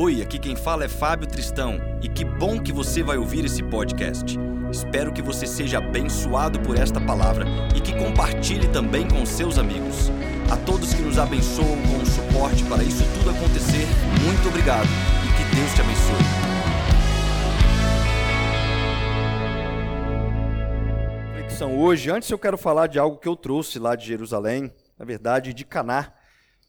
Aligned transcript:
Oi, 0.00 0.22
aqui 0.22 0.38
quem 0.38 0.54
fala 0.54 0.84
é 0.84 0.88
Fábio 0.88 1.26
Tristão 1.26 1.76
e 2.00 2.08
que 2.08 2.24
bom 2.24 2.62
que 2.62 2.70
você 2.70 3.02
vai 3.02 3.18
ouvir 3.18 3.44
esse 3.44 3.64
podcast. 3.64 4.38
Espero 4.70 5.12
que 5.12 5.20
você 5.20 5.44
seja 5.44 5.78
abençoado 5.78 6.60
por 6.60 6.78
esta 6.78 7.00
palavra 7.00 7.44
e 7.74 7.80
que 7.80 7.92
compartilhe 7.98 8.68
também 8.68 9.08
com 9.08 9.26
seus 9.26 9.58
amigos. 9.58 10.08
A 10.52 10.56
todos 10.56 10.94
que 10.94 11.02
nos 11.02 11.18
abençoam 11.18 11.76
com 11.82 12.00
o 12.00 12.06
suporte 12.06 12.62
para 12.66 12.84
isso 12.84 13.02
tudo 13.18 13.30
acontecer, 13.30 13.88
muito 14.22 14.48
obrigado 14.48 14.86
e 14.86 15.36
que 15.36 15.56
Deus 15.56 15.74
te 15.74 15.80
abençoe. 15.80 16.24
Reflexão 21.34 21.76
hoje, 21.76 22.08
antes 22.08 22.30
eu 22.30 22.38
quero 22.38 22.56
falar 22.56 22.86
de 22.86 23.00
algo 23.00 23.18
que 23.18 23.26
eu 23.26 23.34
trouxe 23.34 23.80
lá 23.80 23.96
de 23.96 24.06
Jerusalém, 24.06 24.72
na 24.96 25.04
verdade 25.04 25.52
de 25.52 25.64
Caná 25.64 26.12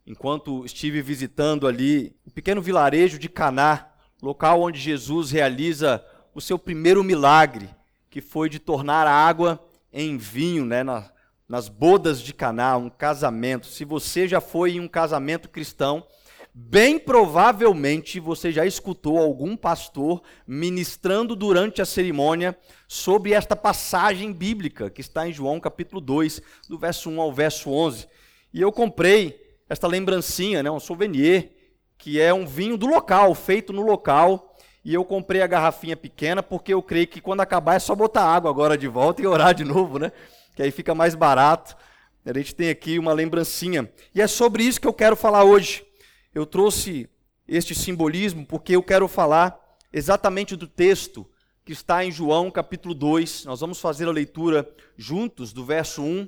enquanto 0.10 0.66
estive 0.66 1.04
visitando 1.04 1.68
ali 1.68 2.16
o 2.26 2.32
pequeno 2.32 2.64
vilarejo 2.64 3.20
de 3.20 3.30
Caná, 3.30 3.91
local 4.20 4.63
onde 4.63 4.80
Jesus 4.80 5.30
realiza 5.30 6.04
o 6.34 6.41
seu 6.41 6.58
primeiro 6.58 7.04
milagre, 7.04 7.70
que 8.09 8.20
foi 8.20 8.49
de 8.49 8.58
tornar 8.58 9.05
a 9.05 9.13
água 9.13 9.63
em 9.94 10.18
vinho, 10.18 10.66
né, 10.66 10.84
na, 10.84 11.12
nas 11.48 11.70
bodas 11.70 12.20
de 12.20 12.34
Caná, 12.34 12.76
um 12.76 12.90
casamento. 12.90 13.68
Se 13.68 13.85
você 13.85 14.27
já 14.27 14.41
foi 14.41 14.72
em 14.72 14.80
um 14.80 14.88
casamento 14.88 15.48
cristão, 15.48 16.04
bem 16.52 16.98
provavelmente 16.98 18.20
você 18.20 18.52
já 18.52 18.66
escutou 18.66 19.20
algum 19.20 19.55
pastor 19.55 20.23
ministrando 20.48 21.35
durante 21.35 21.84
a 21.84 21.85
cerimônia 21.85 22.57
sobre 22.88 23.34
esta 23.34 23.55
passagem 23.55 24.34
bíblica 24.34 24.90
que 24.90 25.02
está 25.02 25.27
em 25.27 25.34
João 25.34 25.60
capítulo 25.60 26.02
2, 26.02 26.41
do 26.68 26.80
verso 26.80 27.12
1 27.12 27.21
ao 27.21 27.32
verso 27.32 27.70
11. 27.70 28.07
E 28.52 28.60
eu 28.60 28.71
comprei 28.71 29.48
esta 29.70 29.88
lembrancinha, 29.88 30.64
né, 30.64 30.72
um 30.72 30.80
souvenir, 30.80 31.52
que 31.96 32.20
é 32.20 32.34
um 32.34 32.46
vinho 32.48 32.76
do 32.76 32.88
local, 32.88 33.36
feito 33.36 33.72
no 33.72 33.84
local. 33.84 34.58
E 34.84 34.94
eu 34.94 35.05
comprei 35.05 35.41
a 35.44 35.48
garrafinha 35.48 35.96
pequena 35.96 36.41
porque 36.41 36.74
eu 36.74 36.82
creio 36.82 37.07
que 37.07 37.21
quando 37.21 37.41
acabar 37.41 37.76
é 37.76 37.80
só 37.80 37.93
botar 37.93 38.24
água 38.24 38.49
agora 38.49 38.76
de 38.76 38.88
volta 38.88 39.21
e 39.21 39.27
orar 39.27 39.54
de 39.54 39.63
novo, 39.63 39.99
né? 39.99 40.12
Que 40.55 40.63
aí 40.63 40.71
fica 40.71 40.96
mais 40.96 41.13
barato. 41.13 41.77
A 42.26 42.34
gente 42.34 42.55
tem 42.55 42.70
aqui 42.70 42.98
uma 42.98 43.13
lembrancinha. 43.13 43.91
E 44.16 44.21
é 44.21 44.27
sobre 44.27 44.63
isso 44.63 44.82
que 44.82 44.88
eu 44.88 44.93
quero 44.93 45.16
falar 45.16 45.43
hoje. 45.43 45.86
Eu 46.34 46.46
trouxe 46.46 47.08
este 47.48 47.76
simbolismo 47.76 48.46
porque 48.46 48.76
eu 48.76 48.82
quero 48.82 49.08
falar 49.08 49.60
exatamente 49.91 50.55
do 50.55 50.68
texto 50.68 51.30
que 51.65 51.74
está 51.74 52.04
em 52.04 52.12
João 52.12 52.49
capítulo 52.49 52.96
2. 52.96 53.46
Nós 53.46 53.60
vamos 53.60 53.80
fazer 53.80 54.08
a 54.08 54.12
leitura 54.12 54.68
juntos 54.98 55.54
do 55.54 55.63
verso 55.63 56.02
1 56.02 56.27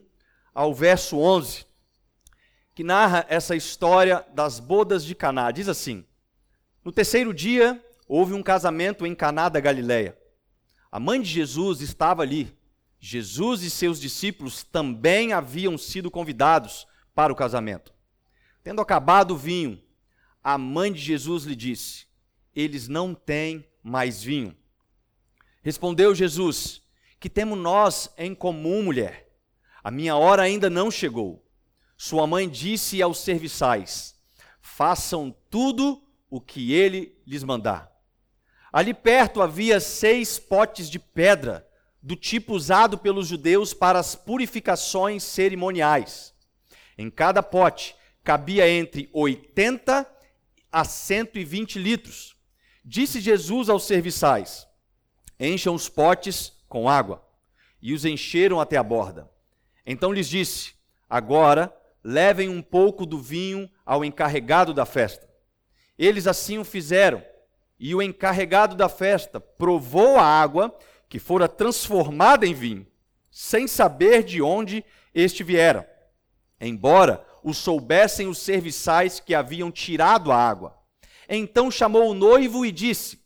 ao 0.54 0.74
verso 0.74 1.18
11 1.18 1.71
que 2.74 2.84
narra 2.84 3.26
essa 3.28 3.56
história 3.56 4.26
das 4.34 4.60
bodas 4.60 5.04
de 5.04 5.14
Caná. 5.14 5.52
Diz 5.52 5.68
assim: 5.68 6.06
No 6.84 6.92
terceiro 6.92 7.34
dia 7.34 7.84
houve 8.08 8.34
um 8.34 8.44
casamento 8.44 9.06
em 9.06 9.16
Caná 9.16 9.50
da 9.50 9.60
Galileia. 9.60 10.18
A 10.92 11.00
mãe 11.00 11.22
de 11.22 11.30
Jesus 11.30 11.82
estava 11.82 12.22
ali. 12.22 12.56
Jesus 13.00 13.64
e 13.64 13.70
seus 13.70 14.00
discípulos 14.00 14.64
também 14.64 15.34
haviam 15.34 15.78
sido 15.78 16.12
convidados 16.12 16.86
para 17.16 17.34
o 17.34 17.36
casamento. 17.36 17.94
Tendo 18.64 18.82
acabado 18.82 19.32
o 19.32 19.38
vinho, 19.38 19.82
a 20.44 20.58
mãe 20.58 20.92
de 20.94 21.00
Jesus 21.00 21.44
lhe 21.44 21.56
disse: 21.56 22.06
Eles 22.56 22.88
não 22.88 23.14
têm 23.16 23.68
mais 23.82 24.22
vinho. 24.22 24.56
Respondeu 25.64 26.14
Jesus: 26.14 26.82
Que 27.20 27.30
temos 27.30 27.58
nós 27.58 28.14
em 28.18 28.36
comum, 28.36 28.84
mulher? 28.84 29.30
A 29.84 29.90
minha 29.90 30.16
hora 30.16 30.44
ainda 30.44 30.70
não 30.70 30.92
chegou. 30.92 31.44
Sua 32.04 32.26
mãe 32.26 32.50
disse 32.50 33.00
aos 33.00 33.20
serviçais: 33.20 34.16
Façam 34.60 35.36
tudo 35.52 36.02
o 36.32 36.42
que 36.42 36.74
ele 36.74 37.16
lhes 37.28 37.44
mandar. 37.44 37.96
Ali 38.74 38.92
perto 38.92 39.40
havia 39.40 39.80
seis 39.80 40.40
potes 40.40 40.90
de 40.90 40.98
pedra, 40.98 41.64
do 42.02 42.16
tipo 42.16 42.56
usado 42.56 42.98
pelos 42.98 43.28
judeus 43.28 43.72
para 43.72 44.00
as 44.00 44.16
purificações 44.16 45.22
cerimoniais. 45.22 46.34
Em 46.98 47.08
cada 47.08 47.44
pote 47.44 47.96
cabia 48.24 48.68
entre 48.68 49.08
80 49.14 50.12
a 50.72 50.84
120 50.84 51.78
litros. 51.78 52.36
Disse 52.84 53.22
Jesus 53.22 53.70
aos 53.70 53.84
serviçais: 53.84 54.68
Encham 55.40 55.76
os 55.76 55.88
potes 55.88 56.52
com 56.68 56.90
água. 56.90 57.24
E 57.80 57.94
os 57.94 58.06
encheram 58.06 58.60
até 58.60 58.76
a 58.76 58.82
borda. 58.82 59.30
Então 59.86 60.12
lhes 60.12 60.28
disse: 60.28 60.74
Agora 61.08 61.72
levem 62.04 62.50
um 62.50 62.62
pouco 62.62 63.06
do 63.06 63.20
vinho 63.20 63.70
ao 63.86 64.04
encarregado 64.04 64.74
da 64.74 64.86
festa. 64.86 65.30
Eles 65.98 66.28
assim 66.28 66.58
o 66.58 66.64
fizeram, 66.64 67.24
e 67.80 67.96
o 67.96 68.02
encarregado 68.02 68.76
da 68.76 68.88
festa 68.88 69.40
provou 69.40 70.18
a 70.18 70.24
água 70.24 70.78
que 71.10 71.20
fora 71.20 71.48
transformada 71.48 72.46
em 72.46 72.54
vinho, 72.54 72.88
sem 73.30 73.68
saber 73.68 74.24
de 74.24 74.42
onde 74.42 74.84
este 75.14 75.44
viera, 75.44 75.90
embora 76.60 77.26
o 77.44 77.54
soubessem 77.54 78.28
os 78.28 78.38
serviçais 78.38 79.20
que 79.20 79.34
haviam 79.34 79.72
tirado 79.72 80.32
a 80.32 80.38
água. 80.38 80.78
Então 81.28 81.72
chamou 81.72 82.10
o 82.10 82.14
noivo 82.14 82.66
e 82.66 82.72
disse: 82.72 83.20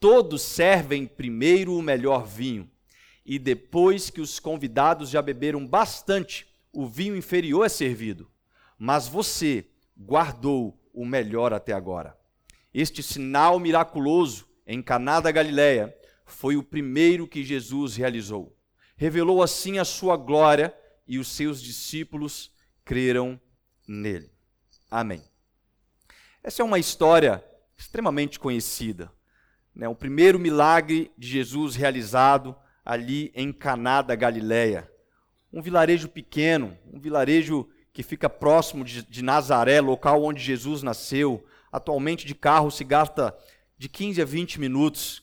Todos 0.00 0.42
servem 0.42 1.06
primeiro 1.06 1.74
o 1.74 1.82
melhor 1.82 2.26
vinho, 2.26 2.70
e 3.24 3.38
depois 3.38 4.10
que 4.10 4.20
os 4.20 4.40
convidados 4.40 5.10
já 5.10 5.22
beberam 5.22 5.66
bastante, 5.66 6.48
o 6.72 6.86
vinho 6.86 7.16
inferior 7.16 7.64
é 7.64 7.68
servido, 7.68 8.30
mas 8.78 9.08
você 9.08 9.66
guardou 9.96 10.78
o 10.92 11.04
melhor 11.04 11.52
até 11.52 11.72
agora. 11.72 12.16
Este 12.72 13.02
sinal 13.02 13.58
miraculoso 13.58 14.48
em 14.66 14.82
Caná 14.82 15.20
da 15.20 15.30
Galileia 15.30 15.94
foi 16.26 16.56
o 16.56 16.62
primeiro 16.62 17.26
que 17.26 17.42
Jesus 17.42 17.96
realizou. 17.96 18.56
Revelou 18.96 19.42
assim 19.42 19.78
a 19.78 19.84
sua 19.84 20.16
glória 20.16 20.74
e 21.06 21.18
os 21.18 21.28
seus 21.28 21.62
discípulos 21.62 22.50
creram 22.84 23.40
nele. 23.86 24.30
Amém. 24.90 25.22
Essa 26.42 26.62
é 26.62 26.64
uma 26.64 26.78
história 26.78 27.44
extremamente 27.76 28.38
conhecida. 28.38 29.10
Né? 29.74 29.88
O 29.88 29.94
primeiro 29.94 30.38
milagre 30.38 31.10
de 31.16 31.28
Jesus 31.28 31.76
realizado 31.76 32.56
ali 32.84 33.32
em 33.34 33.52
Caná 33.52 34.02
da 34.02 34.14
Galileia 34.14 34.90
um 35.52 35.62
vilarejo 35.62 36.08
pequeno, 36.08 36.76
um 36.92 36.98
vilarejo 36.98 37.68
que 37.92 38.02
fica 38.02 38.28
próximo 38.28 38.84
de, 38.84 39.02
de, 39.02 39.22
Nazaré, 39.22 39.80
local 39.80 40.22
onde 40.22 40.42
Jesus 40.42 40.82
nasceu. 40.82 41.44
Atualmente 41.72 42.26
de 42.26 42.34
carro 42.34 42.70
se 42.70 42.84
gasta 42.84 43.36
de 43.76 43.88
15 43.88 44.22
a 44.22 44.24
20 44.24 44.60
minutos. 44.60 45.22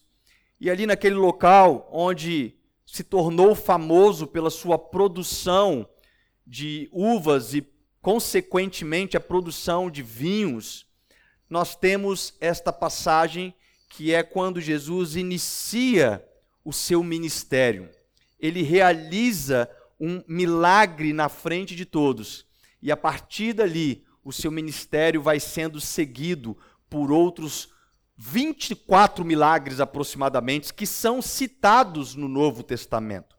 E 0.60 0.70
ali 0.70 0.86
naquele 0.86 1.16
local 1.16 1.88
onde 1.92 2.56
se 2.86 3.04
tornou 3.04 3.56
famoso 3.56 4.28
pela 4.28 4.50
sua 4.50 4.78
produção 4.78 5.88
de 6.46 6.90
uvas 6.92 7.54
e, 7.54 7.68
consequentemente, 8.02 9.18
a 9.18 9.20
produção 9.20 9.90
de 9.90 10.04
vinhos, 10.04 10.86
nós 11.50 11.76
temos 11.76 12.36
esta 12.40 12.72
passagem 12.72 13.54
que 13.90 14.14
é 14.14 14.24
quando 14.24 14.62
Jesus 14.62 15.16
inicia 15.16 16.26
o 16.64 16.74
seu 16.74 17.04
ministério. 17.04 17.90
Ele 18.40 18.62
realiza 18.62 19.70
um 20.00 20.24
milagre 20.28 21.14
na 21.14 21.30
frente 21.30 21.76
de 21.76 21.86
todos. 21.86 22.46
E 22.82 22.92
a 22.92 22.98
partir 22.98 23.54
dali, 23.54 24.04
o 24.24 24.32
seu 24.32 24.52
ministério 24.52 25.22
vai 25.22 25.40
sendo 25.40 25.80
seguido 25.80 26.58
por 26.90 27.12
outros 27.12 27.70
24 28.18 29.26
milagres 29.26 29.80
aproximadamente, 29.80 30.74
que 30.74 30.88
são 30.88 31.22
citados 31.22 32.16
no 32.16 32.28
Novo 32.28 32.64
Testamento. 32.64 33.36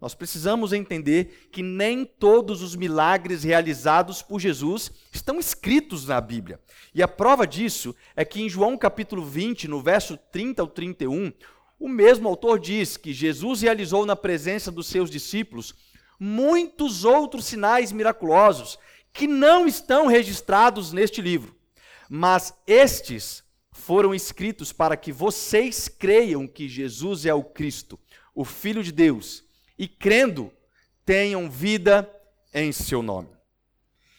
Nós 0.00 0.14
precisamos 0.14 0.72
entender 0.74 1.48
que 1.50 1.62
nem 1.62 2.04
todos 2.04 2.60
os 2.60 2.76
milagres 2.76 3.44
realizados 3.44 4.20
por 4.20 4.38
Jesus 4.38 4.92
estão 5.10 5.38
escritos 5.38 6.06
na 6.06 6.20
Bíblia. 6.20 6.60
E 6.94 7.02
a 7.02 7.08
prova 7.08 7.46
disso 7.46 7.94
é 8.14 8.24
que 8.24 8.42
em 8.42 8.48
João 8.48 8.76
capítulo 8.76 9.24
20, 9.24 9.68
no 9.68 9.80
verso 9.80 10.18
30 10.30 10.60
ao 10.60 10.68
31, 10.68 11.32
o 11.78 11.88
mesmo 11.88 12.28
autor 12.28 12.58
diz 12.58 12.96
que 12.96 13.12
Jesus 13.12 13.62
realizou 13.62 14.04
na 14.04 14.16
presença 14.16 14.70
dos 14.70 14.86
seus 14.86 15.10
discípulos 15.10 15.74
muitos 16.18 17.04
outros 17.04 17.46
sinais 17.46 17.92
miraculosos 17.92 18.78
que 19.12 19.26
não 19.26 19.66
estão 19.66 20.06
registrados 20.06 20.92
neste 20.92 21.20
livro. 21.22 21.56
Mas 22.08 22.54
estes 22.66 23.42
foram 23.72 24.14
escritos 24.14 24.72
para 24.72 24.96
que 24.96 25.12
vocês 25.12 25.88
creiam 25.88 26.46
que 26.46 26.68
Jesus 26.68 27.26
é 27.26 27.34
o 27.34 27.42
Cristo, 27.42 27.98
o 28.34 28.44
Filho 28.44 28.82
de 28.82 28.92
Deus, 28.92 29.44
e 29.78 29.86
crendo, 29.86 30.52
tenham 31.04 31.50
vida 31.50 32.10
em 32.52 32.72
seu 32.72 33.02
nome. 33.02 33.28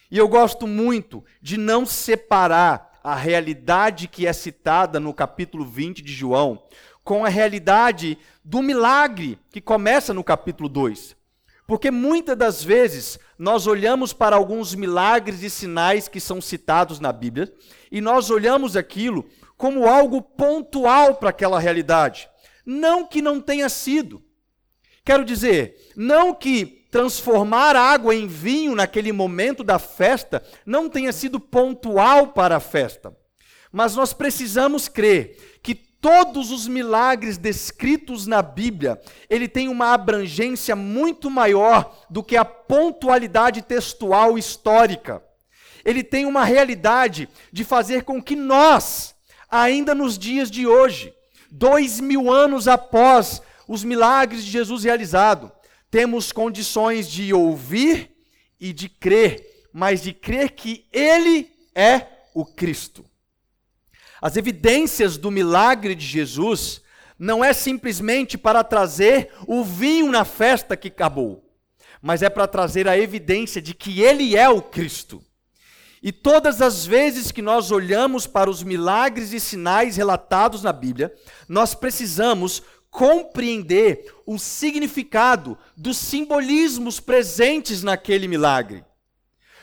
E 0.10 0.18
eu 0.18 0.28
gosto 0.28 0.66
muito 0.66 1.24
de 1.42 1.58
não 1.58 1.86
separar 1.86 3.00
a 3.04 3.16
realidade 3.16 4.08
que 4.08 4.26
é 4.26 4.34
citada 4.34 5.00
no 5.00 5.14
capítulo 5.14 5.66
20 5.66 6.02
de 6.02 6.14
João 6.14 6.64
com 7.04 7.24
a 7.24 7.30
realidade 7.30 8.18
do 8.44 8.62
milagre 8.62 9.40
que 9.50 9.62
começa 9.62 10.14
no 10.14 10.24
capítulo 10.24 10.68
2. 10.68 11.16
Porque 11.68 11.92
muitas 11.92 12.38
das 12.38 12.64
vezes 12.64 13.20
nós 13.38 13.68
olhamos 13.68 14.14
para 14.14 14.38
alguns 14.38 14.74
milagres 14.74 15.44
e 15.44 15.50
sinais 15.50 16.08
que 16.08 16.20
são 16.20 16.40
citados 16.40 17.02
na 17.02 17.12
Bíblia 17.12 17.54
e 17.92 18.00
nós 18.00 18.30
olhamos 18.30 18.78
aquilo 18.78 19.26
como 19.58 19.86
algo 19.86 20.22
pontual 20.22 21.16
para 21.16 21.30
aquela 21.30 21.60
realidade. 21.60 22.30
Não 22.66 23.06
que 23.06 23.22
não 23.22 23.42
tenha 23.42 23.68
sido. 23.68 24.24
Quero 25.04 25.26
dizer, 25.26 25.92
não 25.96 26.34
que 26.34 26.88
transformar 26.90 27.76
água 27.76 28.16
em 28.16 28.28
vinho 28.28 28.74
naquele 28.74 29.12
momento 29.12 29.62
da 29.62 29.78
festa 29.78 30.42
não 30.66 30.90
tenha 30.90 31.12
sido 31.12 31.38
pontual 31.38 32.30
para 32.30 32.56
a 32.56 32.62
festa. 32.62 33.16
Mas 33.72 33.94
nós 33.96 34.14
precisamos 34.14 34.88
crer 34.88 35.60
que 35.62 35.76
todos 36.08 36.52
os 36.52 36.70
milagres 36.70 37.38
descritos 37.38 38.26
na 38.26 38.42
Bíblia, 38.42 38.98
ele 39.30 39.46
tem 39.46 39.68
uma 39.68 39.94
abrangência 39.94 40.74
muito 40.74 41.30
maior 41.30 42.02
do 42.10 42.24
que 42.24 42.38
a 42.38 42.46
pontualidade 42.46 43.62
textual 43.62 44.38
histórica. 44.38 45.22
Ele 45.84 46.02
tem 46.06 46.26
uma 46.26 46.46
realidade 46.46 47.28
de 47.52 47.66
fazer 47.66 48.04
com 48.06 48.24
que 48.24 48.38
nós, 48.38 49.16
ainda 49.52 49.94
nos 49.94 50.18
dias 50.18 50.50
de 50.50 50.66
hoje, 50.66 51.14
dois 51.52 52.00
mil 52.00 52.32
anos 52.32 52.70
após 52.70 53.42
os 53.68 53.84
milagres 53.84 54.46
de 54.46 54.50
Jesus 54.50 54.86
realizado, 54.86 55.52
temos 55.92 56.32
condições 56.32 57.12
de 57.12 57.34
ouvir 57.34 58.16
e 58.58 58.72
de 58.72 58.88
crer, 58.88 59.46
mas 59.74 60.04
de 60.04 60.14
crer 60.14 60.52
que 60.52 60.86
Ele 60.94 61.52
é 61.76 62.08
o 62.34 62.46
Cristo. 62.46 63.04
As 64.22 64.36
evidências 64.36 65.18
do 65.18 65.30
milagre 65.30 65.94
de 65.94 66.06
Jesus 66.06 66.82
não 67.20 67.44
é 67.44 67.54
simplesmente 67.54 68.38
para 68.38 68.64
trazer 68.64 69.32
o 69.48 69.64
vinho 69.64 70.12
na 70.12 70.26
festa 70.26 70.78
que 70.78 70.88
acabou, 70.88 71.44
mas 72.02 72.22
é 72.22 72.30
para 72.30 72.48
trazer 72.48 72.88
a 72.88 72.98
evidência 72.98 73.62
de 73.62 73.74
que 73.74 74.02
Ele 74.02 74.36
é 74.36 74.48
o 74.50 74.62
Cristo. 74.62 75.22
E 76.02 76.12
todas 76.12 76.62
as 76.62 76.86
vezes 76.86 77.32
que 77.32 77.42
nós 77.42 77.72
olhamos 77.72 78.28
para 78.28 78.50
os 78.50 78.62
milagres 78.62 79.34
e 79.34 79.40
sinais 79.40 79.98
relatados 79.98 80.62
na 80.62 80.72
Bíblia, 80.72 81.14
nós 81.50 81.74
precisamos 81.74 82.62
compreender 82.90 84.14
o 84.26 84.38
significado 84.38 85.58
dos 85.76 85.98
simbolismos 85.98 87.00
presentes 87.00 87.84
naquele 87.84 88.28
milagre. 88.28 88.86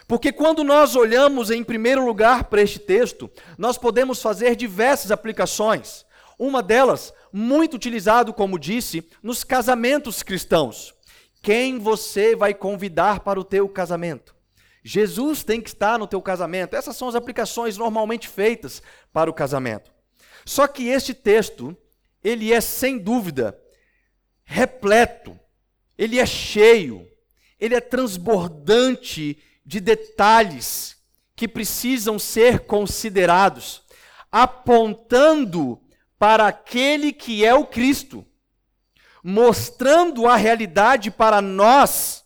Porque 0.06 0.32
quando 0.32 0.62
nós 0.62 0.94
olhamos 0.96 1.50
em 1.50 1.64
primeiro 1.64 2.04
lugar 2.04 2.44
para 2.44 2.62
este 2.62 2.78
texto, 2.78 3.30
nós 3.56 3.78
podemos 3.78 4.20
fazer 4.20 4.54
diversas 4.54 5.10
aplicações. 5.10 6.04
Uma 6.38 6.62
delas, 6.62 7.12
muito 7.32 7.74
utilizado, 7.74 8.32
como 8.32 8.58
disse, 8.58 9.08
nos 9.22 9.42
casamentos 9.42 10.22
cristãos. 10.22 10.94
Quem 11.40 11.78
você 11.78 12.36
vai 12.36 12.52
convidar 12.52 13.20
para 13.20 13.40
o 13.40 13.44
teu 13.44 13.68
casamento? 13.68 14.34
Jesus 14.82 15.42
tem 15.42 15.60
que 15.60 15.70
estar 15.70 15.98
no 15.98 16.06
teu 16.06 16.20
casamento. 16.20 16.76
Essas 16.76 16.96
são 16.96 17.08
as 17.08 17.14
aplicações 17.14 17.78
normalmente 17.78 18.28
feitas 18.28 18.82
para 19.12 19.30
o 19.30 19.34
casamento. 19.34 19.90
Só 20.44 20.66
que 20.66 20.88
este 20.88 21.14
texto, 21.14 21.74
ele 22.22 22.52
é 22.52 22.60
sem 22.60 22.98
dúvida 22.98 23.58
repleto, 24.44 25.38
ele 25.96 26.18
é 26.18 26.26
cheio, 26.26 27.08
ele 27.58 27.74
é 27.74 27.80
transbordante 27.80 29.38
de 29.64 29.81
detalhes 29.81 30.96
que 31.37 31.49
precisam 31.49 32.19
ser 32.19 32.61
considerados, 32.61 33.82
apontando 34.31 35.81
para 36.19 36.46
aquele 36.46 37.12
que 37.12 37.44
é 37.44 37.55
o 37.55 37.66
Cristo, 37.66 38.25
mostrando 39.22 40.26
a 40.26 40.37
realidade 40.37 41.11
para 41.11 41.40
nós 41.40 42.25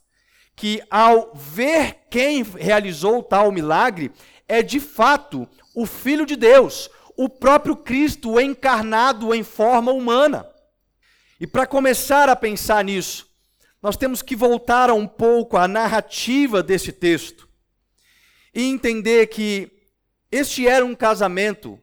que 0.55 0.83
ao 0.91 1.33
ver 1.35 2.07
quem 2.11 2.43
realizou 2.43 3.23
tal 3.23 3.53
milagre, 3.53 4.11
é 4.49 4.61
de 4.61 4.81
fato 4.81 5.49
o 5.73 5.87
Filho 5.87 6.27
de 6.27 6.35
Deus, 6.35 6.91
o 7.17 7.29
próprio 7.29 7.77
Cristo 7.77 8.41
encarnado 8.41 9.33
em 9.33 9.45
forma 9.45 9.93
humana. 9.93 10.49
E 11.41 11.47
para 11.47 11.67
começar 11.67 12.29
a 12.29 12.35
pensar 12.35 12.83
nisso, 12.83 13.28
nós 13.83 13.97
temos 13.97 14.23
que 14.23 14.35
voltar 14.35 14.91
um 14.91 15.07
pouco 15.07 15.57
à 15.57 15.69
narrativa 15.69 16.63
desse 16.63 16.93
texto 16.93 17.49
e 18.55 18.65
entender 18.65 19.29
que 19.29 19.71
este 20.31 20.67
era 20.67 20.85
um 20.85 20.95
casamento 20.95 21.81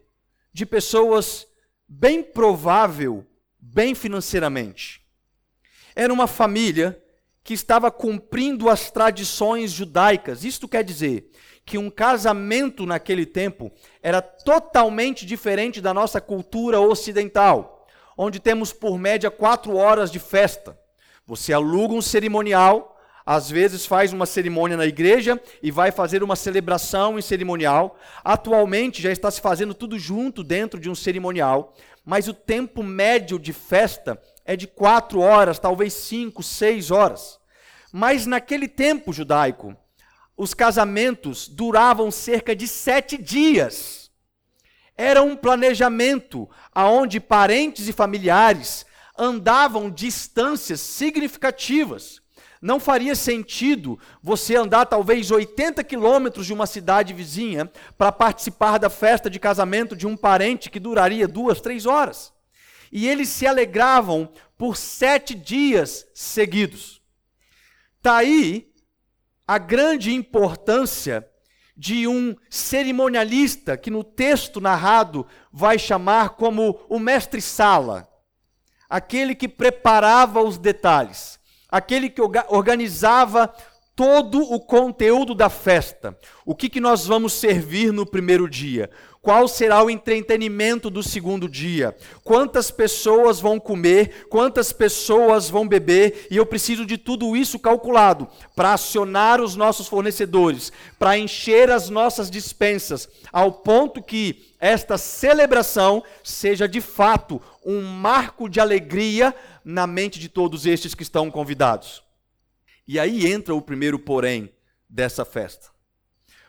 de 0.52 0.66
pessoas 0.66 1.48
bem 1.88 2.22
provável, 2.22 3.26
bem 3.60 3.96
financeiramente. 3.96 5.02
Era 5.96 6.12
uma 6.14 6.28
família 6.28 7.02
que 7.44 7.54
estava 7.54 7.92
cumprindo 7.92 8.70
as 8.70 8.90
tradições 8.92 9.72
judaicas. 9.72 10.44
Isto 10.44 10.68
quer 10.68 10.84
dizer 10.84 11.32
que 11.64 11.78
um 11.78 11.90
casamento 11.90 12.86
naquele 12.86 13.26
tempo 13.26 13.72
era 14.02 14.22
totalmente 14.22 15.26
diferente 15.26 15.80
da 15.80 15.94
nossa 15.94 16.20
cultura 16.20 16.80
ocidental, 16.80 17.88
onde 18.18 18.40
temos 18.40 18.74
por 18.74 18.98
média 18.98 19.32
quatro 19.32 19.76
horas 19.76 20.12
de 20.12 20.20
festa. 20.20 20.78
Você 21.28 21.52
aluga 21.52 21.96
um 21.96 22.02
cerimonial, 22.02 22.96
às 23.26 23.50
vezes 23.50 23.88
faz 23.88 24.14
uma 24.14 24.28
cerimônia 24.28 24.78
na 24.78 24.86
igreja 24.86 25.42
e 25.64 25.72
vai 25.72 25.92
fazer 25.92 26.22
uma 26.22 26.36
celebração 26.36 27.18
em 27.18 27.22
cerimonial. 27.22 27.98
Atualmente 28.24 29.02
já 29.02 29.12
está 29.12 29.32
se 29.32 29.42
fazendo 29.42 29.74
tudo 29.74 29.98
junto 29.98 30.44
dentro 30.44 30.80
de 30.80 30.88
um 30.88 30.94
cerimonial, 30.94 31.74
mas 32.06 32.28
o 32.28 32.34
tempo 32.34 32.84
médio 32.84 33.40
de 33.40 33.52
festa 33.52 34.22
é 34.46 34.56
de 34.56 34.68
quatro 34.68 35.20
horas, 35.20 35.58
talvez 35.58 35.94
cinco, 35.94 36.44
seis 36.44 36.92
horas. 36.92 37.40
Mas 37.92 38.28
naquele 38.28 38.68
tempo 38.68 39.12
judaico, 39.12 39.76
os 40.38 40.54
casamentos 40.54 41.48
duravam 41.48 42.12
cerca 42.12 42.56
de 42.56 42.68
sete 42.68 43.18
dias. 43.18 44.12
Era 44.96 45.24
um 45.24 45.36
planejamento 45.36 46.48
aonde 46.72 47.20
parentes 47.20 47.88
e 47.88 47.94
familiares 47.94 48.85
andavam 49.18 49.90
distâncias 49.90 50.80
significativas. 50.80 52.22
Não 52.62 52.80
faria 52.80 53.16
sentido 53.16 54.00
você 54.24 54.56
andar 54.56 54.86
talvez 54.86 55.30
80 55.30 55.84
quilômetros 55.84 56.46
de 56.46 56.54
uma 56.54 56.66
cidade 56.66 57.14
vizinha 57.14 57.72
para 57.98 58.12
participar 58.12 58.78
da 58.80 58.90
festa 58.90 59.30
de 59.30 59.40
casamento 59.40 59.96
de 59.96 60.08
um 60.08 60.18
parente 60.18 60.70
que 60.70 60.80
duraria 60.80 61.28
duas, 61.28 61.62
três 61.62 61.86
horas. 61.86 62.34
E 62.92 63.08
eles 63.08 63.30
se 63.30 63.46
alegravam 63.46 64.30
por 64.58 64.78
sete 64.78 65.36
dias 65.36 66.08
seguidos. 66.14 67.02
Está 67.98 68.18
aí 68.18 68.72
a 69.48 69.58
grande 69.58 70.14
importância 70.14 71.28
de 71.78 72.08
um 72.08 72.36
cerimonialista 72.50 73.76
que 73.76 73.92
no 73.92 74.04
texto 74.04 74.62
narrado 74.62 75.28
vai 75.52 75.78
chamar 75.78 76.30
como 76.30 76.80
o 76.88 76.98
mestre-sala, 76.98 78.08
aquele 78.90 79.36
que 79.36 79.48
preparava 79.48 80.42
os 80.42 80.58
detalhes, 80.58 81.40
aquele 81.70 82.10
que 82.10 82.22
organizava 82.50 83.54
todo 83.96 84.42
o 84.42 84.60
conteúdo 84.60 85.34
da 85.34 85.50
festa. 85.50 86.18
O 86.46 86.54
que, 86.54 86.68
que 86.68 86.82
nós 86.82 87.08
vamos 87.08 87.34
servir 87.34 87.94
no 87.94 88.06
primeiro 88.06 88.50
dia? 88.50 88.90
Qual 89.22 89.48
será 89.48 89.84
o 89.84 89.90
entretenimento 89.90 90.88
do 90.88 91.02
segundo 91.02 91.50
dia? 91.50 91.96
Quantas 92.24 92.70
pessoas 92.70 93.40
vão 93.40 93.60
comer? 93.60 94.28
Quantas 94.30 94.72
pessoas 94.72 95.50
vão 95.50 95.68
beber? 95.68 96.28
E 96.30 96.38
eu 96.38 96.46
preciso 96.46 96.86
de 96.86 96.96
tudo 96.96 97.36
isso 97.36 97.58
calculado 97.58 98.28
para 98.56 98.74
acionar 98.74 99.42
os 99.42 99.56
nossos 99.56 99.88
fornecedores, 99.88 100.72
para 101.00 101.18
encher 101.18 101.72
as 101.72 101.90
nossas 101.90 102.30
dispensas, 102.30 103.10
ao 103.34 103.52
ponto 103.52 104.04
que 104.04 104.54
esta 104.60 104.96
celebração 104.96 106.04
seja 106.24 106.68
de 106.68 106.82
fato 106.82 107.42
um 107.66 107.82
marco 107.82 108.48
de 108.48 108.60
alegria 108.60 109.34
na 109.64 109.88
mente 109.88 110.20
de 110.20 110.30
todos 110.30 110.68
estes 110.68 110.94
que 110.94 111.02
estão 111.02 111.32
convidados. 111.32 112.05
E 112.88 113.00
aí 113.00 113.26
entra 113.32 113.56
o 113.56 113.62
primeiro 113.62 113.98
porém 113.98 114.54
dessa 114.90 115.26
festa. 115.26 115.70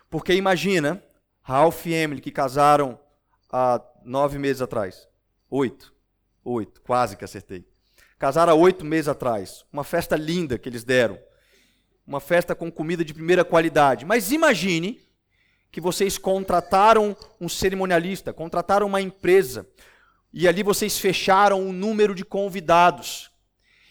Porque 0.09 0.33
imagina 0.33 1.03
Ralph 1.41 1.85
e 1.85 1.93
Emily 1.93 2.21
que 2.21 2.31
casaram 2.31 2.99
há 3.51 3.81
nove 4.03 4.37
meses 4.37 4.61
atrás. 4.61 5.07
Oito. 5.49 5.93
Oito, 6.43 6.81
quase 6.81 7.17
que 7.17 7.25
acertei. 7.25 7.67
Casaram 8.17 8.53
há 8.53 8.55
oito 8.55 8.85
meses 8.85 9.07
atrás. 9.07 9.65
Uma 9.71 9.83
festa 9.83 10.15
linda 10.15 10.57
que 10.57 10.69
eles 10.69 10.83
deram. 10.83 11.19
Uma 12.05 12.19
festa 12.19 12.55
com 12.55 12.71
comida 12.71 13.03
de 13.03 13.13
primeira 13.13 13.43
qualidade. 13.43 14.05
Mas 14.05 14.31
imagine 14.31 15.01
que 15.71 15.81
vocês 15.81 16.17
contrataram 16.17 17.15
um 17.39 17.49
cerimonialista, 17.49 18.31
contrataram 18.33 18.87
uma 18.87 19.01
empresa, 19.01 19.67
e 20.33 20.47
ali 20.47 20.63
vocês 20.63 20.97
fecharam 20.97 21.61
um 21.61 21.73
número 21.73 22.15
de 22.15 22.23
convidados. 22.23 23.29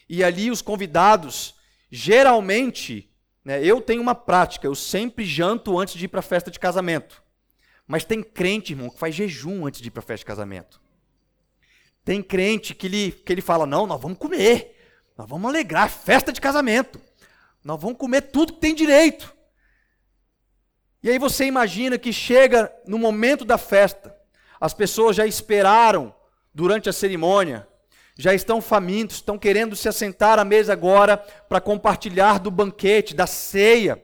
E 0.09 0.23
ali 0.23 0.49
os 0.49 0.61
convidados 0.61 1.55
Geralmente, 1.89 3.09
né, 3.43 3.63
eu 3.63 3.81
tenho 3.81 4.01
uma 4.01 4.15
prática, 4.15 4.67
eu 4.67 4.75
sempre 4.75 5.23
janto 5.25 5.79
antes 5.79 5.95
de 5.95 6.05
ir 6.05 6.07
para 6.09 6.19
a 6.19 6.23
festa 6.23 6.51
de 6.51 6.59
casamento. 6.59 7.23
Mas 7.87 8.03
tem 8.03 8.21
crente, 8.21 8.73
irmão, 8.73 8.89
que 8.89 8.99
faz 8.99 9.15
jejum 9.15 9.65
antes 9.65 9.81
de 9.81 9.87
ir 9.87 9.91
para 9.91 10.01
festa 10.01 10.19
de 10.19 10.25
casamento. 10.25 10.81
Tem 12.03 12.21
crente 12.21 12.75
que 12.75 12.87
ele, 12.87 13.11
que 13.11 13.31
ele 13.31 13.41
fala: 13.41 13.65
não, 13.65 13.87
nós 13.87 14.01
vamos 14.01 14.17
comer, 14.17 14.75
nós 15.17 15.27
vamos 15.27 15.49
alegrar 15.49 15.89
festa 15.89 16.33
de 16.33 16.41
casamento, 16.41 17.01
nós 17.63 17.81
vamos 17.81 17.97
comer 17.97 18.21
tudo 18.21 18.53
que 18.53 18.59
tem 18.59 18.75
direito. 18.75 19.33
E 21.01 21.09
aí 21.09 21.19
você 21.19 21.45
imagina 21.45 21.97
que 21.97 22.11
chega 22.11 22.73
no 22.85 22.97
momento 22.97 23.45
da 23.45 23.57
festa, 23.57 24.15
As 24.59 24.73
pessoas 24.73 25.15
já 25.15 25.25
esperaram 25.25 26.13
durante 26.53 26.89
a 26.89 26.93
cerimônia, 26.93 27.67
já 28.17 28.33
estão 28.33 28.61
famintos, 28.61 29.17
estão 29.17 29.37
querendo 29.37 29.75
se 29.75 29.87
assentar 29.87 30.39
à 30.39 30.45
mesa 30.45 30.73
agora 30.73 31.17
para 31.17 31.61
compartilhar 31.61 32.39
do 32.39 32.49
banquete, 32.49 33.13
da 33.13 33.27
ceia. 33.27 34.03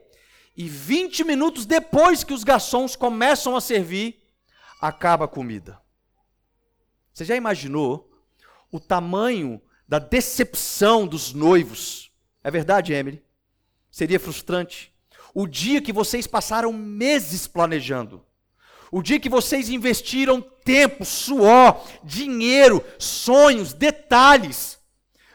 E 0.56 0.68
20 0.68 1.24
minutos 1.24 1.66
depois 1.66 2.22
que 2.22 2.32
os 2.32 2.44
garçons 2.44 2.94
começam 2.94 3.56
a 3.56 3.60
servir, 3.60 4.22
acaba 4.80 5.24
a 5.24 5.28
comida. 5.28 5.80
Você 7.12 7.24
já 7.24 7.34
imaginou 7.34 8.10
o 8.70 8.78
tamanho 8.78 9.60
da 9.88 9.98
decepção 9.98 11.06
dos 11.06 11.32
noivos? 11.32 12.12
É 12.42 12.50
verdade, 12.50 12.92
Emily? 12.92 13.22
Seria 13.90 14.20
frustrante. 14.20 14.94
O 15.32 15.46
dia 15.46 15.82
que 15.82 15.92
vocês 15.92 16.26
passaram 16.26 16.72
meses 16.72 17.48
planejando, 17.48 18.24
o 18.96 19.02
dia 19.02 19.18
que 19.18 19.28
vocês 19.28 19.68
investiram 19.68 20.40
tempo, 20.40 21.04
suor, 21.04 21.84
dinheiro, 22.04 22.80
sonhos, 22.96 23.72
detalhes, 23.72 24.78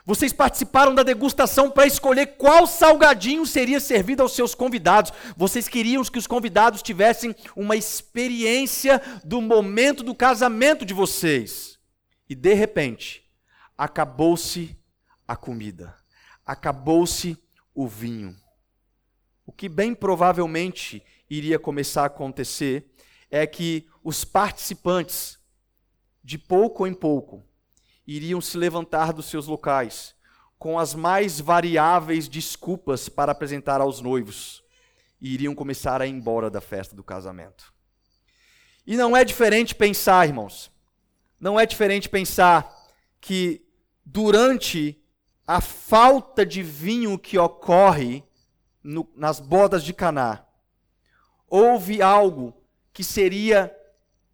vocês 0.06 0.32
participaram 0.32 0.96
da 0.96 1.04
degustação 1.04 1.70
para 1.70 1.86
escolher 1.86 2.38
qual 2.38 2.66
salgadinho 2.66 3.46
seria 3.46 3.82
servido 3.82 4.24
aos 4.24 4.32
seus 4.32 4.56
convidados. 4.56 5.12
Vocês 5.36 5.68
queriam 5.68 6.02
que 6.06 6.18
os 6.18 6.26
convidados 6.26 6.82
tivessem 6.82 7.36
uma 7.54 7.76
experiência 7.76 9.02
do 9.26 9.42
momento 9.42 10.04
do 10.04 10.16
casamento 10.16 10.86
de 10.86 10.94
vocês. 10.94 11.78
E 12.30 12.36
de 12.36 12.54
repente, 12.54 13.30
acabou-se 13.78 14.74
a 15.28 15.36
comida, 15.36 15.94
acabou-se 16.46 17.38
o 17.76 17.90
vinho. 17.90 18.38
O 19.46 19.52
que 19.52 19.68
bem 19.68 19.94
provavelmente 19.94 21.04
iria 21.30 21.60
começar 21.60 22.04
a 22.04 22.08
acontecer 22.08 22.90
é 23.30 23.46
que 23.46 23.88
os 24.04 24.24
participantes, 24.24 25.38
de 26.24 26.38
pouco 26.38 26.86
em 26.88 26.94
pouco, 26.94 27.44
iriam 28.06 28.42
se 28.42 28.58
levantar 28.58 29.14
dos 29.14 29.26
seus 29.26 29.48
locais 29.48 30.16
com 30.58 30.78
as 30.78 30.94
mais 30.94 31.40
variáveis 31.40 32.28
desculpas 32.28 33.08
para 33.08 33.32
apresentar 33.32 33.80
aos 33.80 34.02
noivos 34.02 34.62
e 35.22 35.34
iriam 35.34 35.56
começar 35.56 36.02
a 36.02 36.08
ir 36.08 36.12
embora 36.12 36.50
da 36.50 36.60
festa 36.60 36.96
do 36.96 37.04
casamento. 37.04 37.74
E 38.86 38.98
não 38.98 39.16
é 39.16 39.24
diferente 39.24 39.74
pensar, 39.74 40.28
irmãos, 40.28 40.72
não 41.40 41.60
é 41.60 41.66
diferente 41.66 42.10
pensar 42.10 42.76
que 43.22 43.66
durante 44.06 45.02
a 45.48 45.62
falta 45.62 46.46
de 46.46 46.62
vinho 46.62 47.18
que 47.18 47.38
ocorre 47.38 48.24
no, 48.84 49.10
nas 49.16 49.40
bodas 49.40 49.84
de 49.84 49.94
Caná, 49.94 50.46
houve 51.48 52.02
algo 52.02 52.59
que 53.00 53.04
seria 53.06 53.74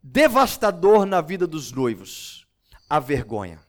devastador 0.01 1.05
na 1.05 1.21
vida 1.21 1.45
dos 1.45 1.71
noivos: 1.71 2.47
a 2.89 2.99
vergonha. 2.99 3.59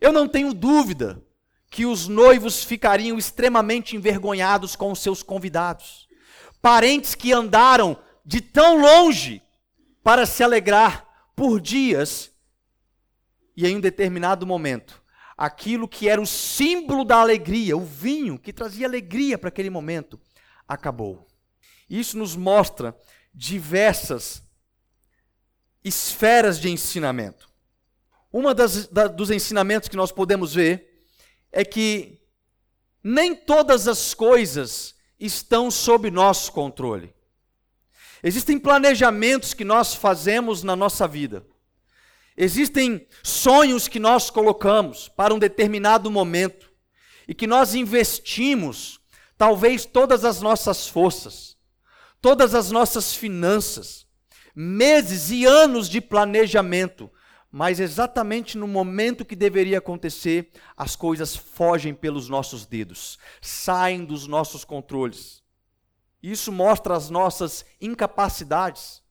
Eu 0.00 0.10
não 0.10 0.26
tenho 0.26 0.54
dúvida 0.54 1.22
que 1.68 1.84
os 1.84 2.08
noivos 2.08 2.64
ficariam 2.64 3.18
extremamente 3.18 3.94
envergonhados 3.94 4.74
com 4.74 4.90
os 4.90 5.00
seus 5.00 5.22
convidados. 5.22 6.08
Parentes 6.62 7.14
que 7.14 7.30
andaram 7.30 7.98
de 8.24 8.40
tão 8.40 8.80
longe 8.80 9.42
para 10.02 10.24
se 10.24 10.42
alegrar 10.42 11.06
por 11.36 11.60
dias 11.60 12.32
e 13.54 13.66
em 13.66 13.76
um 13.76 13.80
determinado 13.80 14.46
momento, 14.46 15.02
aquilo 15.36 15.86
que 15.86 16.08
era 16.08 16.22
o 16.22 16.26
símbolo 16.26 17.04
da 17.04 17.16
alegria, 17.16 17.76
o 17.76 17.84
vinho 17.84 18.38
que 18.38 18.50
trazia 18.50 18.86
alegria 18.86 19.36
para 19.36 19.50
aquele 19.50 19.68
momento, 19.68 20.18
acabou. 20.66 21.26
Isso 21.88 22.16
nos 22.16 22.34
mostra 22.34 22.96
diversas 23.36 24.42
esferas 25.84 26.58
de 26.58 26.70
ensinamento. 26.70 27.48
Uma 28.32 28.54
das, 28.54 28.86
da, 28.88 29.06
dos 29.06 29.30
ensinamentos 29.30 29.88
que 29.88 29.96
nós 29.96 30.10
podemos 30.10 30.54
ver 30.54 31.04
é 31.52 31.64
que 31.64 32.18
nem 33.04 33.34
todas 33.34 33.86
as 33.86 34.14
coisas 34.14 34.94
estão 35.20 35.70
sob 35.70 36.10
nosso 36.10 36.50
controle. 36.50 37.14
Existem 38.22 38.58
planejamentos 38.58 39.54
que 39.54 39.64
nós 39.64 39.94
fazemos 39.94 40.62
na 40.62 40.74
nossa 40.74 41.06
vida. 41.06 41.46
Existem 42.36 43.06
sonhos 43.22 43.86
que 43.86 44.00
nós 44.00 44.30
colocamos 44.30 45.08
para 45.08 45.32
um 45.32 45.38
determinado 45.38 46.10
momento 46.10 46.70
e 47.28 47.34
que 47.34 47.46
nós 47.46 47.74
investimos 47.74 49.00
talvez 49.38 49.84
todas 49.84 50.24
as 50.24 50.40
nossas 50.40 50.88
forças, 50.88 51.55
todas 52.20 52.54
as 52.54 52.70
nossas 52.70 53.14
finanças, 53.14 54.06
meses 54.54 55.30
e 55.30 55.44
anos 55.44 55.88
de 55.88 56.00
planejamento 56.00 57.10
mas 57.58 57.80
exatamente 57.80 58.58
no 58.58 58.68
momento 58.68 59.24
que 59.24 59.34
deveria 59.34 59.78
acontecer, 59.78 60.50
as 60.76 60.94
coisas 60.94 61.34
fogem 61.34 61.94
pelos 61.94 62.28
nossos 62.28 62.66
dedos, 62.66 63.18
saem 63.40 64.04
dos 64.04 64.26
nossos 64.26 64.62
controles. 64.62 65.42
Isso 66.22 66.52
mostra 66.52 66.94
as 66.94 67.08
nossas 67.08 67.64
incapacidades, 67.80 69.02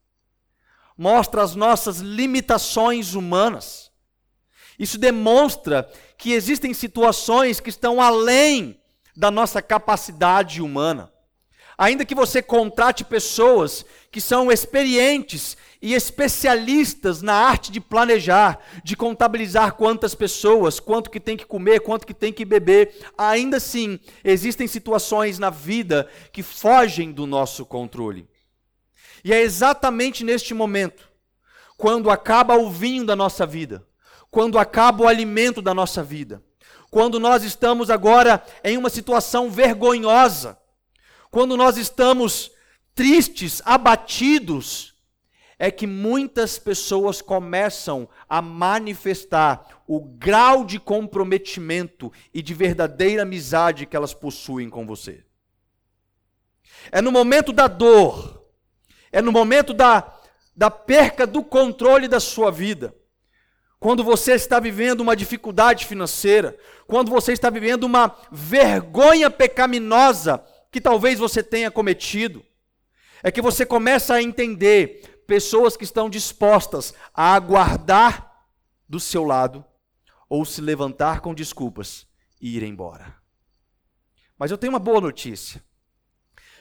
mostra 0.95 1.41
as 1.41 1.55
nossas 1.55 2.01
limitações 2.01 3.15
humanas. 3.15 3.91
Isso 4.77 5.00
demonstra 5.00 5.91
que 6.15 6.31
existem 6.31 6.71
situações 6.71 7.59
que 7.59 7.71
estão 7.71 8.00
além 8.00 8.79
da 9.15 9.31
nossa 9.31 9.59
capacidade 9.59 10.62
humana. 10.62 11.12
Ainda 11.77 12.05
que 12.05 12.15
você 12.15 12.41
contrate 12.41 13.03
pessoas 13.03 13.86
que 14.10 14.22
são 14.22 14.51
experientes 14.51 15.58
e 15.82 15.94
especialistas 15.94 17.22
na 17.22 17.34
arte 17.34 17.72
de 17.72 17.82
planejar, 17.82 18.60
de 18.84 18.96
contabilizar 18.96 19.74
quantas 19.74 20.15
pessoas, 20.15 20.79
quanto 20.79 21.10
que 21.10 21.20
tem 21.20 21.36
que 21.36 21.46
comer, 21.46 21.82
quanto 21.82 22.08
que 22.08 22.13
tem 22.13 22.32
que 22.32 22.46
beber. 22.46 22.96
Ainda 23.17 23.58
assim, 23.58 24.00
existem 24.24 24.67
situações 24.67 25.38
na 25.38 25.50
vida 25.50 26.10
que 26.32 26.41
fogem 26.41 27.12
do 27.12 27.27
nosso 27.27 27.65
controle. 27.65 28.27
E 29.24 29.34
é 29.34 29.41
exatamente 29.41 30.24
neste 30.24 30.53
momento, 30.53 31.10
quando 31.77 32.10
acaba 32.10 32.55
o 32.55 32.70
vinho 32.70 33.05
da 33.05 33.15
nossa 33.15 33.46
vida, 33.46 33.86
quando 34.32 34.58
acaba 34.58 35.03
o 35.03 35.08
alimento 35.08 35.62
da 35.62 35.74
nossa 35.74 36.01
vida, 36.01 36.41
quando 36.89 37.20
nós 37.20 37.44
estamos 37.44 37.89
agora 37.89 38.44
em 38.63 38.77
uma 38.77 38.89
situação 38.89 39.51
vergonhosa, 39.51 40.58
quando 41.36 41.58
nós 41.58 41.75
estamos 41.75 42.50
tristes, 42.94 43.62
abatidos, 43.65 44.96
é 45.60 45.70
que 45.70 45.86
muitas 45.86 46.58
pessoas 46.58 47.22
começam 47.22 48.08
a 48.30 48.42
manifestar 48.42 49.84
o 49.86 50.00
grau 50.00 50.63
de 50.63 50.80
comprometimento 50.80 52.10
e 52.34 52.42
de 52.42 52.54
verdadeira 52.54 53.24
amizade 53.24 53.86
que 53.86 53.98
elas 53.98 54.13
possuem 54.13 54.70
com 54.70 54.88
você. 54.88 55.25
É 56.89 57.01
no 57.01 57.12
momento 57.12 57.51
da 57.51 57.68
dor, 57.68 58.42
é 59.12 59.22
no 59.22 59.34
momento 59.34 59.74
da, 59.74 60.18
da 60.56 60.72
perca 60.72 61.27
do 61.27 61.44
controle 61.44 62.08
da 62.08 62.22
sua 62.22 62.50
vida, 62.50 62.96
quando 63.77 64.06
você 64.06 64.36
está 64.36 64.58
vivendo 64.58 65.01
uma 65.01 65.18
dificuldade 65.18 65.86
financeira, 65.86 66.58
quando 66.88 67.12
você 67.12 67.34
está 67.34 67.50
vivendo 67.50 67.84
uma 67.84 68.15
vergonha 68.32 69.30
pecaminosa 69.30 70.42
que 70.75 70.82
talvez 70.82 71.17
você 71.17 71.41
tenha 71.41 71.72
cometido, 71.72 72.46
é 73.24 73.32
que 73.32 73.41
você 73.41 73.65
começa 73.65 74.13
a 74.13 74.22
entender 74.22 75.24
pessoas 75.25 75.77
que 75.77 75.86
estão 75.86 76.10
dispostas 76.10 76.94
a 77.13 77.34
aguardar 77.34 78.46
do 78.86 79.00
seu 79.00 79.24
lado 79.24 79.63
ou 80.27 80.44
se 80.44 80.60
levantar 80.60 81.22
com 81.22 81.34
desculpas 81.34 82.05
e 82.41 82.58
ir 82.58 82.63
embora. 82.63 83.15
Mas 84.38 84.51
eu 84.51 84.58
tenho 84.58 84.74
uma 84.74 84.79
boa 84.79 85.00
notícia. 85.00 85.63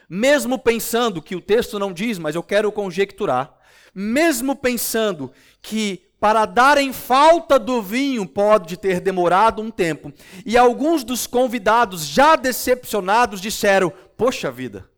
Mesmo 0.09 0.61
pensando 0.61 1.21
que 1.21 1.35
o 1.35 1.41
texto 1.41 1.77
não 1.77 1.93
diz, 1.93 2.17
mas 2.17 2.37
eu 2.37 2.43
quero 2.45 2.71
conjecturar, 2.71 3.53
mesmo 3.93 4.55
pensando 4.55 5.33
que 5.61 6.05
para 6.25 6.47
darem 6.47 6.91
falta 6.91 7.59
do 7.59 7.83
vinho 7.83 8.27
pode 8.27 8.79
ter 8.79 8.99
demorado 8.99 9.61
um 9.61 9.71
tempo, 9.71 10.11
e 10.47 10.57
alguns 10.57 11.05
dos 11.05 11.27
convidados 11.27 12.07
já 12.07 12.35
decepcionados 12.35 13.43
disseram: 13.43 13.93
Poxa 14.17 14.51
vida, 14.51 14.91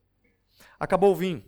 acabou 0.79 1.13
o 1.13 1.17
vinho. 1.17 1.45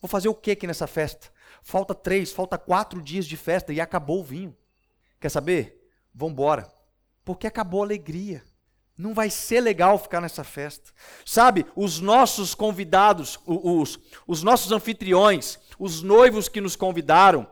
Vou 0.00 0.08
fazer 0.08 0.28
o 0.28 0.34
que 0.34 0.52
aqui 0.52 0.66
nessa 0.66 0.86
festa? 0.86 1.30
Falta 1.62 1.94
três, 1.94 2.32
falta 2.32 2.56
quatro 2.56 3.02
dias 3.02 3.26
de 3.26 3.36
festa 3.36 3.72
e 3.72 3.80
acabou 3.80 4.20
o 4.20 4.24
vinho. 4.24 4.56
Quer 5.20 5.28
saber? 5.28 5.90
Vamos 6.14 6.32
embora. 6.32 6.72
Porque 7.24 7.46
acabou 7.46 7.82
a 7.82 7.84
alegria. 7.84 8.42
Não 8.96 9.14
vai 9.14 9.30
ser 9.30 9.60
legal 9.60 9.98
ficar 9.98 10.20
nessa 10.20 10.42
festa. 10.42 10.92
Sabe, 11.24 11.66
os 11.76 12.00
nossos 12.00 12.54
convidados, 12.54 13.38
os, 13.46 13.98
os 14.26 14.42
nossos 14.42 14.72
anfitriões, 14.72 15.58
os 15.78 16.02
noivos 16.02 16.48
que 16.48 16.60
nos 16.60 16.74
convidaram, 16.74 17.48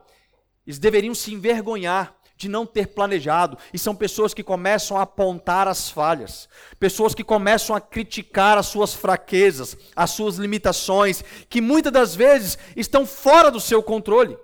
eles 0.65 0.79
deveriam 0.79 1.15
se 1.15 1.33
envergonhar 1.33 2.16
de 2.37 2.47
não 2.47 2.65
ter 2.65 2.89
planejado, 2.89 3.57
e 3.73 3.79
são 3.79 3.95
pessoas 3.95 4.33
que 4.33 4.43
começam 4.43 4.95
a 4.95 5.01
apontar 5.01 5.67
as 5.67 5.89
falhas, 5.89 6.47
pessoas 6.79 7.15
que 7.15 7.23
começam 7.23 7.75
a 7.75 7.81
criticar 7.81 8.57
as 8.59 8.67
suas 8.67 8.93
fraquezas, 8.93 9.75
as 9.95 10.11
suas 10.11 10.35
limitações, 10.35 11.23
que 11.49 11.59
muitas 11.59 11.91
das 11.91 12.15
vezes 12.15 12.57
estão 12.75 13.05
fora 13.07 13.49
do 13.49 13.59
seu 13.59 13.81
controle. 13.81 14.37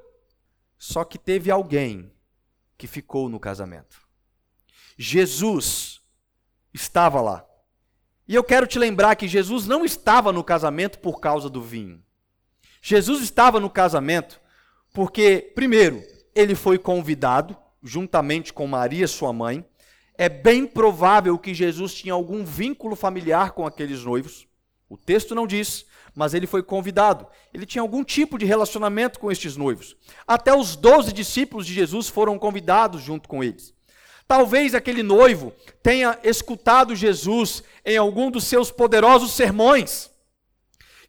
Só 0.78 1.04
que 1.04 1.20
teve 1.20 1.52
alguém 1.52 2.12
que 2.78 2.88
ficou 2.88 3.30
no 3.30 3.40
casamento. 3.40 4.02
Jesus 4.98 6.02
estava 6.74 7.22
lá. 7.22 7.46
E 8.28 8.34
eu 8.34 8.44
quero 8.44 8.66
te 8.66 8.80
lembrar 8.80 9.16
que 9.16 9.28
Jesus 9.28 9.68
não 9.68 9.86
estava 9.86 10.32
no 10.34 10.44
casamento 10.44 10.98
por 10.98 11.20
causa 11.20 11.50
do 11.50 11.62
vinho. 11.62 12.04
Jesus 12.82 13.22
estava 13.22 13.60
no 13.60 13.70
casamento 13.70 14.42
porque, 14.94 15.52
primeiro, 15.56 16.04
ele 16.36 16.56
foi 16.56 16.78
convidado, 16.78 17.58
juntamente 17.84 18.54
com 18.54 18.66
Maria, 18.66 19.08
sua 19.08 19.34
mãe. 19.34 19.66
É 20.18 20.30
bem 20.30 20.66
provável 20.66 21.38
que 21.38 21.54
Jesus 21.54 21.94
tinha 21.94 22.14
algum 22.14 22.46
vínculo 22.46 22.96
familiar 22.96 23.52
com 23.52 23.66
aqueles 23.66 24.04
noivos. 24.04 24.48
O 24.88 24.98
texto 24.98 25.34
não 25.34 25.48
diz, 25.48 25.86
mas 26.16 26.34
ele 26.34 26.46
foi 26.46 26.62
convidado. 26.62 27.28
Ele 27.54 27.66
tinha 27.66 27.82
algum 27.82 28.04
tipo 28.04 28.38
de 28.38 28.46
relacionamento 28.46 29.20
com 29.20 29.32
estes 29.32 29.58
noivos. 29.58 29.96
Até 30.28 30.56
os 30.56 30.76
doze 30.76 31.12
discípulos 31.12 31.66
de 31.66 31.74
Jesus 31.74 32.08
foram 32.08 32.38
convidados 32.38 33.02
junto 33.02 33.28
com 33.28 33.44
eles. 33.44 33.74
Talvez 34.28 34.74
aquele 34.74 35.04
noivo 35.04 35.52
tenha 35.82 36.18
escutado 36.24 36.96
Jesus 36.96 37.64
em 37.86 37.98
algum 37.98 38.32
dos 38.32 38.46
seus 38.46 38.72
poderosos 38.72 39.32
sermões, 39.32 40.10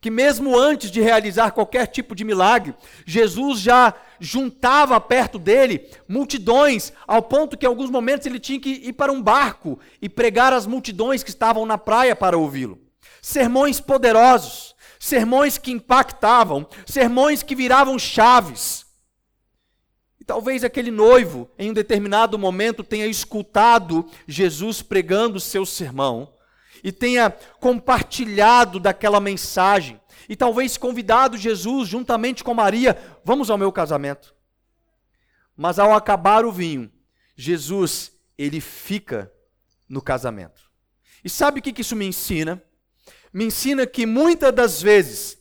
que 0.04 0.10
mesmo 0.10 0.54
antes 0.54 0.90
de 0.90 1.00
realizar 1.00 1.52
qualquer 1.52 1.86
tipo 1.86 2.14
de 2.14 2.24
milagre, 2.24 2.74
Jesus 3.06 3.58
já 3.58 3.94
juntava 4.20 5.00
perto 5.00 5.38
dele 5.38 5.88
multidões, 6.06 6.92
ao 7.06 7.22
ponto 7.22 7.56
que 7.56 7.64
em 7.64 7.68
alguns 7.70 7.88
momentos 7.88 8.26
ele 8.26 8.38
tinha 8.38 8.60
que 8.60 8.68
ir 8.68 8.92
para 8.92 9.10
um 9.10 9.22
barco 9.22 9.78
e 10.02 10.08
pregar 10.10 10.52
às 10.52 10.66
multidões 10.66 11.22
que 11.22 11.30
estavam 11.30 11.64
na 11.64 11.78
praia 11.78 12.14
para 12.14 12.36
ouvi-lo. 12.36 12.78
Sermões 13.22 13.80
poderosos, 13.80 14.74
sermões 15.00 15.56
que 15.56 15.70
impactavam, 15.70 16.68
sermões 16.84 17.42
que 17.42 17.56
viravam 17.56 17.98
chaves. 17.98 18.84
E 20.20 20.24
talvez 20.24 20.64
aquele 20.64 20.90
noivo, 20.90 21.48
em 21.58 21.70
um 21.70 21.72
determinado 21.72 22.38
momento, 22.38 22.84
tenha 22.84 23.06
escutado 23.06 24.04
Jesus 24.28 24.82
pregando 24.82 25.40
seu 25.40 25.64
sermão 25.64 26.33
e 26.84 26.92
tenha 26.92 27.30
compartilhado 27.58 28.78
daquela 28.78 29.18
mensagem 29.18 30.00
e 30.28 30.36
talvez 30.36 30.76
convidado 30.76 31.36
Jesus 31.36 31.88
juntamente 31.88 32.44
com 32.44 32.54
Maria, 32.54 32.96
vamos 33.24 33.50
ao 33.50 33.58
meu 33.58 33.72
casamento. 33.72 34.34
Mas 35.56 35.78
ao 35.78 35.94
acabar 35.94 36.44
o 36.44 36.52
vinho, 36.52 36.92
Jesus, 37.34 38.12
ele 38.38 38.60
fica 38.60 39.32
no 39.88 40.00
casamento. 40.00 40.62
E 41.24 41.30
sabe 41.30 41.60
o 41.60 41.62
que 41.62 41.80
isso 41.80 41.96
me 41.96 42.06
ensina? 42.06 42.62
Me 43.32 43.46
ensina 43.46 43.86
que 43.86 44.04
muitas 44.06 44.52
das 44.52 44.82
vezes 44.82 45.38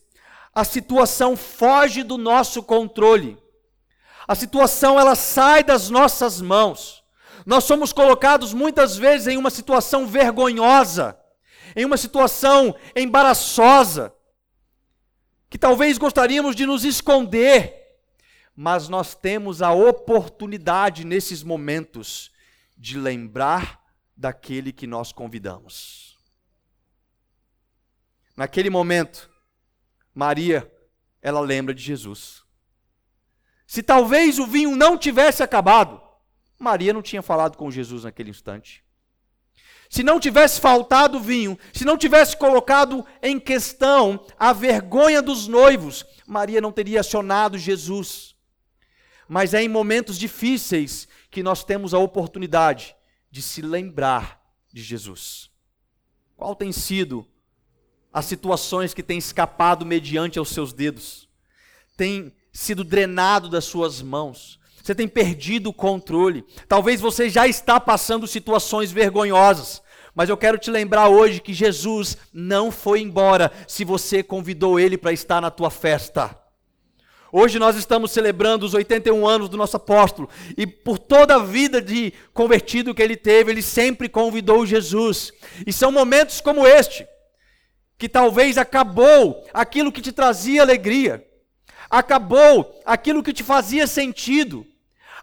a 0.54 0.64
situação 0.64 1.36
foge 1.36 2.02
do 2.02 2.16
nosso 2.16 2.62
controle 2.62 3.38
a 4.26 4.34
situação 4.34 4.98
ela 4.98 5.14
sai 5.14 5.62
das 5.62 5.90
nossas 5.90 6.40
mãos. 6.40 7.02
Nós 7.44 7.64
somos 7.64 7.92
colocados 7.92 8.54
muitas 8.54 8.96
vezes 8.96 9.26
em 9.26 9.36
uma 9.36 9.50
situação 9.50 10.06
vergonhosa, 10.06 11.16
em 11.74 11.84
uma 11.84 11.96
situação 11.96 12.74
embaraçosa, 12.94 14.14
que 15.48 15.58
talvez 15.58 15.98
gostaríamos 15.98 16.54
de 16.54 16.66
nos 16.66 16.84
esconder, 16.84 17.98
mas 18.56 18.88
nós 18.88 19.14
temos 19.14 19.62
a 19.62 19.72
oportunidade 19.72 21.04
nesses 21.04 21.42
momentos 21.42 22.30
de 22.76 22.98
lembrar 22.98 23.82
daquele 24.16 24.72
que 24.72 24.86
nós 24.86 25.12
convidamos. 25.12 26.18
Naquele 28.36 28.70
momento, 28.70 29.30
Maria, 30.14 30.70
ela 31.22 31.40
lembra 31.40 31.74
de 31.74 31.82
Jesus. 31.82 32.42
Se 33.66 33.82
talvez 33.82 34.38
o 34.38 34.46
vinho 34.46 34.76
não 34.76 34.98
tivesse 34.98 35.42
acabado, 35.42 36.00
Maria 36.58 36.92
não 36.92 37.02
tinha 37.02 37.22
falado 37.22 37.56
com 37.56 37.70
Jesus 37.70 38.04
naquele 38.04 38.30
instante. 38.30 38.83
Se 39.94 40.02
não 40.02 40.18
tivesse 40.18 40.60
faltado 40.60 41.20
vinho, 41.20 41.56
se 41.72 41.84
não 41.84 41.96
tivesse 41.96 42.36
colocado 42.36 43.06
em 43.22 43.38
questão 43.38 44.26
a 44.36 44.52
vergonha 44.52 45.22
dos 45.22 45.46
noivos, 45.46 46.04
Maria 46.26 46.60
não 46.60 46.72
teria 46.72 46.98
acionado 46.98 47.56
Jesus. 47.56 48.34
Mas 49.28 49.54
é 49.54 49.62
em 49.62 49.68
momentos 49.68 50.18
difíceis 50.18 51.06
que 51.30 51.44
nós 51.44 51.62
temos 51.62 51.94
a 51.94 52.00
oportunidade 52.00 52.96
de 53.30 53.40
se 53.40 53.62
lembrar 53.62 54.42
de 54.72 54.82
Jesus. 54.82 55.48
Qual 56.36 56.56
tem 56.56 56.72
sido 56.72 57.24
as 58.12 58.24
situações 58.24 58.92
que 58.92 59.02
têm 59.02 59.18
escapado 59.18 59.86
mediante 59.86 60.40
aos 60.40 60.48
seus 60.48 60.72
dedos? 60.72 61.28
Tem 61.96 62.34
sido 62.52 62.82
drenado 62.82 63.48
das 63.48 63.64
suas 63.64 64.02
mãos. 64.02 64.58
Você 64.82 64.92
tem 64.92 65.06
perdido 65.06 65.70
o 65.70 65.72
controle. 65.72 66.44
Talvez 66.68 67.00
você 67.00 67.30
já 67.30 67.46
está 67.46 67.78
passando 67.78 68.26
situações 68.26 68.90
vergonhosas. 68.90 69.83
Mas 70.14 70.28
eu 70.28 70.36
quero 70.36 70.56
te 70.56 70.70
lembrar 70.70 71.08
hoje 71.08 71.40
que 71.40 71.52
Jesus 71.52 72.16
não 72.32 72.70
foi 72.70 73.00
embora 73.00 73.50
se 73.66 73.84
você 73.84 74.22
convidou 74.22 74.78
ele 74.78 74.96
para 74.96 75.12
estar 75.12 75.40
na 75.40 75.50
tua 75.50 75.70
festa. 75.70 76.38
Hoje 77.32 77.58
nós 77.58 77.74
estamos 77.74 78.12
celebrando 78.12 78.64
os 78.64 78.74
81 78.74 79.26
anos 79.26 79.48
do 79.48 79.56
nosso 79.56 79.76
apóstolo, 79.76 80.28
e 80.56 80.68
por 80.68 81.00
toda 81.00 81.34
a 81.34 81.40
vida 81.40 81.82
de 81.82 82.12
convertido 82.32 82.94
que 82.94 83.02
ele 83.02 83.16
teve, 83.16 83.50
ele 83.50 83.60
sempre 83.60 84.08
convidou 84.08 84.64
Jesus. 84.64 85.32
E 85.66 85.72
são 85.72 85.90
momentos 85.90 86.40
como 86.40 86.64
este, 86.64 87.04
que 87.98 88.08
talvez 88.08 88.56
acabou 88.56 89.44
aquilo 89.52 89.90
que 89.90 90.00
te 90.00 90.12
trazia 90.12 90.62
alegria, 90.62 91.26
acabou 91.90 92.80
aquilo 92.86 93.20
que 93.20 93.32
te 93.32 93.42
fazia 93.42 93.88
sentido, 93.88 94.64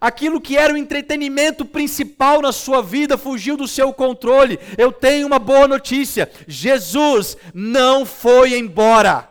aquilo 0.01 0.41
que 0.41 0.57
era 0.57 0.73
o 0.73 0.77
entretenimento 0.77 1.63
principal 1.63 2.41
na 2.41 2.51
sua 2.51 2.81
vida 2.81 3.19
fugiu 3.19 3.55
do 3.55 3.67
seu 3.67 3.93
controle. 3.93 4.59
Eu 4.75 4.91
tenho 4.91 5.27
uma 5.27 5.37
boa 5.37 5.67
notícia: 5.67 6.29
Jesus 6.47 7.37
não 7.53 8.03
foi 8.03 8.57
embora. 8.57 9.29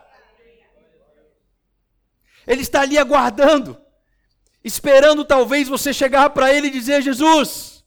Ele 2.47 2.61
está 2.61 2.81
ali 2.81 2.97
aguardando, 2.97 3.77
esperando 4.63 5.25
talvez 5.25 5.67
você 5.67 5.93
chegar 5.93 6.29
para 6.29 6.53
ele 6.53 6.67
e 6.67 6.71
dizer: 6.71 7.01
Jesus, 7.01 7.83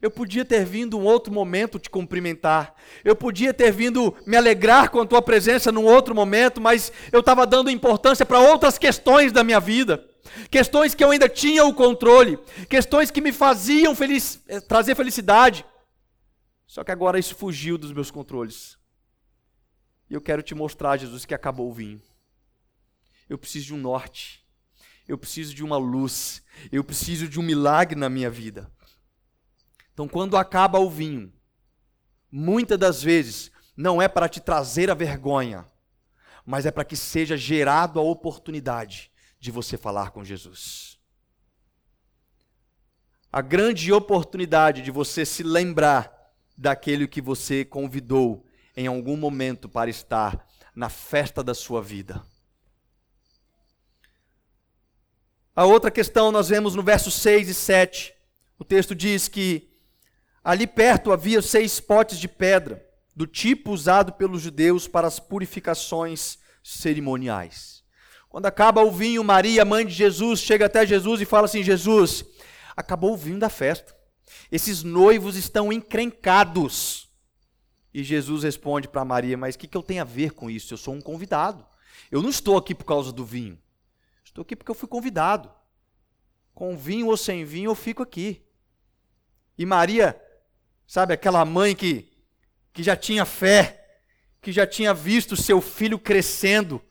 eu 0.00 0.10
podia 0.10 0.44
ter 0.44 0.64
vindo 0.64 0.96
um 0.96 1.04
outro 1.04 1.32
momento 1.32 1.78
te 1.78 1.90
cumprimentar. 1.90 2.72
Eu 3.04 3.16
podia 3.16 3.52
ter 3.52 3.72
vindo 3.72 4.14
me 4.24 4.36
alegrar 4.36 4.90
com 4.90 5.00
a 5.00 5.06
tua 5.06 5.20
presença 5.20 5.72
num 5.72 5.84
outro 5.84 6.14
momento, 6.14 6.60
mas 6.60 6.92
eu 7.10 7.18
estava 7.18 7.44
dando 7.44 7.70
importância 7.70 8.24
para 8.24 8.38
outras 8.38 8.78
questões 8.78 9.32
da 9.32 9.42
minha 9.42 9.58
vida. 9.58 10.04
Questões 10.50 10.94
que 10.94 11.02
eu 11.02 11.10
ainda 11.10 11.28
tinha 11.28 11.64
o 11.64 11.74
controle, 11.74 12.38
questões 12.68 13.10
que 13.10 13.20
me 13.20 13.32
faziam 13.32 13.94
feliz, 13.94 14.42
eh, 14.48 14.60
trazer 14.60 14.94
felicidade. 14.94 15.64
Só 16.66 16.84
que 16.84 16.92
agora 16.92 17.18
isso 17.18 17.34
fugiu 17.34 17.78
dos 17.78 17.92
meus 17.92 18.10
controles. 18.10 18.78
E 20.10 20.14
eu 20.14 20.20
quero 20.20 20.42
te 20.42 20.54
mostrar, 20.54 20.96
Jesus, 20.96 21.24
que 21.24 21.34
acabou 21.34 21.70
o 21.70 21.72
vinho. 21.72 22.00
Eu 23.28 23.38
preciso 23.38 23.66
de 23.66 23.74
um 23.74 23.78
norte. 23.78 24.46
Eu 25.06 25.18
preciso 25.18 25.54
de 25.54 25.62
uma 25.62 25.76
luz. 25.76 26.42
Eu 26.70 26.82
preciso 26.82 27.28
de 27.28 27.38
um 27.38 27.42
milagre 27.42 27.98
na 27.98 28.08
minha 28.08 28.30
vida. 28.30 28.70
Então, 29.92 30.06
quando 30.06 30.36
acaba 30.36 30.78
o 30.78 30.88
vinho, 30.88 31.32
muitas 32.30 32.78
das 32.78 33.02
vezes 33.02 33.50
não 33.76 34.00
é 34.00 34.08
para 34.08 34.28
te 34.28 34.40
trazer 34.40 34.90
a 34.90 34.94
vergonha, 34.94 35.66
mas 36.44 36.66
é 36.66 36.70
para 36.70 36.84
que 36.84 36.96
seja 36.96 37.36
gerado 37.36 37.98
a 37.98 38.02
oportunidade 38.02 39.10
de 39.38 39.50
você 39.50 39.76
falar 39.76 40.10
com 40.10 40.24
Jesus. 40.24 40.98
A 43.30 43.40
grande 43.40 43.92
oportunidade 43.92 44.82
de 44.82 44.90
você 44.90 45.24
se 45.24 45.42
lembrar 45.42 46.12
daquele 46.56 47.06
que 47.06 47.20
você 47.20 47.64
convidou 47.64 48.46
em 48.76 48.86
algum 48.86 49.16
momento 49.16 49.68
para 49.68 49.90
estar 49.90 50.46
na 50.74 50.88
festa 50.88 51.42
da 51.42 51.54
sua 51.54 51.82
vida. 51.82 52.22
A 55.54 55.64
outra 55.64 55.90
questão 55.90 56.30
nós 56.30 56.48
vemos 56.48 56.74
no 56.74 56.82
versos 56.82 57.14
6 57.14 57.48
e 57.48 57.54
7. 57.54 58.14
O 58.58 58.64
texto 58.64 58.94
diz 58.94 59.28
que 59.28 59.68
Ali 60.48 60.66
perto 60.66 61.12
havia 61.12 61.42
seis 61.42 61.78
potes 61.78 62.18
de 62.18 62.26
pedra, 62.26 62.82
do 63.14 63.26
tipo 63.26 63.70
usado 63.70 64.14
pelos 64.14 64.40
judeus 64.40 64.88
para 64.88 65.06
as 65.06 65.20
purificações 65.20 66.38
cerimoniais. 66.62 67.77
Quando 68.28 68.46
acaba 68.46 68.82
o 68.82 68.90
vinho, 68.90 69.24
Maria, 69.24 69.64
mãe 69.64 69.86
de 69.86 69.92
Jesus, 69.92 70.40
chega 70.40 70.66
até 70.66 70.86
Jesus 70.86 71.20
e 71.20 71.24
fala 71.24 71.46
assim: 71.46 71.62
Jesus, 71.62 72.24
acabou 72.76 73.14
o 73.14 73.16
vinho 73.16 73.38
da 73.38 73.48
festa. 73.48 73.96
Esses 74.50 74.82
noivos 74.82 75.36
estão 75.36 75.72
encrencados. 75.72 77.08
E 77.92 78.04
Jesus 78.04 78.42
responde 78.42 78.88
para 78.88 79.04
Maria: 79.04 79.36
Mas 79.36 79.54
o 79.54 79.58
que, 79.58 79.66
que 79.66 79.76
eu 79.76 79.82
tenho 79.82 80.02
a 80.02 80.04
ver 80.04 80.32
com 80.32 80.50
isso? 80.50 80.74
Eu 80.74 80.78
sou 80.78 80.94
um 80.94 81.00
convidado. 81.00 81.66
Eu 82.10 82.22
não 82.22 82.30
estou 82.30 82.56
aqui 82.56 82.74
por 82.74 82.84
causa 82.84 83.12
do 83.12 83.24
vinho. 83.24 83.58
Estou 84.24 84.42
aqui 84.42 84.54
porque 84.54 84.70
eu 84.70 84.74
fui 84.74 84.88
convidado. 84.88 85.50
Com 86.54 86.76
vinho 86.76 87.06
ou 87.06 87.16
sem 87.16 87.44
vinho, 87.44 87.70
eu 87.70 87.74
fico 87.74 88.02
aqui. 88.02 88.42
E 89.56 89.64
Maria 89.64 90.20
Sabe, 90.88 91.12
aquela 91.12 91.44
mãe 91.44 91.76
que, 91.76 92.10
que 92.72 92.82
já 92.82 92.96
tinha 92.96 93.26
fé, 93.26 94.00
que 94.40 94.50
já 94.50 94.66
tinha 94.66 94.94
visto 94.94 95.36
seu 95.36 95.60
filho 95.60 95.98
crescendo 95.98 96.82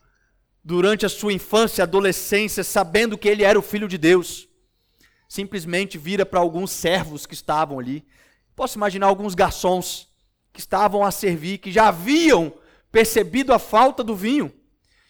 durante 0.68 1.06
a 1.06 1.08
sua 1.08 1.32
infância 1.32 1.80
e 1.80 1.82
adolescência, 1.82 2.62
sabendo 2.62 3.16
que 3.16 3.26
ele 3.26 3.42
era 3.42 3.58
o 3.58 3.62
filho 3.62 3.88
de 3.88 3.96
Deus, 3.96 4.46
simplesmente 5.26 5.96
vira 5.96 6.26
para 6.26 6.40
alguns 6.40 6.70
servos 6.70 7.24
que 7.24 7.32
estavam 7.32 7.78
ali. 7.78 8.06
Posso 8.54 8.76
imaginar 8.76 9.06
alguns 9.06 9.34
garçons 9.34 10.10
que 10.52 10.60
estavam 10.60 11.02
a 11.02 11.10
servir, 11.10 11.56
que 11.56 11.72
já 11.72 11.88
haviam 11.88 12.52
percebido 12.92 13.54
a 13.54 13.58
falta 13.58 14.04
do 14.04 14.14
vinho, 14.14 14.52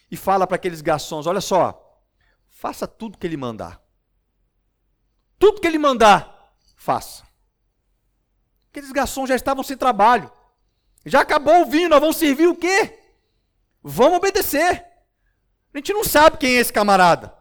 e 0.09 0.15
fala 0.15 0.47
para 0.47 0.55
aqueles 0.55 0.79
garçons: 0.79 1.27
Olha 1.27 1.41
só, 1.41 2.01
faça 2.47 2.87
tudo 2.87 3.17
que 3.17 3.27
ele 3.27 3.35
mandar. 3.35 3.81
Tudo 5.37 5.59
que 5.59 5.67
ele 5.67 5.77
mandar, 5.77 6.53
faça. 6.77 7.27
Aqueles 8.71 8.93
garçons 8.93 9.27
já 9.27 9.35
estavam 9.35 9.61
sem 9.61 9.75
trabalho. 9.75 10.31
Já 11.05 11.19
acabou 11.19 11.63
o 11.63 11.65
vinho, 11.65 11.89
nós 11.89 11.99
vamos 11.99 12.15
servir 12.15 12.47
o 12.47 12.55
quê? 12.55 12.97
Vamos 13.83 14.19
obedecer. 14.19 14.88
A 15.73 15.77
gente 15.77 15.93
não 15.93 16.03
sabe 16.03 16.37
quem 16.37 16.55
é 16.55 16.59
esse 16.59 16.73
camarada. 16.73 17.33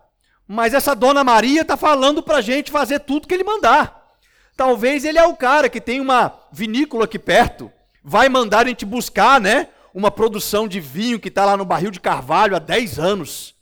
Mas 0.46 0.74
essa 0.74 0.94
dona 0.94 1.24
Maria 1.24 1.62
está 1.62 1.76
falando 1.76 2.22
para 2.22 2.38
a 2.38 2.42
gente 2.42 2.70
fazer 2.70 3.00
tudo 3.00 3.26
que 3.26 3.34
ele 3.34 3.44
mandar. 3.44 4.16
Talvez 4.56 5.04
ele 5.04 5.18
é 5.18 5.26
o 5.26 5.36
cara 5.36 5.68
que 5.68 5.80
tem 5.80 6.00
uma 6.00 6.40
vinícola 6.50 7.04
aqui 7.04 7.18
perto, 7.18 7.70
vai 8.02 8.28
mandar 8.28 8.64
a 8.64 8.68
gente 8.68 8.84
buscar, 8.84 9.40
né? 9.40 9.68
Uma 9.94 10.10
produção 10.10 10.66
de 10.66 10.80
vinho 10.80 11.20
que 11.20 11.28
está 11.28 11.44
lá 11.44 11.56
no 11.56 11.64
barril 11.64 11.90
de 11.90 12.00
carvalho 12.00 12.56
há 12.56 12.58
10 12.58 12.98
anos. 12.98 13.54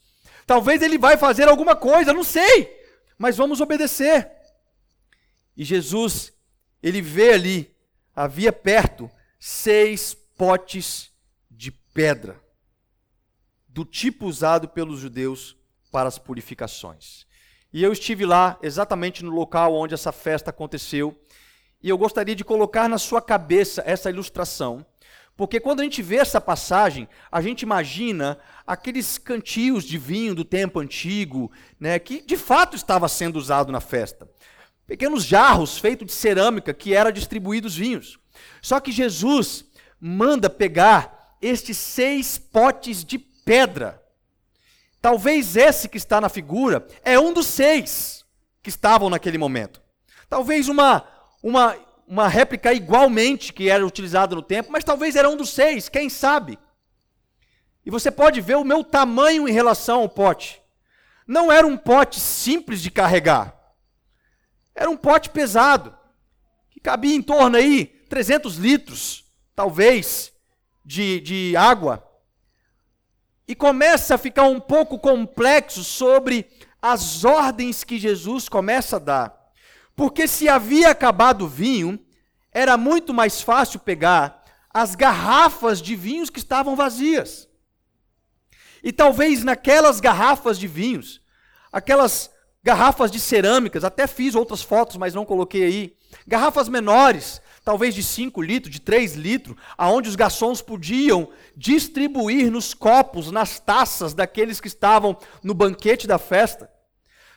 Talvez 0.47 0.81
ele 0.81 0.97
vai 0.97 1.17
fazer 1.17 1.49
alguma 1.49 1.75
coisa, 1.75 2.13
não 2.13 2.25
sei, 2.25 2.73
mas 3.19 3.37
vamos 3.37 3.61
obedecer. 3.61 4.31
E 5.57 5.65
Jesus, 5.65 6.33
ele 6.83 7.03
vê 7.03 7.33
ali, 7.33 7.75
havia 8.15 8.53
perto, 8.53 9.11
seis 9.39 10.15
potes 10.37 11.11
de 11.51 11.71
pedra 11.71 12.46
do 13.77 13.85
tipo 13.85 14.25
usado 14.25 14.69
pelos 14.69 15.01
judeus 15.01 15.55
para 15.93 16.09
as 16.09 16.19
purificações. 16.19 17.27
E 17.71 17.83
eu 17.83 17.93
estive 17.93 18.25
lá, 18.25 18.59
exatamente 18.63 19.23
no 19.23 19.31
local 19.31 19.75
onde 19.75 19.93
essa 19.93 20.11
festa 20.13 20.49
aconteceu, 20.49 21.15
e 21.83 21.91
eu 21.91 21.99
gostaria 21.99 22.35
de 22.35 22.43
colocar 22.43 22.89
na 22.89 22.97
sua 22.97 23.21
cabeça 23.21 23.83
essa 23.85 24.09
ilustração, 24.09 24.87
porque 25.37 25.61
quando 25.61 25.81
a 25.81 25.83
gente 25.83 26.01
vê 26.01 26.17
essa 26.17 26.41
passagem, 26.41 27.07
a 27.31 27.43
gente 27.43 27.61
imagina 27.65 28.39
aqueles 28.67 29.19
cantios 29.19 29.85
de 29.85 29.99
vinho 29.99 30.35
do 30.35 30.43
tempo 30.43 30.81
antigo, 30.81 31.53
né, 31.79 31.99
que 31.99 32.23
de 32.23 32.39
fato 32.39 32.77
estava 32.77 33.07
sendo 33.11 33.37
usado 33.37 33.71
na 33.71 33.83
festa. 33.83 34.27
Pequenos 34.87 35.23
jarros 35.23 35.77
feitos 35.77 36.07
de 36.07 36.15
cerâmica 36.15 36.73
que 36.73 36.95
era 36.95 37.13
distribuídos 37.13 37.77
vinhos. 37.77 38.19
Só 38.63 38.81
que 38.81 38.91
Jesus 38.91 39.67
manda 40.01 40.49
pegar 40.49 41.37
estes 41.43 41.77
seis 41.77 42.39
potes 42.39 43.05
de 43.05 43.36
pedra. 43.47 44.03
Talvez 45.01 45.57
esse 45.57 45.89
que 45.89 45.97
está 45.97 46.21
na 46.21 46.29
figura 46.29 46.85
é 47.05 47.19
um 47.19 47.33
dos 47.33 47.47
seis 47.47 48.27
que 48.61 48.69
estavam 48.69 49.09
naquele 49.09 49.39
momento. 49.39 49.81
Talvez 50.29 50.69
uma, 50.69 51.07
uma, 51.41 51.77
uma 52.09 52.27
réplica 52.27 52.75
igualmente 52.75 53.53
que 53.53 53.71
era 53.71 53.87
utilizada 53.87 54.35
no 54.35 54.43
tempo, 54.43 54.73
mas 54.73 54.83
talvez 54.83 55.15
era 55.15 55.31
um 55.31 55.37
dos 55.37 55.51
seis, 55.51 55.89
quem 55.89 56.11
sabe? 56.11 56.59
E 57.85 57.91
você 57.91 58.11
pode 58.11 58.41
ver 58.41 58.57
o 58.57 58.65
meu 58.65 58.83
tamanho 58.83 59.49
em 59.49 59.53
relação 59.53 60.01
ao 60.01 60.09
pote. 60.09 60.61
Não 61.25 61.53
era 61.53 61.65
um 61.65 61.77
pote 61.77 62.19
simples 62.19 62.83
de 62.83 62.91
carregar. 62.91 63.55
Era 64.75 64.91
um 64.91 64.97
pote 64.97 65.31
pesado, 65.31 65.97
que 66.69 66.81
cabia 66.81 67.15
em 67.15 67.23
torno 67.23 67.57
aí 67.57 67.87
300 68.09 68.57
litros, 68.57 69.25
talvez, 69.55 70.33
de, 70.85 71.21
de 71.21 71.57
água 71.57 72.06
e 73.49 73.55
começa 73.55 74.15
a 74.15 74.19
ficar 74.19 74.45
um 74.45 74.61
pouco 74.61 74.99
complexo 74.99 75.85
sobre 75.85 76.49
as 76.81 77.25
ordens 77.25 77.85
que 77.85 77.99
Jesus 77.99 78.49
começa 78.49 78.97
a 78.97 79.01
dar. 79.01 79.47
Porque 79.95 80.27
se 80.27 80.49
havia 80.49 80.91
acabado 80.91 81.47
o 81.47 81.49
vinho, 81.49 81.99
era 82.53 82.77
muito 82.77 83.15
mais 83.15 83.41
fácil 83.41 83.81
pegar 83.81 84.45
as 84.73 84.95
garrafas 84.95 85.81
de 85.81 85.97
vinhos 85.97 86.29
que 86.29 86.39
estavam 86.39 86.77
vazias. 86.77 87.49
E 88.83 88.93
talvez 88.93 89.43
naquelas 89.43 90.01
garrafas 90.01 90.59
de 90.59 90.67
vinhos, 90.67 91.21
aquelas 91.73 92.31
garrafas 92.63 93.11
de 93.11 93.19
cerâmicas, 93.21 93.85
até 93.85 94.07
fiz 94.07 94.35
outras 94.35 94.61
fotos, 94.61 94.97
mas 94.97 95.15
não 95.15 95.25
coloquei 95.25 95.65
aí, 95.65 95.97
garrafas 96.27 96.69
menores, 96.69 97.41
talvez 97.67 97.97
de 97.97 98.03
5 98.05 98.41
litros, 98.41 98.73
de 98.73 98.81
3 98.81 99.17
litros, 99.17 99.57
aonde 99.77 100.09
os 100.09 100.15
garçons 100.15 100.63
podiam 100.63 101.29
distribuir 101.57 102.49
nos 102.49 102.73
copos, 102.73 103.33
nas 103.33 103.59
taças 103.59 104.15
daqueles 104.15 104.61
que 104.61 104.69
estavam 104.69 105.19
no 105.43 105.53
banquete 105.53 106.07
da 106.07 106.17
festa. 106.17 106.71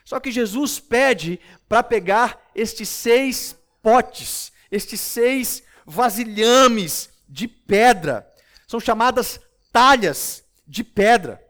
Só 0.04 0.20
que 0.20 0.30
Jesus 0.30 0.78
pede 0.78 1.40
para 1.68 1.82
pegar 1.82 2.48
estes 2.54 2.88
seis 2.88 3.56
potes, 3.82 4.52
estes 4.70 5.00
seis 5.00 5.64
vasilhames 5.84 7.10
de 7.28 7.48
pedra. 7.48 8.24
São 8.68 8.78
chamadas 8.78 9.40
talhas 9.72 10.44
de 10.64 10.84
pedra, 10.84 11.44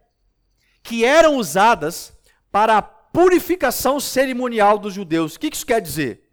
que 0.82 1.04
eram 1.04 1.36
usadas 1.36 2.14
para 2.50 2.78
a 2.78 2.82
purificação 2.82 4.00
cerimonial 4.00 4.78
dos 4.78 4.94
judeus. 4.94 5.34
O 5.34 5.38
que 5.38 5.54
isso 5.54 5.66
quer 5.66 5.82
dizer? 5.82 6.29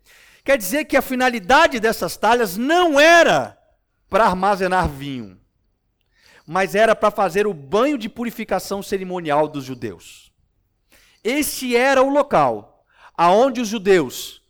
Quer 0.48 0.58
dizer 0.58 0.86
que 0.86 0.96
a 0.96 1.02
finalidade 1.02 1.78
dessas 1.78 2.16
talhas 2.16 2.56
não 2.56 2.98
era 2.98 3.60
para 4.10 4.24
armazenar 4.24 4.88
vinho, 4.88 5.38
mas 6.46 6.74
era 6.74 6.96
para 6.96 7.12
fazer 7.12 7.46
o 7.46 7.54
banho 7.54 7.98
de 7.98 8.08
purificação 8.08 8.82
cerimonial 8.82 9.50
dos 9.50 9.66
judeus. 9.66 10.32
Esse 11.22 11.76
era 11.76 12.02
o 12.02 12.10
local 12.10 12.86
aonde 13.14 13.60
os 13.60 13.68
judeus 13.68 14.42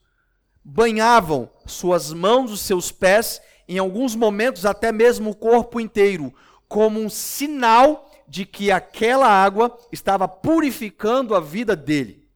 banhavam 0.64 1.50
suas 1.66 2.14
mãos, 2.14 2.52
os 2.52 2.62
seus 2.62 2.92
pés, 2.92 3.42
em 3.68 3.80
alguns 3.80 4.16
momentos 4.16 4.68
até 4.68 4.92
mesmo 4.92 5.32
o 5.32 5.36
corpo 5.36 5.80
inteiro, 5.80 6.32
como 6.68 7.00
um 7.00 7.10
sinal 7.10 8.08
de 8.28 8.46
que 8.46 8.70
aquela 8.70 9.28
água 9.28 9.76
estava 9.92 10.28
purificando 10.28 11.34
a 11.34 11.40
vida 11.40 11.76
dele. 11.76 12.30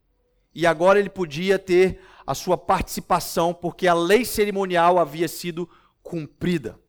E 0.52 0.66
agora 0.66 0.98
ele 0.98 1.12
podia 1.12 1.60
ter 1.60 2.02
a 2.32 2.36
sua 2.36 2.58
participação, 2.58 3.54
porque 3.54 3.88
a 3.88 3.94
lei 3.94 4.24
cerimonial 4.24 4.98
havia 4.98 5.28
sido 5.28 5.70
cumprida. 6.02 6.80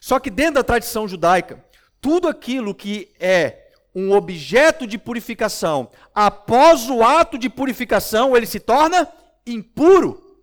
Só 0.00 0.18
que 0.18 0.30
dentro 0.30 0.54
da 0.54 0.64
tradição 0.64 1.06
judaica, 1.06 1.62
tudo 2.00 2.26
aquilo 2.26 2.74
que 2.74 3.14
é 3.20 3.70
um 3.94 4.12
objeto 4.12 4.86
de 4.86 4.96
purificação, 4.96 5.90
após 6.14 6.88
o 6.88 7.02
ato 7.04 7.36
de 7.36 7.50
purificação, 7.50 8.34
ele 8.34 8.46
se 8.46 8.58
torna 8.58 9.06
impuro. 9.46 10.40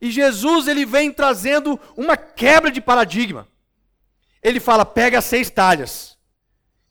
E 0.00 0.12
Jesus 0.12 0.68
ele 0.68 0.86
vem 0.86 1.12
trazendo 1.12 1.78
uma 1.96 2.16
quebra 2.16 2.70
de 2.70 2.80
paradigma. 2.80 3.48
Ele 4.40 4.60
fala: 4.60 4.84
pega 4.84 5.20
seis 5.20 5.50
talhas 5.50 6.16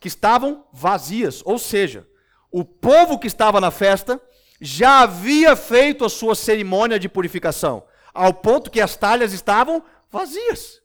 que 0.02 0.10
estavam 0.10 0.68
vazias, 0.74 1.42
ou 1.46 1.58
seja, 1.58 2.06
o 2.52 2.66
povo 2.66 3.18
que 3.18 3.28
estava 3.28 3.62
na 3.62 3.72
festa 3.72 4.22
já 4.66 5.02
havia 5.02 5.58
feito 5.58 6.06
a 6.06 6.10
sua 6.10 6.36
cerimônia 6.36 6.98
de 6.98 7.10
purificação, 7.10 7.86
ao 8.14 8.34
ponto 8.34 8.72
que 8.72 8.80
as 8.80 8.96
talhas 8.96 9.34
estavam 9.34 9.84
vazias, 10.10 10.82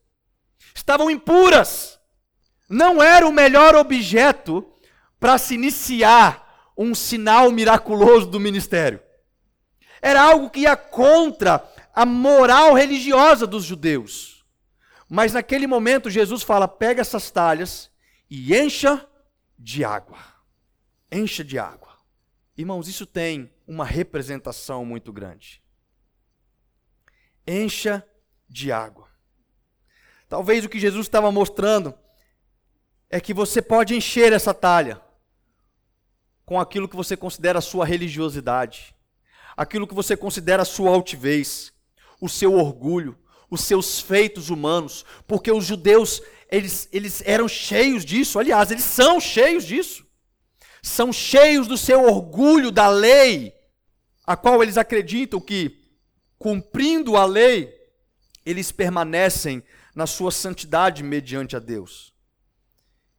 estavam 0.74 1.08
impuras. 1.08 1.96
Não 2.68 3.00
era 3.00 3.24
o 3.24 3.32
melhor 3.32 3.76
objeto 3.76 4.68
para 5.20 5.38
se 5.38 5.54
iniciar 5.54 6.72
um 6.76 6.92
sinal 6.92 7.52
miraculoso 7.52 8.26
do 8.26 8.40
ministério. 8.40 9.00
Era 10.02 10.22
algo 10.22 10.50
que 10.50 10.60
ia 10.60 10.76
contra 10.76 11.64
a 11.94 12.04
moral 12.04 12.74
religiosa 12.74 13.46
dos 13.46 13.62
judeus. 13.64 14.44
Mas 15.08 15.32
naquele 15.32 15.68
momento 15.68 16.10
Jesus 16.10 16.42
fala: 16.42 16.66
pega 16.66 17.00
essas 17.00 17.30
talhas 17.30 17.92
e 18.28 18.56
encha 18.56 19.06
de 19.56 19.84
água. 19.84 20.18
Encha 21.12 21.44
de 21.44 21.60
água. 21.60 21.96
Irmãos, 22.56 22.88
isso 22.88 23.06
tem 23.06 23.48
uma 23.68 23.84
representação 23.84 24.82
muito 24.84 25.12
grande. 25.12 25.62
Encha 27.46 28.02
de 28.48 28.72
água. 28.72 29.06
Talvez 30.26 30.64
o 30.64 30.68
que 30.68 30.80
Jesus 30.80 31.06
estava 31.06 31.30
mostrando 31.30 31.94
é 33.10 33.20
que 33.20 33.34
você 33.34 33.60
pode 33.60 33.94
encher 33.94 34.32
essa 34.32 34.54
talha 34.54 35.00
com 36.44 36.58
aquilo 36.58 36.88
que 36.88 36.96
você 36.96 37.16
considera 37.16 37.58
a 37.58 37.62
sua 37.62 37.84
religiosidade, 37.84 38.94
aquilo 39.54 39.86
que 39.86 39.94
você 39.94 40.16
considera 40.16 40.62
a 40.62 40.66
sua 40.66 40.90
altivez, 40.90 41.72
o 42.20 42.28
seu 42.28 42.54
orgulho, 42.54 43.18
os 43.50 43.62
seus 43.62 44.00
feitos 44.00 44.48
humanos, 44.48 45.04
porque 45.26 45.52
os 45.52 45.64
judeus, 45.64 46.22
eles, 46.50 46.88
eles 46.90 47.22
eram 47.26 47.46
cheios 47.46 48.04
disso, 48.04 48.38
aliás, 48.38 48.70
eles 48.70 48.84
são 48.84 49.20
cheios 49.20 49.64
disso 49.64 50.08
são 50.82 51.12
cheios 51.12 51.66
do 51.66 51.76
seu 51.76 52.02
orgulho 52.02 52.70
da 52.70 52.88
lei, 52.88 53.54
a 54.28 54.36
qual 54.36 54.62
eles 54.62 54.76
acreditam 54.76 55.40
que, 55.40 55.80
cumprindo 56.38 57.16
a 57.16 57.24
lei, 57.24 57.74
eles 58.44 58.70
permanecem 58.70 59.62
na 59.94 60.06
sua 60.06 60.30
santidade 60.30 61.02
mediante 61.02 61.56
a 61.56 61.58
Deus. 61.58 62.12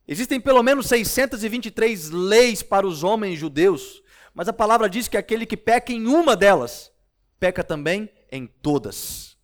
Existem 0.08 0.40
pelo 0.40 0.62
menos 0.62 0.86
623 0.86 2.12
leis 2.12 2.62
para 2.62 2.86
os 2.86 3.04
homens 3.04 3.40
judeus, 3.40 4.04
mas 4.36 4.48
a 4.48 4.54
palavra 4.54 4.88
diz 4.88 5.08
que 5.08 5.18
aquele 5.18 5.48
que 5.48 5.58
peca 5.58 5.92
em 5.92 6.06
uma 6.06 6.36
delas, 6.36 6.92
peca 7.40 7.64
também 7.64 8.08
em 8.32 8.46
todas. 8.46 9.36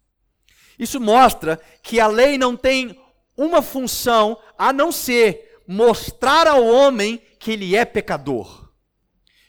Isso 0.78 1.00
mostra 1.00 1.60
que 1.82 2.00
a 2.00 2.06
lei 2.06 2.38
não 2.38 2.56
tem 2.56 2.96
uma 3.36 3.64
função 3.64 4.40
a 4.56 4.72
não 4.72 4.92
ser 4.92 5.64
mostrar 5.68 6.46
ao 6.46 6.64
homem 6.64 7.20
que 7.40 7.54
ele 7.54 7.76
é 7.76 7.84
pecador. 7.86 8.65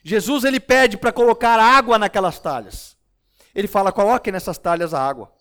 Jesus 0.09 0.45
ele 0.45 0.61
pede 0.61 0.97
para 0.97 1.11
colocar 1.11 1.59
água 1.59 1.99
naquelas 1.99 2.39
talhas. 2.39 2.97
Ele 3.53 3.67
fala: 3.67 3.91
"Coloque 3.91 4.31
nessas 4.31 4.57
talhas 4.57 4.95
a 4.95 5.05
água". 5.05 5.33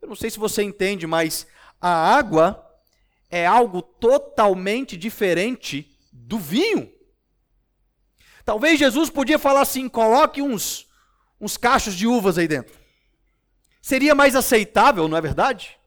Eu 0.00 0.08
não 0.08 0.16
sei 0.16 0.28
se 0.28 0.40
você 0.40 0.60
entende, 0.60 1.06
mas 1.06 1.46
a 1.80 1.88
água 1.88 2.68
é 3.30 3.46
algo 3.46 3.80
totalmente 3.80 4.96
diferente 4.96 5.96
do 6.12 6.36
vinho. 6.36 6.92
Talvez 8.44 8.76
Jesus 8.76 9.08
podia 9.08 9.38
falar 9.38 9.60
assim: 9.60 9.88
coloque 9.88 10.42
uns, 10.42 10.88
uns 11.40 11.56
cachos 11.56 11.94
de 11.94 12.04
uvas 12.04 12.38
aí 12.38 12.48
dentro. 12.48 12.76
Seria 13.80 14.16
mais 14.16 14.34
aceitável, 14.34 15.06
não 15.06 15.16
é 15.16 15.20
verdade? 15.20 15.78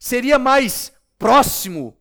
Seria 0.00 0.38
mais 0.38 0.90
próximo. 1.18 1.98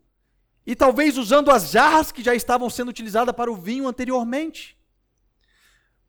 E 0.65 0.77
talvez 0.77 1.17
usando 1.17 1.51
as 1.51 1.71
jarras 1.71 2.09
que 2.09 2.23
já 2.23 2.33
estavam 2.33 2.69
sendo 2.69 2.87
utilizadas 2.87 3.35
para 3.35 3.51
o 3.51 3.55
vinho 3.57 3.85
anteriormente. 3.85 4.79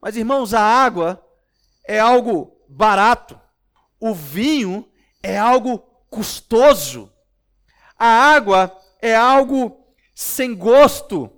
Mas, 0.03 0.17
irmãos, 0.17 0.53
a 0.53 0.61
água 0.61 1.25
é 1.87 2.01
algo 2.01 2.61
barato. 2.69 3.41
O 4.01 4.12
vinho 4.12 4.91
é 5.23 5.38
algo 5.38 5.79
custoso. 6.11 7.12
A 7.97 8.07
água 8.07 8.77
é 9.01 9.15
algo 9.15 9.87
sem 10.12 10.57
gosto. 10.57 11.31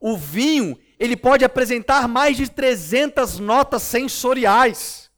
O 0.00 0.16
vinho, 0.16 0.78
ele 1.00 1.16
pode 1.16 1.44
apresentar 1.44 2.06
mais 2.06 2.36
de 2.36 2.48
300 2.48 3.40
notas 3.40 3.82
sensoriais. 3.82 5.10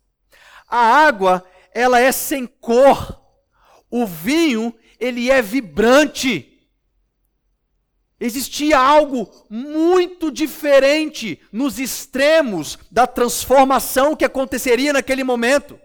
A 0.67 0.79
água, 0.79 1.45
ela 1.75 2.01
é 2.01 2.11
sem 2.11 2.47
cor. 2.47 3.23
O 3.91 4.07
vinho, 4.07 4.75
ele 4.99 5.31
é 5.31 5.43
vibrante. 5.43 6.56
Existia 8.19 8.79
algo 8.79 9.31
muito 9.51 10.31
diferente 10.31 11.39
nos 11.53 11.79
extremos 11.79 12.79
da 12.91 13.07
transformação 13.07 14.17
que 14.17 14.25
aconteceria 14.25 14.93
naquele 14.93 15.23
momento. 15.23 15.79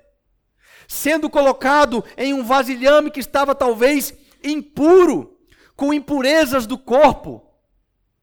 Sendo 0.87 1.29
colocado 1.29 2.03
em 2.17 2.33
um 2.33 2.43
vasilhame 2.43 3.11
que 3.11 3.19
estava 3.19 3.53
talvez 3.53 4.13
impuro, 4.43 5.37
com 5.75 5.93
impurezas 5.93 6.65
do 6.65 6.77
corpo. 6.77 7.45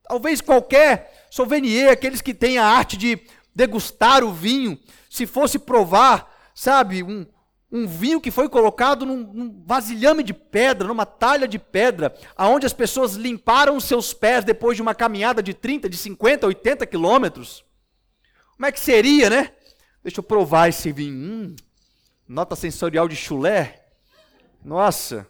Talvez 0.09 0.40
qualquer 0.40 1.27
souvenier, 1.31 1.90
aqueles 1.90 2.23
que 2.23 2.33
têm 2.33 2.57
a 2.57 2.64
arte 2.64 2.97
de 2.97 3.21
degustar 3.55 4.25
o 4.25 4.33
vinho, 4.33 4.79
se 5.11 5.27
fosse 5.27 5.59
provar, 5.59 6.33
sabe, 6.55 7.03
um, 7.03 7.27
um 7.70 7.87
vinho 7.87 8.20
que 8.20 8.31
foi 8.31 8.48
colocado 8.48 9.04
num, 9.04 9.16
num, 9.16 9.62
vasilhame 9.66 10.22
de 10.22 10.33
pedra, 10.33 10.88
numa 10.88 11.04
talha 11.04 11.46
de 11.46 11.59
pedra, 11.59 12.14
aonde 12.37 12.66
as 12.66 12.72
pessoas 12.72 13.14
limparam 13.14 13.76
os 13.76 13.85
seus 13.85 14.14
pés 14.14 14.44
depois 14.44 14.76
de 14.76 14.83
uma 14.83 14.94
caminhada 14.94 15.42
de 15.42 15.52
30, 15.52 15.88
de 15.88 15.96
50, 15.96 16.46
80 16.46 16.87
quilômetros. 16.87 17.64
Como 18.57 18.66
é 18.66 18.72
que 18.72 18.81
seria, 18.81 19.28
né? 19.28 19.52
Deixa 20.02 20.20
eu 20.20 20.24
provar 20.24 20.68
esse 20.68 20.90
vinho. 20.90 21.14
Hum, 21.14 21.57
nota 22.26 22.57
sensorial 22.57 23.07
de 23.07 23.14
chulé. 23.14 23.85
Nossa, 24.64 25.26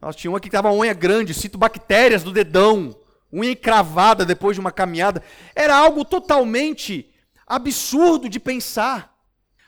nós 0.00 0.16
tinha 0.16 0.30
uma 0.30 0.40
que 0.40 0.48
estava 0.48 0.72
unha 0.72 0.94
grande, 0.94 1.34
cito 1.34 1.58
bactérias 1.58 2.22
do 2.22 2.32
dedão, 2.32 2.96
unha 3.30 3.50
encravada 3.50 4.24
depois 4.24 4.56
de 4.56 4.60
uma 4.60 4.72
caminhada. 4.72 5.22
Era 5.54 5.76
algo 5.76 6.04
totalmente 6.04 7.12
absurdo 7.46 8.28
de 8.28 8.40
pensar. 8.40 9.14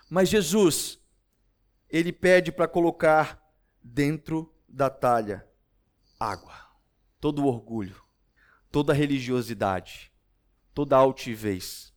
Mas 0.08 0.28
Jesus, 0.28 0.99
ele 1.90 2.12
pede 2.12 2.53
para 2.53 2.68
colocar 2.68 3.40
dentro 3.83 4.53
da 4.68 4.88
talha 4.88 5.46
água. 6.18 6.55
Todo 7.20 7.42
o 7.42 7.46
orgulho, 7.46 8.00
toda 8.70 8.92
a 8.92 8.96
religiosidade, 8.96 10.12
toda 10.72 10.96
a 10.96 11.00
altivez, 11.00 11.92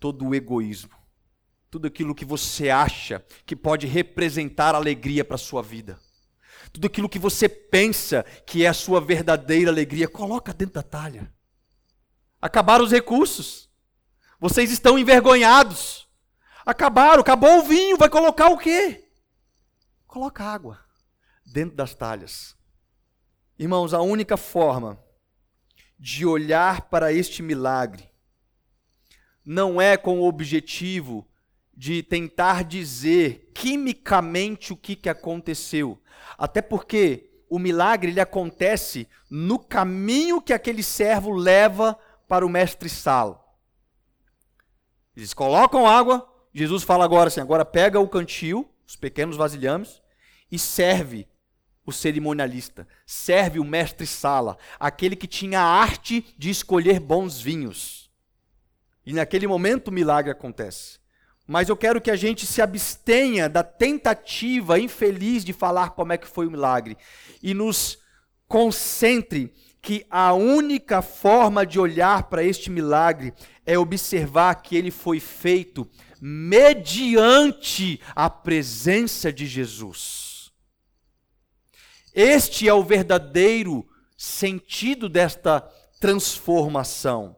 todo 0.00 0.26
o 0.26 0.34
egoísmo, 0.34 0.96
tudo 1.70 1.86
aquilo 1.86 2.14
que 2.14 2.24
você 2.24 2.70
acha 2.70 3.24
que 3.46 3.56
pode 3.56 3.86
representar 3.86 4.74
alegria 4.74 5.24
para 5.24 5.36
a 5.36 5.38
sua 5.38 5.62
vida 5.62 5.98
tudo 6.72 6.86
aquilo 6.86 7.08
que 7.08 7.18
você 7.18 7.48
pensa 7.48 8.24
que 8.46 8.64
é 8.64 8.68
a 8.68 8.74
sua 8.74 9.00
verdadeira 9.00 9.70
alegria, 9.70 10.08
coloca 10.08 10.52
dentro 10.52 10.74
da 10.74 10.82
talha. 10.82 11.32
Acabaram 12.40 12.84
os 12.84 12.92
recursos. 12.92 13.68
Vocês 14.40 14.70
estão 14.70 14.98
envergonhados. 14.98 16.06
Acabaram, 16.64 17.20
acabou 17.20 17.58
o 17.58 17.62
vinho, 17.62 17.96
vai 17.96 18.08
colocar 18.08 18.48
o 18.48 18.58
quê? 18.58 19.07
Coloca 20.08 20.42
água 20.42 20.80
dentro 21.44 21.76
das 21.76 21.94
talhas. 21.94 22.56
Irmãos, 23.58 23.92
a 23.92 24.00
única 24.00 24.38
forma 24.38 24.98
de 25.98 26.24
olhar 26.24 26.88
para 26.88 27.12
este 27.12 27.42
milagre 27.42 28.08
não 29.44 29.80
é 29.80 29.98
com 29.98 30.20
o 30.20 30.26
objetivo 30.26 31.28
de 31.76 32.02
tentar 32.02 32.64
dizer 32.64 33.52
quimicamente 33.54 34.72
o 34.72 34.76
que, 34.76 34.96
que 34.96 35.10
aconteceu. 35.10 36.02
Até 36.38 36.62
porque 36.62 37.44
o 37.50 37.58
milagre 37.58 38.10
ele 38.10 38.20
acontece 38.20 39.06
no 39.30 39.58
caminho 39.58 40.40
que 40.40 40.54
aquele 40.54 40.82
servo 40.82 41.32
leva 41.32 41.98
para 42.26 42.46
o 42.46 42.48
mestre 42.48 42.88
Salo. 42.88 43.38
Eles 45.14 45.34
colocam 45.34 45.86
água, 45.86 46.26
Jesus 46.54 46.82
fala 46.82 47.04
agora 47.04 47.28
assim: 47.28 47.40
agora 47.40 47.64
pega 47.64 48.00
o 48.00 48.08
cantil, 48.08 48.72
os 48.88 48.96
pequenos 48.96 49.36
vasilhames, 49.36 50.02
e 50.50 50.58
serve 50.58 51.28
o 51.86 51.92
cerimonialista, 51.92 52.88
serve 53.06 53.60
o 53.60 53.64
mestre 53.64 54.06
Sala, 54.06 54.58
aquele 54.80 55.14
que 55.14 55.28
tinha 55.28 55.60
a 55.60 55.80
arte 55.80 56.34
de 56.36 56.50
escolher 56.50 56.98
bons 56.98 57.40
vinhos. 57.40 58.10
E 59.06 59.12
naquele 59.12 59.46
momento 59.46 59.88
o 59.88 59.92
milagre 59.92 60.32
acontece 60.32 60.98
mas 61.48 61.70
eu 61.70 61.76
quero 61.78 61.98
que 61.98 62.10
a 62.10 62.16
gente 62.16 62.44
se 62.44 62.60
abstenha 62.60 63.48
da 63.48 63.62
tentativa 63.62 64.78
infeliz 64.78 65.42
de 65.42 65.54
falar 65.54 65.90
como 65.90 66.12
é 66.12 66.18
que 66.18 66.28
foi 66.28 66.46
o 66.46 66.50
milagre 66.50 66.94
e 67.42 67.54
nos 67.54 67.98
concentre 68.46 69.50
que 69.80 70.04
a 70.10 70.34
única 70.34 71.00
forma 71.00 71.64
de 71.64 71.80
olhar 71.80 72.24
para 72.24 72.44
este 72.44 72.68
milagre 72.70 73.32
é 73.64 73.78
observar 73.78 74.56
que 74.56 74.76
ele 74.76 74.90
foi 74.90 75.18
feito 75.18 75.88
mediante 76.20 78.00
a 78.14 78.28
presença 78.28 79.32
de 79.32 79.46
Jesus. 79.46 80.50
Este 82.14 82.68
é 82.68 82.74
o 82.74 82.82
verdadeiro 82.82 83.86
sentido 84.16 85.08
desta 85.08 85.60
transformação. 86.00 87.36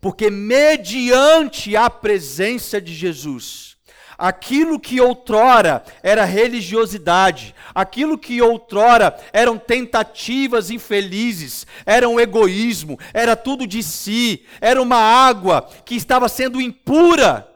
Porque 0.00 0.30
mediante 0.30 1.76
a 1.76 1.90
presença 1.90 2.80
de 2.80 2.94
Jesus, 2.94 3.76
aquilo 4.16 4.78
que 4.80 5.00
outrora 5.00 5.84
era 6.02 6.24
religiosidade, 6.24 7.54
aquilo 7.74 8.16
que 8.16 8.40
outrora 8.40 9.16
eram 9.32 9.58
tentativas 9.58 10.70
infelizes, 10.70 11.66
era 11.84 12.08
um 12.08 12.20
egoísmo, 12.20 12.98
era 13.12 13.36
tudo 13.36 13.66
de 13.66 13.82
si, 13.82 14.44
era 14.60 14.80
uma 14.80 14.96
água 14.98 15.68
que 15.84 15.94
estava 15.94 16.28
sendo 16.28 16.60
impura, 16.60 17.46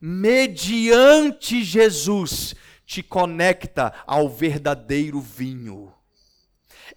mediante 0.00 1.62
Jesus 1.62 2.54
te 2.86 3.02
conecta 3.02 3.92
ao 4.06 4.28
verdadeiro 4.28 5.20
vinho. 5.20 5.92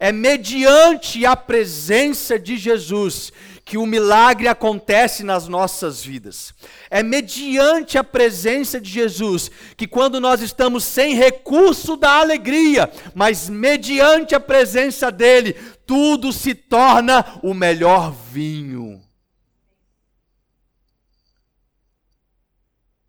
É 0.00 0.10
mediante 0.10 1.24
a 1.26 1.36
presença 1.36 2.38
de 2.38 2.56
Jesus 2.56 3.32
que 3.64 3.78
o 3.78 3.86
milagre 3.86 4.48
acontece 4.48 5.22
nas 5.22 5.46
nossas 5.46 6.02
vidas. 6.02 6.52
É 6.90 7.02
mediante 7.02 7.96
a 7.96 8.02
presença 8.02 8.80
de 8.80 8.90
Jesus 8.90 9.50
que, 9.76 9.86
quando 9.86 10.20
nós 10.20 10.40
estamos 10.40 10.82
sem 10.84 11.14
recurso 11.14 11.96
da 11.96 12.20
alegria, 12.20 12.90
mas 13.14 13.48
mediante 13.48 14.34
a 14.34 14.40
presença 14.40 15.12
dele, 15.12 15.52
tudo 15.86 16.32
se 16.32 16.54
torna 16.54 17.38
o 17.42 17.54
melhor 17.54 18.12
vinho. 18.32 19.00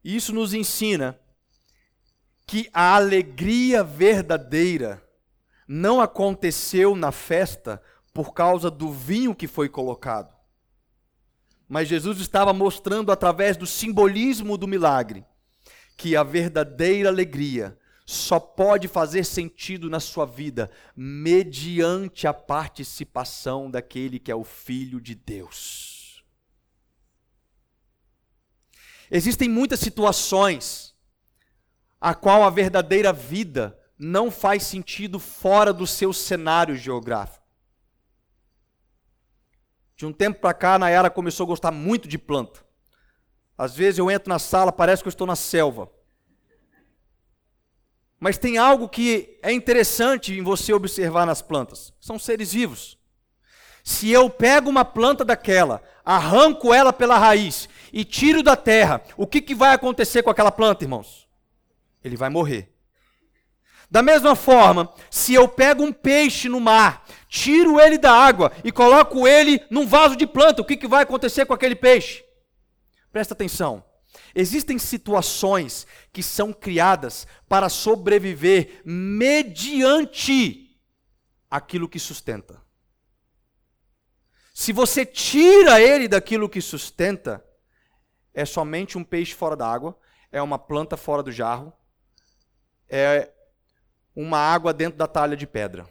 Isso 0.04 0.34
nos 0.34 0.54
ensina 0.54 1.20
que 2.46 2.70
a 2.74 2.96
alegria 2.96 3.84
verdadeira 3.84 5.04
não 5.68 6.02
aconteceu 6.02 6.96
na 6.96 7.12
festa 7.12 7.82
por 8.13 8.34
causa 8.34 8.70
do 8.70 8.92
vinho 8.92 9.34
que 9.34 9.48
foi 9.48 9.70
colocado 9.70 10.34
mas 11.74 11.88
Jesus 11.88 12.20
estava 12.20 12.54
mostrando 12.54 13.12
através 13.12 13.58
do 13.58 13.66
simbolismo 13.66 14.60
do 14.60 14.68
milagre 14.68 15.26
que 15.98 16.16
a 16.16 16.22
verdadeira 16.22 17.10
alegria 17.10 17.76
só 18.06 18.39
pode 18.39 18.88
fazer 18.88 19.24
sentido 19.24 19.89
na 19.89 20.00
sua 20.00 20.24
vida 20.24 20.70
mediante 20.96 22.28
a 22.28 22.34
participação 22.34 23.72
daquele 23.72 24.20
que 24.20 24.32
é 24.32 24.36
o 24.36 24.44
Filho 24.44 25.02
de 25.02 25.16
Deus. 25.16 25.92
Existem 29.15 29.47
muitas 29.47 29.80
situações 29.80 30.95
a 32.02 32.15
qual 32.15 32.43
a 32.43 32.49
verdadeira 32.49 33.13
vida 33.13 33.80
não 33.95 34.32
faz 34.32 34.63
sentido 34.63 35.19
fora 35.19 35.71
do 35.71 35.86
seu 35.86 36.12
cenário 36.12 36.76
geográfico. 36.76 37.45
De 39.95 40.04
um 40.04 40.12
tempo 40.12 40.41
para 40.41 40.52
cá, 40.52 40.73
a 40.73 40.80
Nayara 40.80 41.12
começou 41.12 41.43
a 41.43 41.47
gostar 41.47 41.69
muito 41.69 42.08
de 42.08 42.17
planta. 42.17 42.65
Às 43.56 43.76
vezes 43.76 43.99
eu 43.99 44.10
entro 44.10 44.30
na 44.30 44.39
sala, 44.39 44.71
parece 44.71 45.04
que 45.04 45.08
eu 45.08 45.12
estou 45.12 45.28
na 45.28 45.36
selva. 45.36 45.91
Mas 48.19 48.39
tem 48.39 48.58
algo 48.58 48.89
que 48.89 49.39
é 49.43 49.52
interessante 49.52 50.34
em 50.34 50.41
você 50.41 50.73
observar 50.73 51.28
nas 51.28 51.39
plantas: 51.39 51.93
são 52.02 52.17
seres 52.17 52.52
vivos. 52.52 52.97
Se 53.84 54.10
eu 54.10 54.28
pego 54.28 54.69
uma 54.69 54.84
planta 54.84 55.23
daquela, 55.23 55.84
arranco 56.04 56.73
ela 56.73 56.91
pela 56.91 57.19
raiz 57.19 57.69
e 57.93 58.03
tiro 58.03 58.41
da 58.41 58.56
terra, 58.56 59.03
o 59.15 59.27
que, 59.27 59.39
que 59.39 59.53
vai 59.53 59.71
acontecer 59.71 60.23
com 60.23 60.32
aquela 60.32 60.51
planta, 60.51 60.84
irmãos? 60.84 61.27
Ele 62.03 62.17
vai 62.17 62.27
morrer. 62.27 62.73
Da 63.89 64.01
mesma 64.01 64.36
forma, 64.36 64.91
se 65.12 65.36
eu 65.36 65.47
pego 65.47 65.84
um 65.84 65.93
peixe 65.93 66.49
no 66.49 66.60
mar, 66.60 67.06
tiro 67.29 67.79
ele 67.79 67.99
da 67.99 68.12
água 68.12 68.51
e 68.63 68.71
coloco 68.71 69.27
ele 69.27 69.62
num 69.69 69.86
vaso 69.86 70.15
de 70.15 70.25
planta, 70.25 70.63
o 70.63 70.65
que, 70.65 70.75
que 70.75 70.88
vai 70.88 71.03
acontecer 71.03 71.45
com 71.45 71.53
aquele 71.53 71.75
peixe? 71.75 72.25
Presta 73.12 73.36
atenção. 73.36 73.86
Existem 74.34 74.79
situações 74.79 75.86
que 76.12 76.23
são 76.23 76.51
criadas 76.51 77.27
para 77.47 77.69
sobreviver 77.69 78.82
mediante 78.84 80.75
aquilo 81.51 81.88
que 81.88 81.99
sustenta. 81.99 82.60
Se 84.51 84.73
você 84.73 85.06
tira 85.06 85.79
ele 85.79 86.08
daquilo 86.08 86.49
que 86.49 86.62
sustenta, 86.62 87.43
é 88.34 88.46
somente 88.46 88.98
um 88.98 89.04
peixe 89.04 89.34
fora 89.34 89.56
da 89.56 89.67
água, 89.67 89.98
é 90.32 90.41
uma 90.41 90.58
planta 90.58 90.98
fora 90.98 91.22
do 91.22 91.32
jarro, 91.32 91.72
é 92.89 93.32
uma 94.15 94.38
água 94.38 94.74
dentro 94.74 94.98
da 94.98 95.08
talha 95.08 95.38
de 95.38 95.46
pedra. 95.46 95.88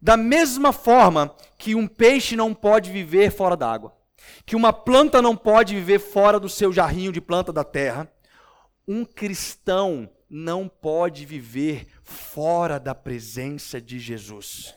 Da 0.00 0.16
mesma 0.16 0.72
forma 0.72 1.34
que 1.58 1.74
um 1.74 1.86
peixe 1.86 2.36
não 2.36 2.54
pode 2.54 2.90
viver 2.90 3.30
fora 3.30 3.56
d'água, 3.56 3.96
que 4.46 4.56
uma 4.56 4.72
planta 4.72 5.20
não 5.20 5.36
pode 5.36 5.74
viver 5.74 5.98
fora 5.98 6.38
do 6.38 6.48
seu 6.48 6.72
jarrinho 6.72 7.12
de 7.12 7.20
planta 7.20 7.52
da 7.52 7.64
terra, 7.64 8.10
um 8.86 9.04
cristão 9.04 10.08
não 10.30 10.68
pode 10.68 11.26
viver 11.26 11.88
fora 12.02 12.78
da 12.78 12.94
presença 12.94 13.80
de 13.80 13.98
Jesus. 13.98 14.74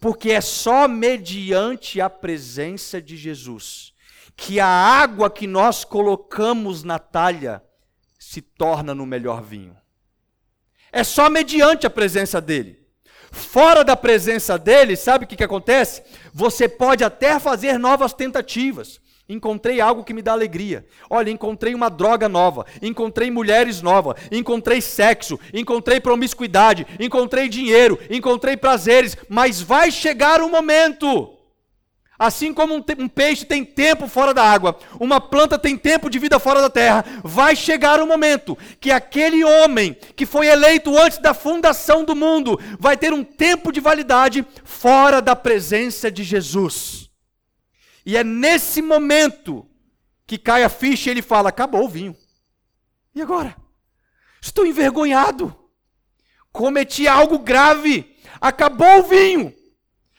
Porque 0.00 0.32
é 0.32 0.40
só 0.40 0.86
mediante 0.86 2.00
a 2.00 2.10
presença 2.10 3.00
de 3.00 3.16
Jesus 3.16 3.93
que 4.36 4.60
a 4.60 4.66
água 4.66 5.30
que 5.30 5.46
nós 5.46 5.84
colocamos 5.84 6.82
na 6.82 6.98
talha 6.98 7.62
se 8.18 8.40
torna 8.40 8.94
no 8.94 9.06
melhor 9.06 9.42
vinho. 9.42 9.76
É 10.92 11.04
só 11.04 11.28
mediante 11.28 11.86
a 11.86 11.90
presença 11.90 12.40
dele. 12.40 12.84
Fora 13.30 13.82
da 13.82 13.96
presença 13.96 14.56
dele, 14.56 14.96
sabe 14.96 15.24
o 15.24 15.28
que, 15.28 15.36
que 15.36 15.44
acontece? 15.44 16.02
Você 16.32 16.68
pode 16.68 17.02
até 17.02 17.38
fazer 17.40 17.78
novas 17.78 18.12
tentativas. 18.12 19.00
Encontrei 19.28 19.80
algo 19.80 20.04
que 20.04 20.12
me 20.12 20.22
dá 20.22 20.32
alegria. 20.32 20.86
Olha, 21.08 21.30
encontrei 21.30 21.74
uma 21.74 21.88
droga 21.88 22.28
nova, 22.28 22.66
encontrei 22.82 23.30
mulheres 23.30 23.80
novas, 23.80 24.16
encontrei 24.30 24.80
sexo, 24.80 25.40
encontrei 25.52 25.98
promiscuidade, 25.98 26.86
encontrei 27.00 27.48
dinheiro, 27.48 27.98
encontrei 28.10 28.56
prazeres, 28.56 29.16
mas 29.28 29.60
vai 29.60 29.90
chegar 29.90 30.42
um 30.42 30.50
momento 30.50 31.33
Assim 32.18 32.54
como 32.54 32.76
um, 32.76 32.84
um, 32.98 33.08
peixe 33.08 33.44
tem 33.44 33.64
tempo 33.64 34.06
fora 34.06 34.32
da 34.32 34.44
água, 34.44 34.78
uma 35.00 35.20
planta 35.20 35.58
tem 35.58 35.76
tempo 35.76 36.08
de 36.08 36.18
vida 36.18 36.38
fora 36.38 36.60
da 36.60 36.70
terra, 36.70 37.04
vai 37.24 37.56
chegar 37.56 38.00
o 38.00 38.06
momento 38.06 38.56
que 38.78 38.92
aquele 38.92 39.42
homem 39.42 39.94
que 40.14 40.24
foi 40.24 40.46
eleito 40.46 40.96
antes 40.96 41.18
da 41.18 41.34
fundação 41.34 42.04
do 42.04 42.14
mundo 42.14 42.58
vai 42.78 42.96
ter 42.96 43.12
um 43.12 43.24
tempo 43.24 43.72
de 43.72 43.80
validade 43.80 44.46
fora 44.62 45.20
da 45.20 45.34
presença 45.34 46.10
de 46.10 46.22
Jesus. 46.22 47.10
E 48.06 48.16
é 48.16 48.22
nesse 48.22 48.80
momento 48.80 49.66
que 50.26 50.38
cai 50.38 50.62
a 50.62 50.68
ficha 50.68 51.10
e 51.10 51.12
ele 51.12 51.22
fala: 51.22 51.48
acabou 51.48 51.84
o 51.84 51.88
vinho. 51.88 52.16
E 53.14 53.20
agora? 53.20 53.56
Estou 54.40 54.66
envergonhado. 54.66 55.56
Cometi 56.52 57.08
algo 57.08 57.38
grave. 57.38 58.16
Acabou 58.40 59.00
o 59.00 59.02
vinho. 59.04 59.54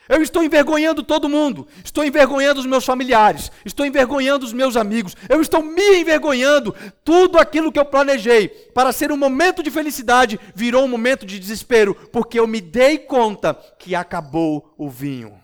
Eu 0.08 0.22
estou 0.22 0.42
envergonhando 0.42 1.02
todo 1.02 1.28
mundo, 1.28 1.66
estou 1.84 2.04
envergonhando 2.04 2.60
os 2.60 2.66
meus 2.66 2.84
familiares, 2.84 3.50
estou 3.64 3.84
envergonhando 3.84 4.44
os 4.44 4.52
meus 4.52 4.76
amigos, 4.76 5.16
eu 5.28 5.40
estou 5.40 5.62
me 5.62 5.98
envergonhando. 5.98 6.74
Tudo 7.02 7.38
aquilo 7.38 7.72
que 7.72 7.78
eu 7.78 7.84
planejei 7.84 8.48
para 8.48 8.92
ser 8.92 9.10
um 9.10 9.16
momento 9.16 9.62
de 9.62 9.70
felicidade 9.70 10.38
virou 10.54 10.84
um 10.84 10.88
momento 10.88 11.26
de 11.26 11.40
desespero, 11.40 11.94
porque 12.12 12.38
eu 12.38 12.46
me 12.46 12.60
dei 12.60 12.98
conta 12.98 13.54
que 13.78 13.94
acabou 13.94 14.72
o 14.78 14.88
vinho. 14.88 15.40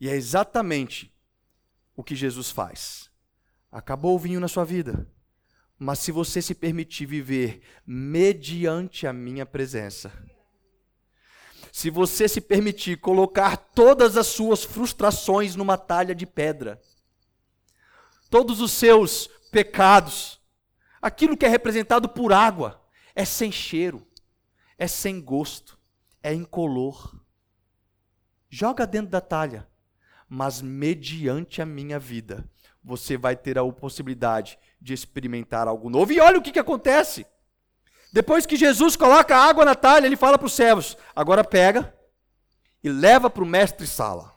E 0.00 0.08
é 0.08 0.16
exatamente 0.16 1.12
o 1.96 2.02
que 2.02 2.16
Jesus 2.16 2.50
faz. 2.50 3.08
Acabou 3.70 4.16
o 4.16 4.18
vinho 4.18 4.40
na 4.40 4.48
sua 4.48 4.64
vida, 4.64 5.06
mas 5.78 6.00
se 6.00 6.10
você 6.10 6.42
se 6.42 6.54
permitir 6.54 7.06
viver 7.06 7.62
mediante 7.86 9.06
a 9.06 9.12
minha 9.12 9.46
presença, 9.46 10.12
se 11.74 11.90
você 11.90 12.28
se 12.28 12.40
permitir 12.40 13.00
colocar 13.00 13.56
todas 13.56 14.16
as 14.16 14.28
suas 14.28 14.62
frustrações 14.62 15.56
numa 15.56 15.76
talha 15.76 16.14
de 16.14 16.24
pedra, 16.24 16.80
todos 18.30 18.60
os 18.60 18.70
seus 18.70 19.26
pecados, 19.50 20.40
aquilo 21.02 21.36
que 21.36 21.44
é 21.44 21.48
representado 21.48 22.08
por 22.08 22.32
água, 22.32 22.80
é 23.12 23.24
sem 23.24 23.50
cheiro, 23.50 24.06
é 24.78 24.86
sem 24.86 25.20
gosto, 25.20 25.76
é 26.22 26.32
incolor. 26.32 27.20
Joga 28.48 28.86
dentro 28.86 29.10
da 29.10 29.20
talha, 29.20 29.68
mas 30.28 30.62
mediante 30.62 31.60
a 31.60 31.66
minha 31.66 31.98
vida, 31.98 32.48
você 32.84 33.16
vai 33.16 33.34
ter 33.34 33.58
a 33.58 33.72
possibilidade 33.72 34.60
de 34.80 34.94
experimentar 34.94 35.66
algo 35.66 35.90
novo. 35.90 36.12
E 36.12 36.20
olha 36.20 36.38
o 36.38 36.42
que, 36.42 36.52
que 36.52 36.60
acontece. 36.60 37.26
Depois 38.14 38.46
que 38.46 38.54
Jesus 38.54 38.94
coloca 38.94 39.36
a 39.36 39.44
água 39.44 39.64
na 39.64 39.74
talha, 39.74 40.06
ele 40.06 40.14
fala 40.14 40.38
para 40.38 40.46
os 40.46 40.52
servos: 40.52 40.96
agora 41.16 41.42
pega 41.42 41.92
e 42.80 42.88
leva 42.88 43.28
para 43.28 43.42
o 43.42 43.46
mestre 43.46 43.88
sala. 43.88 44.32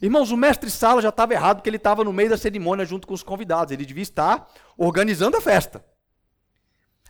Irmãos, 0.00 0.30
o 0.30 0.36
mestre 0.36 0.70
sala 0.70 1.02
já 1.02 1.10
estava 1.10 1.34
errado 1.34 1.58
porque 1.58 1.68
ele 1.68 1.76
estava 1.76 2.02
no 2.02 2.10
meio 2.10 2.30
da 2.30 2.38
cerimônia 2.38 2.86
junto 2.86 3.06
com 3.06 3.12
os 3.12 3.22
convidados. 3.22 3.70
Ele 3.70 3.84
devia 3.84 4.02
estar 4.02 4.50
organizando 4.78 5.36
a 5.36 5.42
festa. 5.42 5.84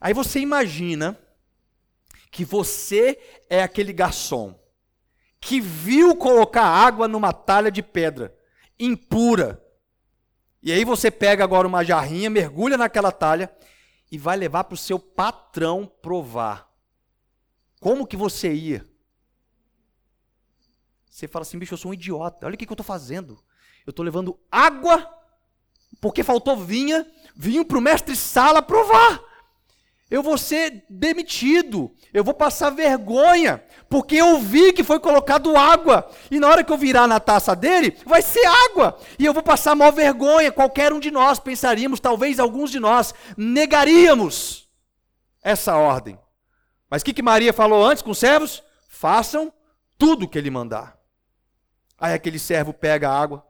Aí 0.01 0.13
você 0.13 0.41
imagina 0.41 1.17
que 2.33 2.45
você 2.45 3.17
é 3.49 3.63
aquele 3.63 3.93
garçom 3.93 4.59
que 5.41 5.61
viu 5.61 6.17
colocar 6.17 6.65
água 6.65 7.07
numa 7.07 7.33
talha 7.33 7.71
de 7.71 7.81
pedra 7.81 8.37
impura. 8.77 9.63
E 10.61 10.73
aí 10.73 10.85
você 10.85 11.13
pega 11.13 11.45
agora 11.45 11.69
uma 11.69 11.85
jarrinha, 11.85 12.29
mergulha 12.29 12.77
naquela 12.77 13.13
talha 13.13 13.49
e 14.11 14.19
vai 14.19 14.37
levar 14.37 14.65
para 14.65 14.75
o 14.75 14.79
seu 14.79 14.99
patrão 14.99 15.91
provar. 16.01 16.71
Como 17.81 18.07
que 18.07 18.17
você 18.17 18.53
ia? 18.53 18.87
Você 21.11 21.27
fala 21.27 21.43
assim, 21.43 21.59
bicho, 21.59 21.75
eu 21.75 21.79
sou 21.79 21.91
um 21.91 21.95
idiota. 21.95 22.47
Olha 22.47 22.55
o 22.55 22.59
que, 22.59 22.67
que 22.67 22.73
eu 22.73 22.75
estou 22.75 22.85
fazendo. 22.85 23.43
Eu 23.87 23.91
estou 23.91 24.05
levando 24.05 24.39
água, 24.51 25.09
porque 26.01 26.23
faltou 26.23 26.57
vinha, 26.57 27.07
vinho 27.35 27.65
para 27.65 27.79
o 27.79 27.81
mestre 27.81 28.15
sala 28.17 28.61
provar 28.61 29.25
eu 30.11 30.23
vou 30.23 30.39
ser 30.39 30.85
demitido, 30.89 31.93
eu 32.15 32.23
vou 32.23 32.35
passar 32.35 32.71
vergonha, 32.71 33.63
porque 33.89 34.17
eu 34.17 34.39
vi 34.39 34.73
que 34.73 34.83
foi 34.83 34.99
colocado 34.99 35.57
água, 35.57 36.09
e 36.31 36.41
na 36.41 36.49
hora 36.49 36.65
que 36.65 36.73
eu 36.73 36.79
virar 36.79 37.07
na 37.07 37.21
taça 37.21 37.55
dele, 37.55 37.97
vai 38.05 38.23
ser 38.23 38.45
água, 38.47 38.99
e 39.19 39.25
eu 39.25 39.33
vou 39.33 39.43
passar 39.43 39.75
maior 39.75 39.93
vergonha. 39.93 40.51
Qualquer 40.51 40.93
um 40.93 41.01
de 41.01 41.11
nós 41.11 41.39
pensaríamos, 41.39 42.01
talvez 42.01 42.39
alguns 42.39 42.71
de 42.71 42.81
nós 42.81 43.15
negaríamos 43.37 44.69
essa 45.43 45.77
ordem. 45.77 46.19
Mas 46.91 47.03
o 47.03 47.05
que, 47.05 47.15
que 47.15 47.23
Maria 47.23 47.53
falou 47.53 47.85
antes 47.85 48.03
com 48.03 48.11
os 48.11 48.19
servos? 48.19 48.63
Façam 48.89 49.53
tudo 49.99 50.25
o 50.25 50.29
que 50.29 50.39
ele 50.39 50.51
mandar. 50.51 50.99
Aí 51.99 52.13
aquele 52.13 52.39
servo 52.39 52.73
pega 52.73 53.09
a 53.09 53.19
água, 53.19 53.47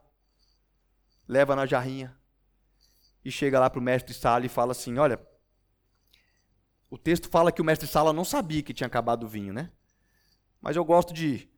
leva 1.27 1.55
na 1.55 1.65
jarrinha, 1.65 2.15
e 3.23 3.31
chega 3.31 3.59
lá 3.59 3.69
para 3.69 3.79
o 3.79 3.83
mestre 3.83 4.13
Sala 4.13 4.45
e 4.45 4.49
fala 4.49 4.71
assim: 4.71 4.97
Olha 4.97 5.19
o 6.89 6.97
texto 6.97 7.29
fala 7.29 7.51
que 7.51 7.61
o 7.61 7.65
mestre 7.65 7.87
Sala 7.87 8.13
não 8.13 8.23
sabia 8.23 8.63
que 8.63 8.73
tinha 8.73 8.87
acabado 8.87 9.23
o 9.23 9.27
vinho, 9.27 9.53
né? 9.53 9.71
Mas 10.61 10.75
eu 10.75 10.83
gosto 10.83 11.13
de, 11.13 11.49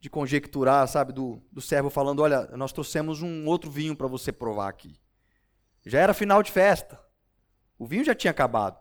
de 0.00 0.08
conjecturar, 0.10 0.86
sabe, 0.88 1.12
do, 1.12 1.42
do 1.50 1.60
servo 1.60 1.90
falando: 1.90 2.20
olha, 2.20 2.46
nós 2.56 2.72
trouxemos 2.72 3.22
um 3.22 3.46
outro 3.46 3.70
vinho 3.70 3.96
para 3.96 4.06
você 4.06 4.32
provar 4.32 4.68
aqui. 4.68 5.00
Já 5.84 6.00
era 6.00 6.14
final 6.14 6.42
de 6.42 6.50
festa. 6.50 7.00
O 7.78 7.86
vinho 7.86 8.04
já 8.04 8.14
tinha 8.14 8.30
acabado. 8.30 8.78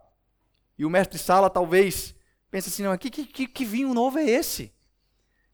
E 0.78 0.86
o 0.86 0.89
mestre 0.89 1.18
Sala 1.18 1.49
talvez 1.49 2.16
pense 2.49 2.70
assim: 2.70 2.84
não, 2.84 2.97
que, 2.97 3.10
que, 3.10 3.47
que 3.47 3.66
vinho 3.66 3.93
novo 3.93 4.18
é 4.18 4.30
esse? 4.30 4.74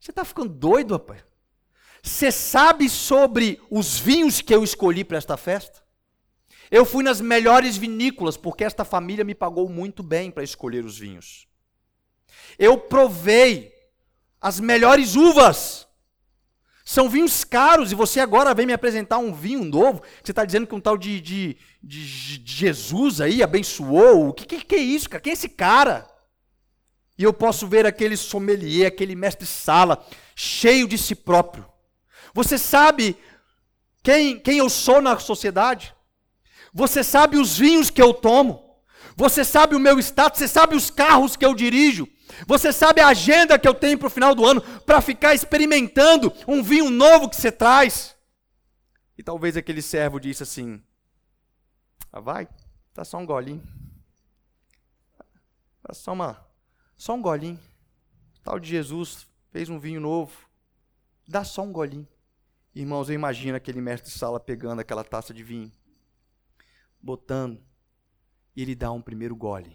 Você 0.00 0.10
está 0.10 0.24
ficando 0.24 0.52
doido, 0.52 0.94
rapaz? 0.94 1.24
Você 2.02 2.30
sabe 2.30 2.88
sobre 2.88 3.60
os 3.70 3.98
vinhos 3.98 4.40
que 4.40 4.54
eu 4.54 4.62
escolhi 4.62 5.04
para 5.04 5.18
esta 5.18 5.36
festa? 5.36 5.84
Eu 6.70 6.84
fui 6.84 7.02
nas 7.02 7.20
melhores 7.20 7.76
vinícolas, 7.76 8.36
porque 8.36 8.64
esta 8.64 8.84
família 8.84 9.24
me 9.24 9.34
pagou 9.34 9.68
muito 9.68 10.02
bem 10.02 10.30
para 10.30 10.42
escolher 10.42 10.84
os 10.84 10.98
vinhos. 10.98 11.48
Eu 12.58 12.78
provei 12.78 13.72
as 14.46 14.60
melhores 14.60 15.16
uvas. 15.16 15.88
São 16.84 17.08
vinhos 17.08 17.42
caros, 17.42 17.90
e 17.90 17.96
você 17.96 18.20
agora 18.20 18.54
vem 18.54 18.64
me 18.64 18.72
apresentar 18.72 19.18
um 19.18 19.34
vinho 19.34 19.64
novo. 19.64 20.02
Você 20.22 20.30
está 20.30 20.44
dizendo 20.44 20.68
que 20.68 20.74
um 20.76 20.80
tal 20.80 20.96
de, 20.96 21.20
de, 21.20 21.56
de, 21.82 22.38
de 22.38 22.52
Jesus 22.54 23.20
aí 23.20 23.42
abençoou. 23.42 24.28
O 24.28 24.32
que, 24.32 24.46
que, 24.46 24.64
que 24.64 24.76
é 24.76 24.78
isso, 24.78 25.10
cara? 25.10 25.20
Quem 25.20 25.32
é 25.32 25.34
esse 25.34 25.48
cara? 25.48 26.08
E 27.18 27.24
eu 27.24 27.32
posso 27.32 27.66
ver 27.66 27.86
aquele 27.86 28.16
sommelier, 28.16 28.86
aquele 28.86 29.16
mestre-sala, 29.16 30.06
cheio 30.36 30.86
de 30.86 30.96
si 30.96 31.16
próprio. 31.16 31.66
Você 32.32 32.56
sabe 32.56 33.16
quem, 34.00 34.38
quem 34.38 34.58
eu 34.58 34.70
sou 34.70 35.02
na 35.02 35.18
sociedade? 35.18 35.92
Você 36.72 37.02
sabe 37.02 37.36
os 37.36 37.58
vinhos 37.58 37.90
que 37.90 38.00
eu 38.00 38.14
tomo? 38.14 38.62
Você 39.16 39.42
sabe 39.42 39.74
o 39.74 39.80
meu 39.80 39.98
status? 39.98 40.38
Você 40.38 40.46
sabe 40.46 40.76
os 40.76 40.88
carros 40.88 41.34
que 41.34 41.44
eu 41.44 41.52
dirijo? 41.52 42.06
Você 42.46 42.72
sabe 42.72 43.00
a 43.00 43.08
agenda 43.08 43.58
que 43.58 43.66
eu 43.66 43.74
tenho 43.74 43.98
para 43.98 44.08
o 44.08 44.10
final 44.10 44.34
do 44.34 44.44
ano 44.44 44.60
para 44.82 45.00
ficar 45.00 45.34
experimentando 45.34 46.32
um 46.46 46.62
vinho 46.62 46.90
novo 46.90 47.28
que 47.28 47.36
você 47.36 47.52
traz? 47.52 48.16
E 49.16 49.22
talvez 49.22 49.56
aquele 49.56 49.80
servo 49.80 50.20
disse 50.20 50.42
assim: 50.42 50.82
ah, 52.12 52.20
vai, 52.20 52.48
tá 52.92 53.04
só 53.04 53.18
um 53.18 53.24
golinho. 53.24 53.62
Tá 55.82 55.94
só 55.94 56.12
uma 56.12 56.44
só 56.96 57.14
um 57.14 57.22
golinho. 57.22 57.60
O 58.36 58.40
tal 58.42 58.58
de 58.58 58.68
Jesus 58.68 59.26
fez 59.50 59.68
um 59.68 59.78
vinho 59.78 60.00
novo. 60.00 60.32
Dá 61.26 61.44
só 61.44 61.62
um 61.62 61.72
golinho. 61.72 62.08
Irmãos, 62.74 63.08
eu 63.08 63.14
imagino 63.14 63.56
aquele 63.56 63.80
mestre 63.80 64.10
de 64.10 64.18
sala 64.18 64.38
pegando 64.38 64.80
aquela 64.80 65.02
taça 65.02 65.32
de 65.32 65.42
vinho, 65.42 65.72
botando, 67.00 67.58
e 68.54 68.60
ele 68.60 68.74
dá 68.74 68.92
um 68.92 69.00
primeiro 69.00 69.34
gole 69.34 69.74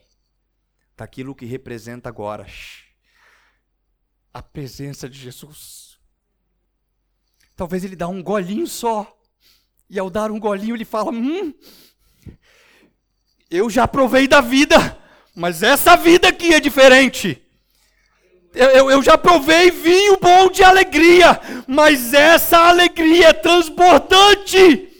daquilo 1.01 1.33
que 1.33 1.47
representa 1.47 2.09
agora 2.09 2.45
a 4.31 4.39
presença 4.39 5.09
de 5.09 5.17
Jesus. 5.17 5.97
Talvez 7.55 7.83
ele 7.83 7.95
dá 7.95 8.07
um 8.07 8.21
golinho 8.21 8.67
só, 8.67 9.19
e 9.89 9.97
ao 9.97 10.11
dar 10.11 10.29
um 10.29 10.39
golinho 10.39 10.75
ele 10.75 10.85
fala: 10.85 11.09
Hum, 11.11 11.55
eu 13.49 13.67
já 13.67 13.87
provei 13.87 14.27
da 14.27 14.41
vida, 14.41 14.95
mas 15.35 15.63
essa 15.63 15.97
vida 15.97 16.27
aqui 16.27 16.53
é 16.53 16.59
diferente. 16.59 17.43
Eu, 18.53 18.67
eu, 18.67 18.91
eu, 18.91 19.01
já 19.01 19.17
provei 19.17 19.71
vinho 19.71 20.19
bom 20.21 20.51
de 20.51 20.63
alegria, 20.63 21.41
mas 21.65 22.13
essa 22.13 22.59
alegria 22.59 23.29
é 23.29 23.33
transbordante. 23.33 24.90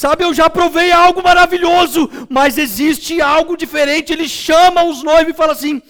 Sabe, 0.00 0.24
eu 0.24 0.32
já 0.32 0.48
provei 0.48 0.90
algo 0.90 1.22
maravilhoso, 1.22 2.08
mas 2.30 2.56
existe 2.56 3.20
algo 3.20 3.54
diferente. 3.54 4.14
Ele 4.14 4.26
chama 4.26 4.82
os 4.82 5.02
noivos 5.02 5.34
e 5.34 5.36
fala 5.36 5.52
assim: 5.52 5.82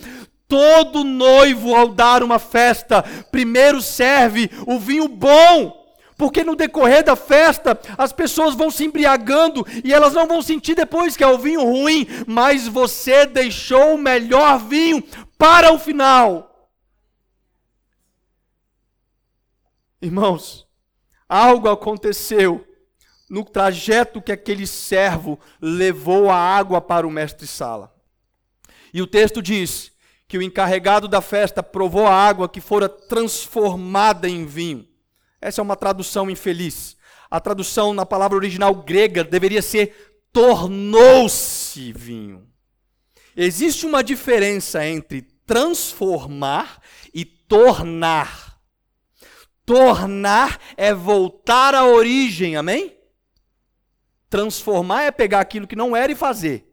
todo 0.48 1.04
noivo, 1.04 1.76
ao 1.76 1.86
dar 1.86 2.20
uma 2.24 2.40
festa, 2.40 3.04
primeiro 3.30 3.80
serve 3.80 4.50
o 4.66 4.80
vinho 4.80 5.06
bom 5.06 5.78
porque 6.16 6.42
no 6.42 6.56
decorrer 6.56 7.04
da 7.04 7.14
festa 7.14 7.80
as 7.96 8.12
pessoas 8.12 8.56
vão 8.56 8.68
se 8.68 8.84
embriagando 8.84 9.64
e 9.84 9.94
elas 9.94 10.12
não 10.12 10.26
vão 10.26 10.42
sentir 10.42 10.74
depois 10.74 11.16
que 11.16 11.22
é 11.22 11.28
o 11.28 11.38
vinho 11.38 11.62
ruim, 11.62 12.04
mas 12.26 12.66
você 12.66 13.26
deixou 13.26 13.94
o 13.94 13.98
melhor 13.98 14.58
vinho 14.58 15.04
para 15.38 15.72
o 15.72 15.78
final. 15.78 16.68
Irmãos, 20.02 20.66
algo 21.28 21.68
aconteceu 21.68 22.66
no 23.30 23.44
trajeto 23.44 24.20
que 24.20 24.32
aquele 24.32 24.66
servo 24.66 25.38
levou 25.62 26.28
a 26.28 26.36
água 26.36 26.80
para 26.80 27.06
o 27.06 27.10
mestre-sala. 27.10 27.94
E 28.92 29.00
o 29.00 29.06
texto 29.06 29.40
diz 29.40 29.92
que 30.26 30.36
o 30.36 30.42
encarregado 30.42 31.06
da 31.06 31.20
festa 31.20 31.62
provou 31.62 32.06
a 32.06 32.12
água 32.14 32.48
que 32.48 32.60
fora 32.60 32.88
transformada 32.88 34.28
em 34.28 34.44
vinho. 34.44 34.86
Essa 35.40 35.60
é 35.60 35.62
uma 35.62 35.76
tradução 35.76 36.28
infeliz. 36.28 36.96
A 37.30 37.38
tradução 37.40 37.94
na 37.94 38.04
palavra 38.04 38.36
original 38.36 38.74
grega 38.74 39.22
deveria 39.22 39.62
ser 39.62 40.18
tornou-se 40.32 41.92
vinho. 41.92 42.46
Existe 43.36 43.86
uma 43.86 44.02
diferença 44.02 44.84
entre 44.84 45.22
transformar 45.46 46.80
e 47.14 47.24
tornar. 47.24 48.58
Tornar 49.64 50.60
é 50.76 50.92
voltar 50.92 51.76
à 51.76 51.86
origem, 51.86 52.56
amém? 52.56 52.99
Transformar 54.30 55.02
é 55.02 55.10
pegar 55.10 55.40
aquilo 55.40 55.66
que 55.66 55.76
não 55.76 55.96
era 55.96 56.12
e 56.12 56.14
fazer. 56.14 56.66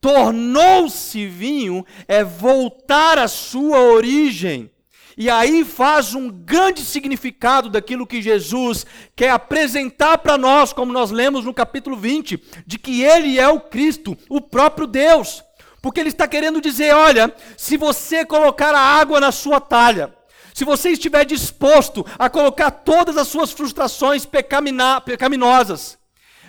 Tornou-se 0.00 1.26
vinho 1.26 1.84
é 2.06 2.22
voltar 2.22 3.18
à 3.18 3.26
sua 3.26 3.80
origem. 3.80 4.70
E 5.16 5.28
aí 5.28 5.64
faz 5.64 6.14
um 6.14 6.30
grande 6.30 6.82
significado 6.82 7.68
daquilo 7.68 8.06
que 8.06 8.22
Jesus 8.22 8.86
quer 9.16 9.30
apresentar 9.30 10.18
para 10.18 10.38
nós, 10.38 10.72
como 10.72 10.92
nós 10.92 11.10
lemos 11.10 11.44
no 11.44 11.52
capítulo 11.52 11.96
20, 11.96 12.40
de 12.64 12.78
que 12.78 13.02
ele 13.02 13.36
é 13.36 13.48
o 13.48 13.58
Cristo, 13.58 14.16
o 14.30 14.40
próprio 14.40 14.86
Deus. 14.86 15.42
Porque 15.82 15.98
ele 15.98 16.10
está 16.10 16.28
querendo 16.28 16.60
dizer: 16.60 16.94
olha, 16.94 17.34
se 17.56 17.76
você 17.76 18.24
colocar 18.24 18.72
a 18.72 18.80
água 18.80 19.18
na 19.18 19.32
sua 19.32 19.60
talha, 19.60 20.14
se 20.54 20.64
você 20.64 20.90
estiver 20.90 21.24
disposto 21.24 22.06
a 22.16 22.30
colocar 22.30 22.70
todas 22.70 23.16
as 23.16 23.26
suas 23.26 23.50
frustrações 23.50 24.24
pecaminosas, 24.24 25.97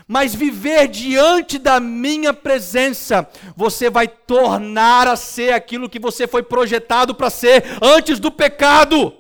mas 0.10 0.34
viver 0.34 0.88
diante 0.88 1.60
da 1.60 1.80
minha 1.80 2.34
presença, 2.34 3.30
você 3.56 3.92
vai 3.92 4.08
tornar 4.08 5.08
a 5.08 5.16
ser 5.16 5.54
aquilo 5.54 5.88
que 5.88 6.00
você 6.00 6.28
foi 6.28 6.42
projetado 6.42 7.14
para 7.14 7.30
ser 7.30 7.64
antes 7.80 8.20
do 8.20 8.32
pecado. 8.32 9.14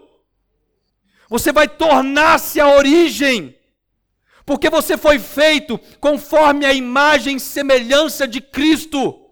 Você 1.29 1.53
vai 1.53 1.67
tornar-se 1.67 2.59
a 2.59 2.69
origem, 2.69 3.55
porque 4.47 4.67
você 4.67 4.97
foi 4.97 5.19
feito 5.19 5.79
conforme 5.99 6.65
a 6.65 6.73
imagem 6.73 7.35
e 7.35 7.39
semelhança 7.39 8.27
de 8.27 8.41
Cristo. 8.41 9.29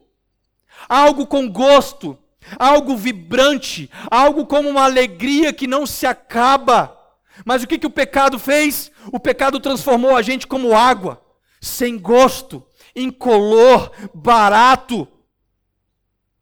Algo 0.87 1.25
com 1.25 1.49
gosto, 1.49 2.15
algo 2.59 2.95
vibrante, 2.95 3.89
algo 4.11 4.45
como 4.45 4.69
uma 4.69 4.83
alegria 4.83 5.51
que 5.51 5.65
não 5.65 5.87
se 5.87 6.05
acaba. 6.05 6.95
Mas 7.43 7.63
o 7.63 7.67
que, 7.67 7.79
que 7.79 7.87
o 7.87 7.89
pecado 7.89 8.37
fez? 8.37 8.91
O 9.11 9.19
pecado 9.19 9.59
transformou 9.59 10.15
a 10.15 10.21
gente 10.21 10.45
como 10.45 10.77
água 10.77 11.25
sem 11.61 11.97
gosto, 11.97 12.65
incolor, 12.95 13.91
barato, 14.13 15.07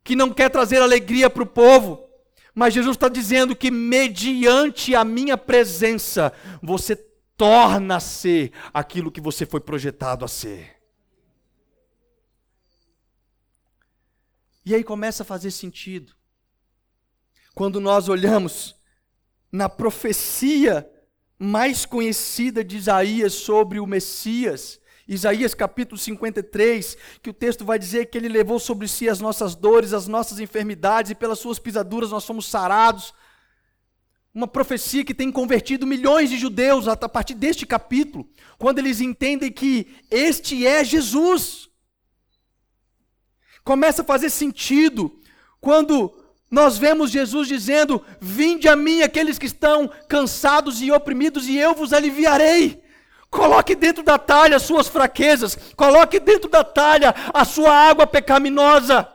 que 0.03 0.15
não 0.15 0.31
quer 0.31 0.49
trazer 0.49 0.81
alegria 0.81 1.29
para 1.29 1.43
o 1.43 1.47
povo. 1.47 2.03
Mas 2.53 2.73
Jesus 2.73 2.95
está 2.95 3.09
dizendo 3.09 3.55
que, 3.55 3.69
mediante 3.69 4.95
a 4.95 5.03
minha 5.03 5.37
presença, 5.37 6.31
você 6.61 6.95
torna 7.35 7.97
a 7.97 7.99
ser 7.99 8.53
aquilo 8.73 9.11
que 9.11 9.19
você 9.19 9.45
foi 9.45 9.59
projetado 9.59 10.23
a 10.23 10.27
ser. 10.27 10.75
E 14.65 14.73
aí 14.73 14.83
começa 14.83 15.23
a 15.23 15.25
fazer 15.25 15.51
sentido. 15.51 16.13
Quando 17.53 17.79
nós 17.79 18.09
olhamos 18.09 18.75
na 19.51 19.69
profecia 19.69 20.89
mais 21.37 21.85
conhecida 21.85 22.63
de 22.63 22.77
Isaías 22.77 23.33
sobre 23.33 23.79
o 23.79 23.85
Messias, 23.85 24.79
Isaías 25.07 25.53
capítulo 25.53 25.99
53, 25.99 26.97
que 27.21 27.29
o 27.29 27.33
texto 27.33 27.63
vai 27.63 27.77
dizer 27.77 28.07
que 28.07 28.17
ele 28.17 28.27
levou 28.27 28.59
sobre 28.59 28.87
si 28.87 29.07
as 29.07 29.19
nossas 29.19 29.53
dores, 29.53 29.93
as 29.93 30.07
nossas 30.07 30.39
enfermidades, 30.39 31.11
e 31.11 31.15
pelas 31.15 31.37
suas 31.37 31.59
pisaduras 31.59 32.09
nós 32.09 32.25
fomos 32.25 32.47
sarados. 32.47 33.13
Uma 34.33 34.47
profecia 34.47 35.05
que 35.05 35.13
tem 35.13 35.31
convertido 35.31 35.85
milhões 35.85 36.29
de 36.29 36.37
judeus 36.37 36.87
a 36.87 36.97
partir 36.97 37.35
deste 37.35 37.67
capítulo, 37.67 38.27
quando 38.57 38.79
eles 38.79 38.99
entendem 38.99 39.51
que 39.51 39.87
este 40.09 40.65
é 40.65 40.83
Jesus. 40.83 41.69
Começa 43.63 44.01
a 44.01 44.05
fazer 44.05 44.31
sentido 44.31 45.19
quando 45.61 46.13
nós 46.49 46.79
vemos 46.79 47.11
Jesus 47.11 47.47
dizendo: 47.47 48.03
Vinde 48.19 48.67
a 48.67 48.75
mim 48.75 49.03
aqueles 49.03 49.37
que 49.37 49.45
estão 49.45 49.87
cansados 50.09 50.81
e 50.81 50.91
oprimidos, 50.91 51.47
e 51.47 51.57
eu 51.57 51.75
vos 51.75 51.93
aliviarei. 51.93 52.84
Coloque 53.35 53.75
dentro 53.75 54.01
da 54.01 54.17
talha 54.17 54.55
as 54.55 54.63
suas 54.63 54.87
fraquezas, 54.87 55.57
coloque 55.75 56.21
dentro 56.21 56.49
da 56.49 56.63
talha 56.63 57.13
a 57.33 57.43
sua 57.43 57.69
água 57.69 58.07
pecaminosa, 58.07 59.05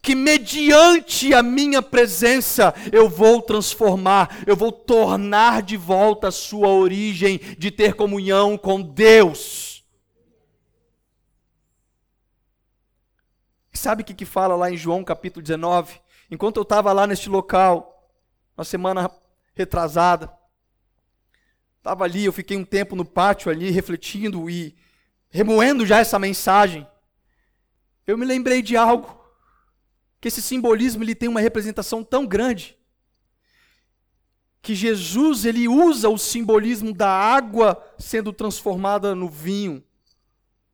que 0.00 0.14
mediante 0.14 1.34
a 1.34 1.42
minha 1.42 1.82
presença 1.82 2.72
eu 2.90 3.06
vou 3.06 3.42
transformar, 3.42 4.38
eu 4.46 4.56
vou 4.56 4.72
tornar 4.72 5.60
de 5.60 5.76
volta 5.76 6.28
a 6.28 6.32
sua 6.32 6.68
origem 6.68 7.38
de 7.58 7.70
ter 7.70 7.92
comunhão 7.92 8.56
com 8.56 8.80
Deus. 8.80 9.68
sabe 13.72 14.02
o 14.02 14.04
que, 14.04 14.12
que 14.12 14.26
fala 14.26 14.54
lá 14.54 14.70
em 14.70 14.76
João 14.76 15.02
capítulo 15.02 15.42
19? 15.42 16.00
Enquanto 16.30 16.58
eu 16.58 16.62
estava 16.62 16.92
lá 16.92 17.06
neste 17.06 17.30
local, 17.30 18.10
uma 18.54 18.64
semana 18.64 19.10
retrasada, 19.54 20.30
estava 21.80 22.04
ali, 22.04 22.26
eu 22.26 22.32
fiquei 22.32 22.56
um 22.58 22.64
tempo 22.64 22.94
no 22.94 23.06
pátio 23.06 23.50
ali, 23.50 23.70
refletindo 23.70 24.50
e 24.50 24.76
remoendo 25.30 25.86
já 25.86 25.98
essa 25.98 26.18
mensagem. 26.18 26.86
Eu 28.06 28.18
me 28.18 28.26
lembrei 28.26 28.60
de 28.60 28.76
algo, 28.76 29.18
que 30.20 30.28
esse 30.28 30.42
simbolismo 30.42 31.02
ele 31.02 31.14
tem 31.14 31.28
uma 31.28 31.40
representação 31.40 32.04
tão 32.04 32.26
grande, 32.26 32.76
que 34.60 34.74
Jesus 34.74 35.46
ele 35.46 35.66
usa 35.66 36.10
o 36.10 36.18
simbolismo 36.18 36.92
da 36.92 37.08
água 37.08 37.82
sendo 37.98 38.30
transformada 38.30 39.14
no 39.14 39.28
vinho 39.28 39.82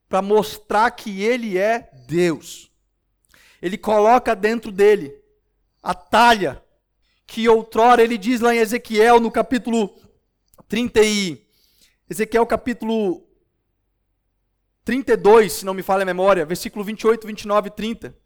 para 0.09 0.21
mostrar 0.21 0.91
que 0.91 1.23
ele 1.23 1.57
é 1.57 1.89
Deus. 2.09 2.69
Ele 3.63 3.79
coloca 3.79 4.35
dentro 4.35 4.73
dele 4.73 5.15
a 5.81 5.95
talha 5.95 6.61
que 7.25 7.49
outrora 7.49 8.03
ele 8.03 8.19
diz 8.19 8.41
lá 8.41 8.53
em 8.53 8.59
Ezequiel 8.59 9.21
no 9.21 9.31
capítulo 9.31 10.06
30 10.69 11.01
e 11.03 11.47
Ezequiel 12.11 12.47
capítulo 12.47 13.25
32, 14.85 15.53
se 15.53 15.65
não 15.65 15.75
me 15.75 15.83
falha 15.83 16.03
a 16.03 16.07
memória, 16.07 16.45
versículo 16.45 16.85
28, 16.85 17.27
29 17.27 17.69
e 17.69 17.71
30, 17.71 18.17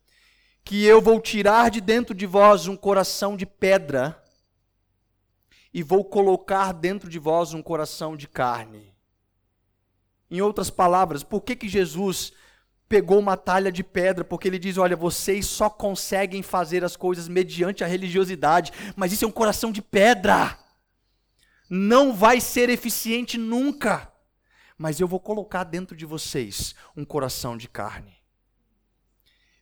que 0.64 0.84
eu 0.84 1.01
vou 1.01 1.20
tirar 1.20 1.70
de 1.70 1.80
dentro 1.80 2.14
de 2.14 2.26
vós 2.26 2.66
um 2.66 2.76
coração 2.76 3.36
de 3.36 3.45
pedra 3.45 4.22
e 5.72 5.82
vou 5.82 6.05
colocar 6.05 6.72
dentro 6.72 7.09
de 7.09 7.18
vós 7.18 7.53
um 7.55 7.62
coração 7.62 8.16
de 8.16 8.26
carne. 8.26 8.95
Em 10.30 10.41
outras 10.41 10.70
palavras, 10.70 11.22
por 11.22 11.43
que, 11.43 11.57
que 11.57 11.68
Jesus 11.68 12.32
pegou 12.88 13.18
uma 13.18 13.36
talha 13.36 13.70
de 13.70 13.82
pedra? 13.82 14.24
Porque 14.24 14.49
ele 14.49 14.59
diz: 14.59 14.78
olha, 14.78 14.97
vocês 14.97 15.47
só 15.47 15.68
conseguem 15.68 16.43
fazer 16.43 16.84
as 16.84 16.97
coisas 16.97 17.28
mediante 17.28 17.84
a 17.84 17.86
religiosidade, 17.86 18.72
mas 18.97 19.12
isso 19.12 19.24
é 19.24 19.28
um 19.28 19.32
coração 19.32 19.72
de 19.72 19.82
pedra. 19.82 20.59
Não 21.71 22.12
vai 22.12 22.41
ser 22.41 22.68
eficiente 22.68 23.39
nunca. 23.39 24.12
Mas 24.77 24.99
eu 24.99 25.07
vou 25.07 25.21
colocar 25.21 25.64
dentro 25.64 25.97
de 25.97 26.05
vocês 26.05 26.75
um 26.97 27.05
coração 27.05 27.57
de 27.57 27.68
carne. 27.68 28.16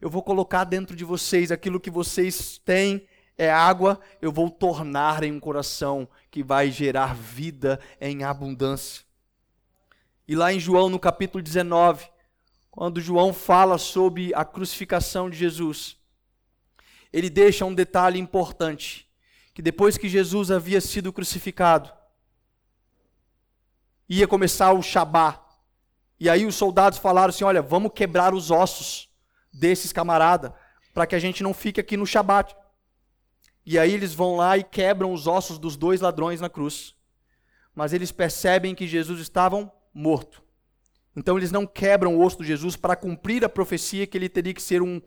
Eu 0.01 0.09
vou 0.09 0.23
colocar 0.23 0.65
dentro 0.65 0.97
de 0.97 1.05
vocês 1.05 1.53
aquilo 1.53 1.79
que 1.79 1.91
vocês 1.91 2.59
têm 2.65 3.07
é 3.39 3.49
água, 3.49 4.01
eu 4.21 4.33
vou 4.33 4.51
tornar 4.51 5.23
em 5.23 5.31
um 5.31 5.39
coração 5.39 6.09
que 6.29 6.43
vai 6.43 6.73
gerar 6.73 7.15
vida 7.15 7.79
em 8.01 8.25
abundância. 8.25 9.05
E 10.27 10.35
lá 10.35 10.53
em 10.53 10.59
João, 10.59 10.89
no 10.89 10.99
capítulo 10.99 11.41
19, 11.41 12.11
quando 12.69 13.01
João 13.01 13.33
fala 13.33 13.79
sobre 13.79 14.35
a 14.35 14.45
crucificação 14.45 15.31
de 15.31 15.37
Jesus, 15.37 15.97
ele 17.13 17.31
deixa 17.31 17.65
um 17.65 17.73
detalhe 17.73 18.19
importante: 18.19 19.09
que 19.55 19.63
depois 19.63 19.97
que 19.97 20.09
Jesus 20.09 20.51
havia 20.51 20.81
sido 20.81 21.13
crucificado, 21.13 21.93
ia 24.09 24.27
começar 24.27 24.73
o 24.73 24.83
Shabá. 24.83 25.45
E 26.19 26.29
aí 26.29 26.47
os 26.47 26.55
soldados 26.55 26.99
falaram 26.99 27.31
assim: 27.31 27.45
olha, 27.45 27.63
vamos 27.63 27.93
quebrar 27.95 28.35
os 28.35 28.51
ossos 28.51 29.09
desses 29.53 29.93
camarada, 29.93 30.55
para 30.95 31.07
que 31.07 31.15
a 31.15 31.19
gente 31.19 31.43
não 31.43 31.53
fique 31.53 31.81
aqui 31.81 31.97
no 31.97 32.07
Shabat. 32.07 32.57
E 33.65 33.79
aí 33.79 33.93
eles 33.93 34.15
vão 34.15 34.37
lá 34.37 34.57
e 34.57 34.65
quebram 34.65 35.13
os 35.13 35.27
ossos 35.27 35.59
dos 35.59 35.77
dois 35.77 36.01
ladrões 36.01 36.41
na 36.41 36.49
cruz. 36.49 36.95
Mas 37.75 37.93
eles 37.93 38.11
percebem 38.11 38.75
que 38.75 38.87
Jesus 38.87 39.21
estava 39.21 39.71
morto. 39.93 40.43
Então 41.15 41.37
eles 41.37 41.53
não 41.53 41.67
quebram 41.67 42.17
o 42.17 42.25
osso 42.25 42.39
de 42.39 42.47
Jesus 42.47 42.77
para 42.77 42.97
cumprir 42.97 43.45
a 43.45 43.49
profecia 43.49 44.07
que 44.07 44.17
ele 44.17 44.29
teria 44.29 44.55
que 44.55 44.63
ser 44.63 44.81
um, 44.81 45.03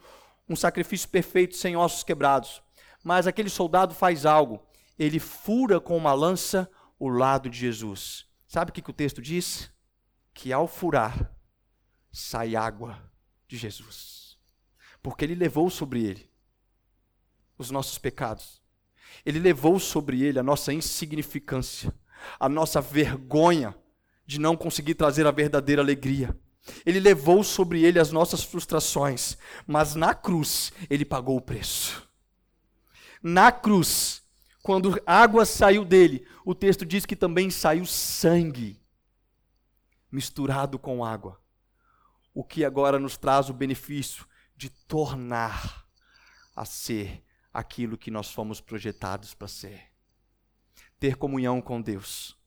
um 0.47 0.56
sacrifício 0.56 1.10
perfeito 1.10 1.56
sem 1.56 1.76
ossos 1.76 2.04
quebrados. 2.04 2.62
Mas 3.04 3.26
aquele 3.26 3.49
soldado 3.49 3.95
faz 3.95 4.26
algo. 4.26 4.62
Ele 4.99 5.20
fura 5.20 5.80
com 5.80 5.97
uma 5.97 6.14
lança 6.14 6.70
o 6.99 7.10
lado 7.10 7.49
de 7.49 7.58
Jesus. 7.58 8.30
Sabe 8.52 8.70
o 8.70 8.74
que, 8.74 8.82
que 8.82 8.89
o 8.89 8.93
texto 8.93 9.22
diz? 9.22 9.72
Que 10.34 10.52
ao 10.52 10.68
furar, 10.68 11.34
sai 12.12 12.54
água 12.54 13.02
de 13.47 13.56
Jesus. 13.56 14.38
Porque 15.02 15.24
ele 15.24 15.36
levou 15.36 15.70
sobre 15.70 16.04
ele 16.04 16.30
os 17.58 17.72
nossos 17.72 17.97
pecados. 17.97 18.62
Ele 19.26 19.39
levou 19.39 19.80
sobre 19.80 20.22
ele 20.22 20.38
a 20.38 20.43
nossa 20.43 20.74
insignificância, 20.74 21.95
a 22.38 22.49
nossa 22.49 22.82
vergonha 22.82 23.74
de 24.26 24.38
não 24.38 24.58
conseguir 24.58 24.95
trazer 24.95 25.26
a 25.26 25.32
verdadeira 25.32 25.82
alegria. 25.82 26.38
Ele 26.86 26.99
levou 26.99 27.45
sobre 27.45 27.86
ele 27.86 27.99
as 27.99 28.12
nossas 28.12 28.43
frustrações, 28.43 29.38
mas 29.66 29.95
na 29.95 30.14
cruz 30.14 30.74
ele 30.89 31.06
pagou 31.06 31.38
o 31.38 31.41
preço. 31.41 32.06
Na 33.24 33.49
cruz, 33.49 34.20
quando 34.62 35.01
água 35.05 35.45
saiu 35.45 35.84
dele, 35.84 36.28
o 36.45 36.53
texto 36.53 36.86
diz 36.86 37.05
que 37.05 37.16
também 37.16 37.49
saiu 37.49 37.86
sangue 37.86 38.80
misturado 40.12 40.78
com 40.78 41.03
água. 41.03 41.41
O 42.34 42.43
que 42.43 42.64
agora 42.64 42.99
nos 42.99 43.18
traz 43.18 43.49
o 43.49 43.53
benefício 43.53 44.26
de 44.55 44.70
tornar 44.70 45.88
a 46.55 46.66
ser 46.66 47.24
aquilo 47.53 47.97
que 47.97 48.12
nós 48.12 48.32
fomos 48.32 48.62
projetados 48.62 49.34
para 49.34 49.47
ser. 49.47 49.91
Ter 50.99 51.16
comunhão 51.16 51.62
com 51.62 51.82
Deus, 51.82 52.38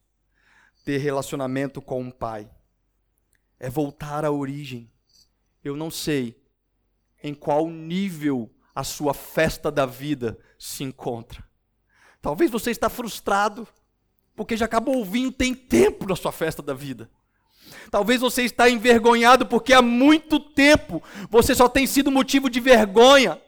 ter 0.84 0.98
relacionamento 0.98 1.82
com 1.82 2.06
o 2.06 2.12
Pai, 2.12 2.48
é 3.58 3.68
voltar 3.68 4.24
à 4.24 4.30
origem. 4.30 4.92
Eu 5.62 5.76
não 5.76 5.90
sei 5.90 6.40
em 7.22 7.34
qual 7.34 7.68
nível 7.68 8.54
a 8.74 8.84
sua 8.84 9.12
festa 9.12 9.72
da 9.72 9.84
vida 9.84 10.38
se 10.58 10.84
encontra. 10.84 11.44
Talvez 12.24 12.50
você 12.50 12.70
está 12.70 12.88
frustrado 12.88 13.68
porque 14.34 14.56
já 14.56 14.64
acabou 14.64 14.98
o 14.98 15.04
vinho 15.04 15.30
tem 15.30 15.54
tempo 15.54 16.08
na 16.08 16.16
sua 16.16 16.32
festa 16.32 16.62
da 16.62 16.72
vida. 16.72 17.10
Talvez 17.90 18.22
você 18.22 18.44
está 18.44 18.70
envergonhado 18.70 19.44
porque 19.44 19.74
há 19.74 19.82
muito 19.82 20.40
tempo 20.40 21.02
você 21.28 21.54
só 21.54 21.68
tem 21.68 21.86
sido 21.86 22.10
motivo 22.10 22.48
de 22.48 22.60
vergonha 22.60 23.38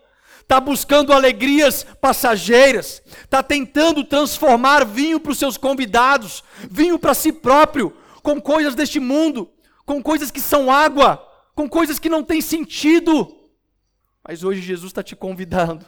está 0.41 0.61
buscando 0.61 1.13
alegrias 1.13 1.85
passageiras, 2.01 3.03
está 3.25 3.43
tentando 3.43 4.05
transformar 4.05 4.85
vinho 4.85 5.19
para 5.19 5.33
os 5.33 5.39
seus 5.39 5.57
convidados, 5.57 6.45
vinho 6.71 6.99
para 7.01 7.15
si 7.15 7.33
próprio, 7.33 7.97
com 8.23 8.41
coisas 8.41 8.75
deste 8.75 9.01
mundo, 9.01 9.51
com 9.87 10.03
coisas 10.03 10.31
que 10.31 10.41
são 10.41 10.71
água, 10.71 11.17
com 11.55 11.67
coisas 11.67 11.99
que 11.99 12.11
não 12.11 12.23
têm 12.23 12.43
sentido. 12.43 13.51
Mas 14.23 14.45
hoje 14.45 14.61
Jesus 14.61 14.91
está 14.91 15.03
te 15.03 15.17
convidando 15.17 15.85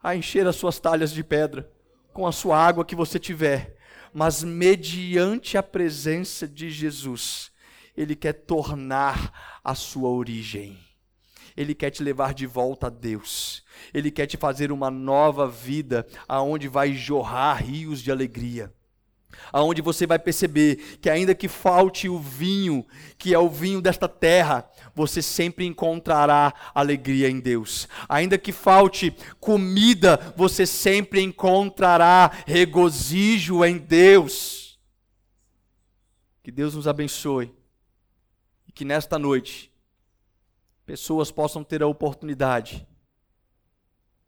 a 0.00 0.14
encher 0.14 0.46
as 0.46 0.56
suas 0.56 0.78
talhas 0.78 1.12
de 1.12 1.22
pedra 1.22 1.70
com 2.18 2.26
a 2.26 2.32
sua 2.32 2.58
água 2.58 2.84
que 2.84 2.96
você 2.96 3.16
tiver, 3.16 3.76
mas 4.12 4.42
mediante 4.42 5.56
a 5.56 5.62
presença 5.62 6.48
de 6.48 6.68
Jesus, 6.68 7.52
Ele 7.96 8.16
quer 8.16 8.32
tornar 8.32 9.60
a 9.62 9.72
sua 9.76 10.08
origem. 10.08 10.76
Ele 11.56 11.76
quer 11.76 11.90
te 11.90 12.02
levar 12.02 12.34
de 12.34 12.44
volta 12.44 12.88
a 12.88 12.90
Deus. 12.90 13.62
Ele 13.94 14.10
quer 14.10 14.26
te 14.26 14.36
fazer 14.36 14.72
uma 14.72 14.90
nova 14.90 15.46
vida, 15.46 16.04
aonde 16.26 16.66
vai 16.66 16.92
jorrar 16.92 17.62
rios 17.62 18.02
de 18.02 18.10
alegria. 18.10 18.74
Aonde 19.52 19.80
você 19.80 20.04
vai 20.04 20.18
perceber 20.18 20.98
que 21.00 21.08
ainda 21.08 21.36
que 21.36 21.46
falte 21.46 22.08
o 22.08 22.18
vinho, 22.18 22.84
que 23.16 23.32
é 23.32 23.38
o 23.38 23.48
vinho 23.48 23.80
desta 23.80 24.08
terra, 24.08 24.68
você 24.98 25.22
sempre 25.22 25.64
encontrará 25.64 26.52
alegria 26.74 27.30
em 27.30 27.38
Deus. 27.38 27.86
Ainda 28.08 28.36
que 28.36 28.50
falte 28.50 29.14
comida, 29.38 30.34
você 30.36 30.66
sempre 30.66 31.22
encontrará 31.22 32.32
regozijo 32.44 33.64
em 33.64 33.78
Deus. 33.78 34.76
Que 36.42 36.50
Deus 36.50 36.74
nos 36.74 36.88
abençoe 36.88 37.54
e 38.66 38.72
que 38.72 38.84
nesta 38.84 39.20
noite 39.20 39.72
pessoas 40.84 41.30
possam 41.30 41.62
ter 41.62 41.80
a 41.80 41.86
oportunidade 41.86 42.84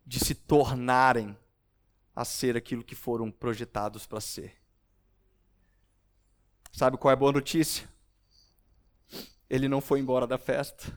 de 0.06 0.20
se 0.20 0.36
tornarem 0.36 1.36
a 2.14 2.24
ser 2.24 2.56
aquilo 2.56 2.84
que 2.84 2.94
foram 2.94 3.28
projetados 3.28 4.06
para 4.06 4.20
ser. 4.20 4.54
Sabe 6.70 6.96
qual 6.96 7.10
é 7.10 7.14
a 7.14 7.16
boa 7.16 7.32
notícia? 7.32 7.89
Ele 9.50 9.68
não 9.68 9.80
foi 9.80 9.98
embora 9.98 10.26
da 10.26 10.38
festa. 10.38 10.96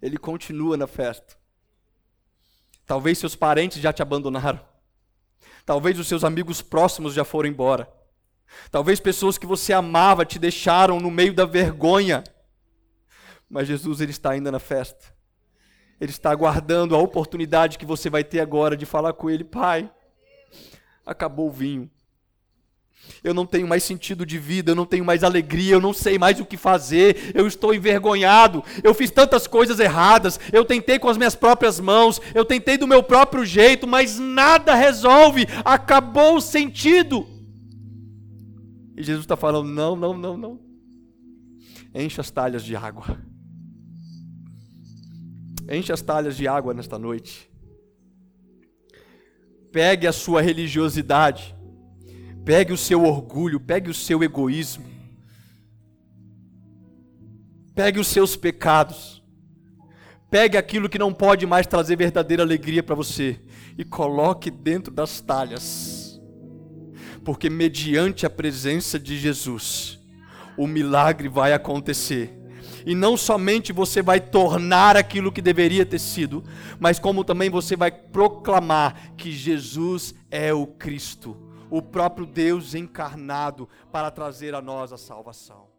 Ele 0.00 0.16
continua 0.16 0.76
na 0.76 0.86
festa. 0.86 1.36
Talvez 2.86 3.18
seus 3.18 3.34
parentes 3.34 3.82
já 3.82 3.92
te 3.92 4.02
abandonaram. 4.02 4.60
Talvez 5.66 5.98
os 5.98 6.06
seus 6.06 6.22
amigos 6.22 6.62
próximos 6.62 7.12
já 7.12 7.24
foram 7.24 7.48
embora. 7.48 7.92
Talvez 8.70 9.00
pessoas 9.00 9.36
que 9.36 9.46
você 9.46 9.72
amava 9.72 10.24
te 10.24 10.38
deixaram 10.38 11.00
no 11.00 11.10
meio 11.10 11.34
da 11.34 11.44
vergonha. 11.44 12.22
Mas 13.48 13.66
Jesus 13.66 14.00
ele 14.00 14.12
está 14.12 14.30
ainda 14.30 14.50
na 14.52 14.58
festa. 14.58 15.14
Ele 16.00 16.10
está 16.10 16.30
aguardando 16.30 16.94
a 16.94 16.98
oportunidade 16.98 17.78
que 17.78 17.86
você 17.86 18.10
vai 18.10 18.24
ter 18.24 18.40
agora 18.40 18.76
de 18.76 18.86
falar 18.86 19.12
com 19.12 19.30
ele, 19.30 19.44
Pai. 19.44 19.92
Acabou 21.06 21.48
o 21.48 21.52
vinho. 21.52 21.90
Eu 23.24 23.32
não 23.32 23.46
tenho 23.46 23.68
mais 23.68 23.84
sentido 23.84 24.26
de 24.26 24.36
vida, 24.36 24.72
eu 24.72 24.74
não 24.74 24.84
tenho 24.84 25.04
mais 25.04 25.22
alegria, 25.22 25.74
eu 25.74 25.80
não 25.80 25.92
sei 25.92 26.18
mais 26.18 26.40
o 26.40 26.44
que 26.44 26.56
fazer, 26.56 27.32
eu 27.34 27.46
estou 27.46 27.72
envergonhado, 27.72 28.64
eu 28.82 28.92
fiz 28.92 29.10
tantas 29.10 29.46
coisas 29.46 29.78
erradas, 29.78 30.40
eu 30.52 30.64
tentei 30.64 30.98
com 30.98 31.08
as 31.08 31.16
minhas 31.16 31.36
próprias 31.36 31.78
mãos, 31.78 32.20
eu 32.34 32.44
tentei 32.44 32.76
do 32.76 32.86
meu 32.86 33.02
próprio 33.02 33.44
jeito, 33.44 33.86
mas 33.86 34.18
nada 34.18 34.74
resolve, 34.74 35.46
acabou 35.64 36.36
o 36.36 36.40
sentido. 36.40 37.26
E 38.96 39.02
Jesus 39.02 39.24
está 39.24 39.36
falando: 39.36 39.68
não, 39.68 39.94
não, 39.94 40.16
não, 40.16 40.36
não. 40.36 40.60
Enche 41.94 42.20
as 42.20 42.30
talhas 42.30 42.64
de 42.64 42.74
água. 42.74 43.18
Enche 45.70 45.92
as 45.92 46.02
talhas 46.02 46.36
de 46.36 46.48
água 46.48 46.74
nesta 46.74 46.98
noite. 46.98 47.48
Pegue 49.70 50.06
a 50.06 50.12
sua 50.12 50.42
religiosidade 50.42 51.54
Pegue 52.44 52.72
o 52.72 52.76
seu 52.76 53.04
orgulho, 53.04 53.60
pegue 53.60 53.88
o 53.88 53.94
seu 53.94 54.22
egoísmo, 54.22 54.84
pegue 57.72 58.00
os 58.00 58.08
seus 58.08 58.34
pecados, 58.34 59.22
pegue 60.28 60.56
aquilo 60.56 60.88
que 60.88 60.98
não 60.98 61.12
pode 61.12 61.46
mais 61.46 61.68
trazer 61.68 61.94
verdadeira 61.94 62.42
alegria 62.42 62.82
para 62.82 62.96
você 62.96 63.40
e 63.78 63.84
coloque 63.84 64.50
dentro 64.50 64.92
das 64.92 65.20
talhas, 65.20 66.20
porque 67.24 67.48
mediante 67.48 68.26
a 68.26 68.30
presença 68.30 68.98
de 68.98 69.16
Jesus, 69.16 70.00
o 70.58 70.66
milagre 70.66 71.28
vai 71.28 71.52
acontecer. 71.52 72.36
E 72.84 72.96
não 72.96 73.16
somente 73.16 73.72
você 73.72 74.02
vai 74.02 74.18
tornar 74.18 74.96
aquilo 74.96 75.30
que 75.30 75.40
deveria 75.40 75.86
ter 75.86 76.00
sido, 76.00 76.42
mas 76.80 76.98
como 76.98 77.22
também 77.22 77.48
você 77.48 77.76
vai 77.76 77.92
proclamar 77.92 79.14
que 79.16 79.30
Jesus 79.30 80.12
é 80.28 80.52
o 80.52 80.66
Cristo 80.66 81.51
o 81.72 81.80
próprio 81.80 82.26
Deus 82.26 82.74
encarnado 82.74 83.66
para 83.90 84.10
trazer 84.10 84.54
a 84.54 84.60
nós 84.60 84.92
a 84.92 84.98
salvação. 84.98 85.71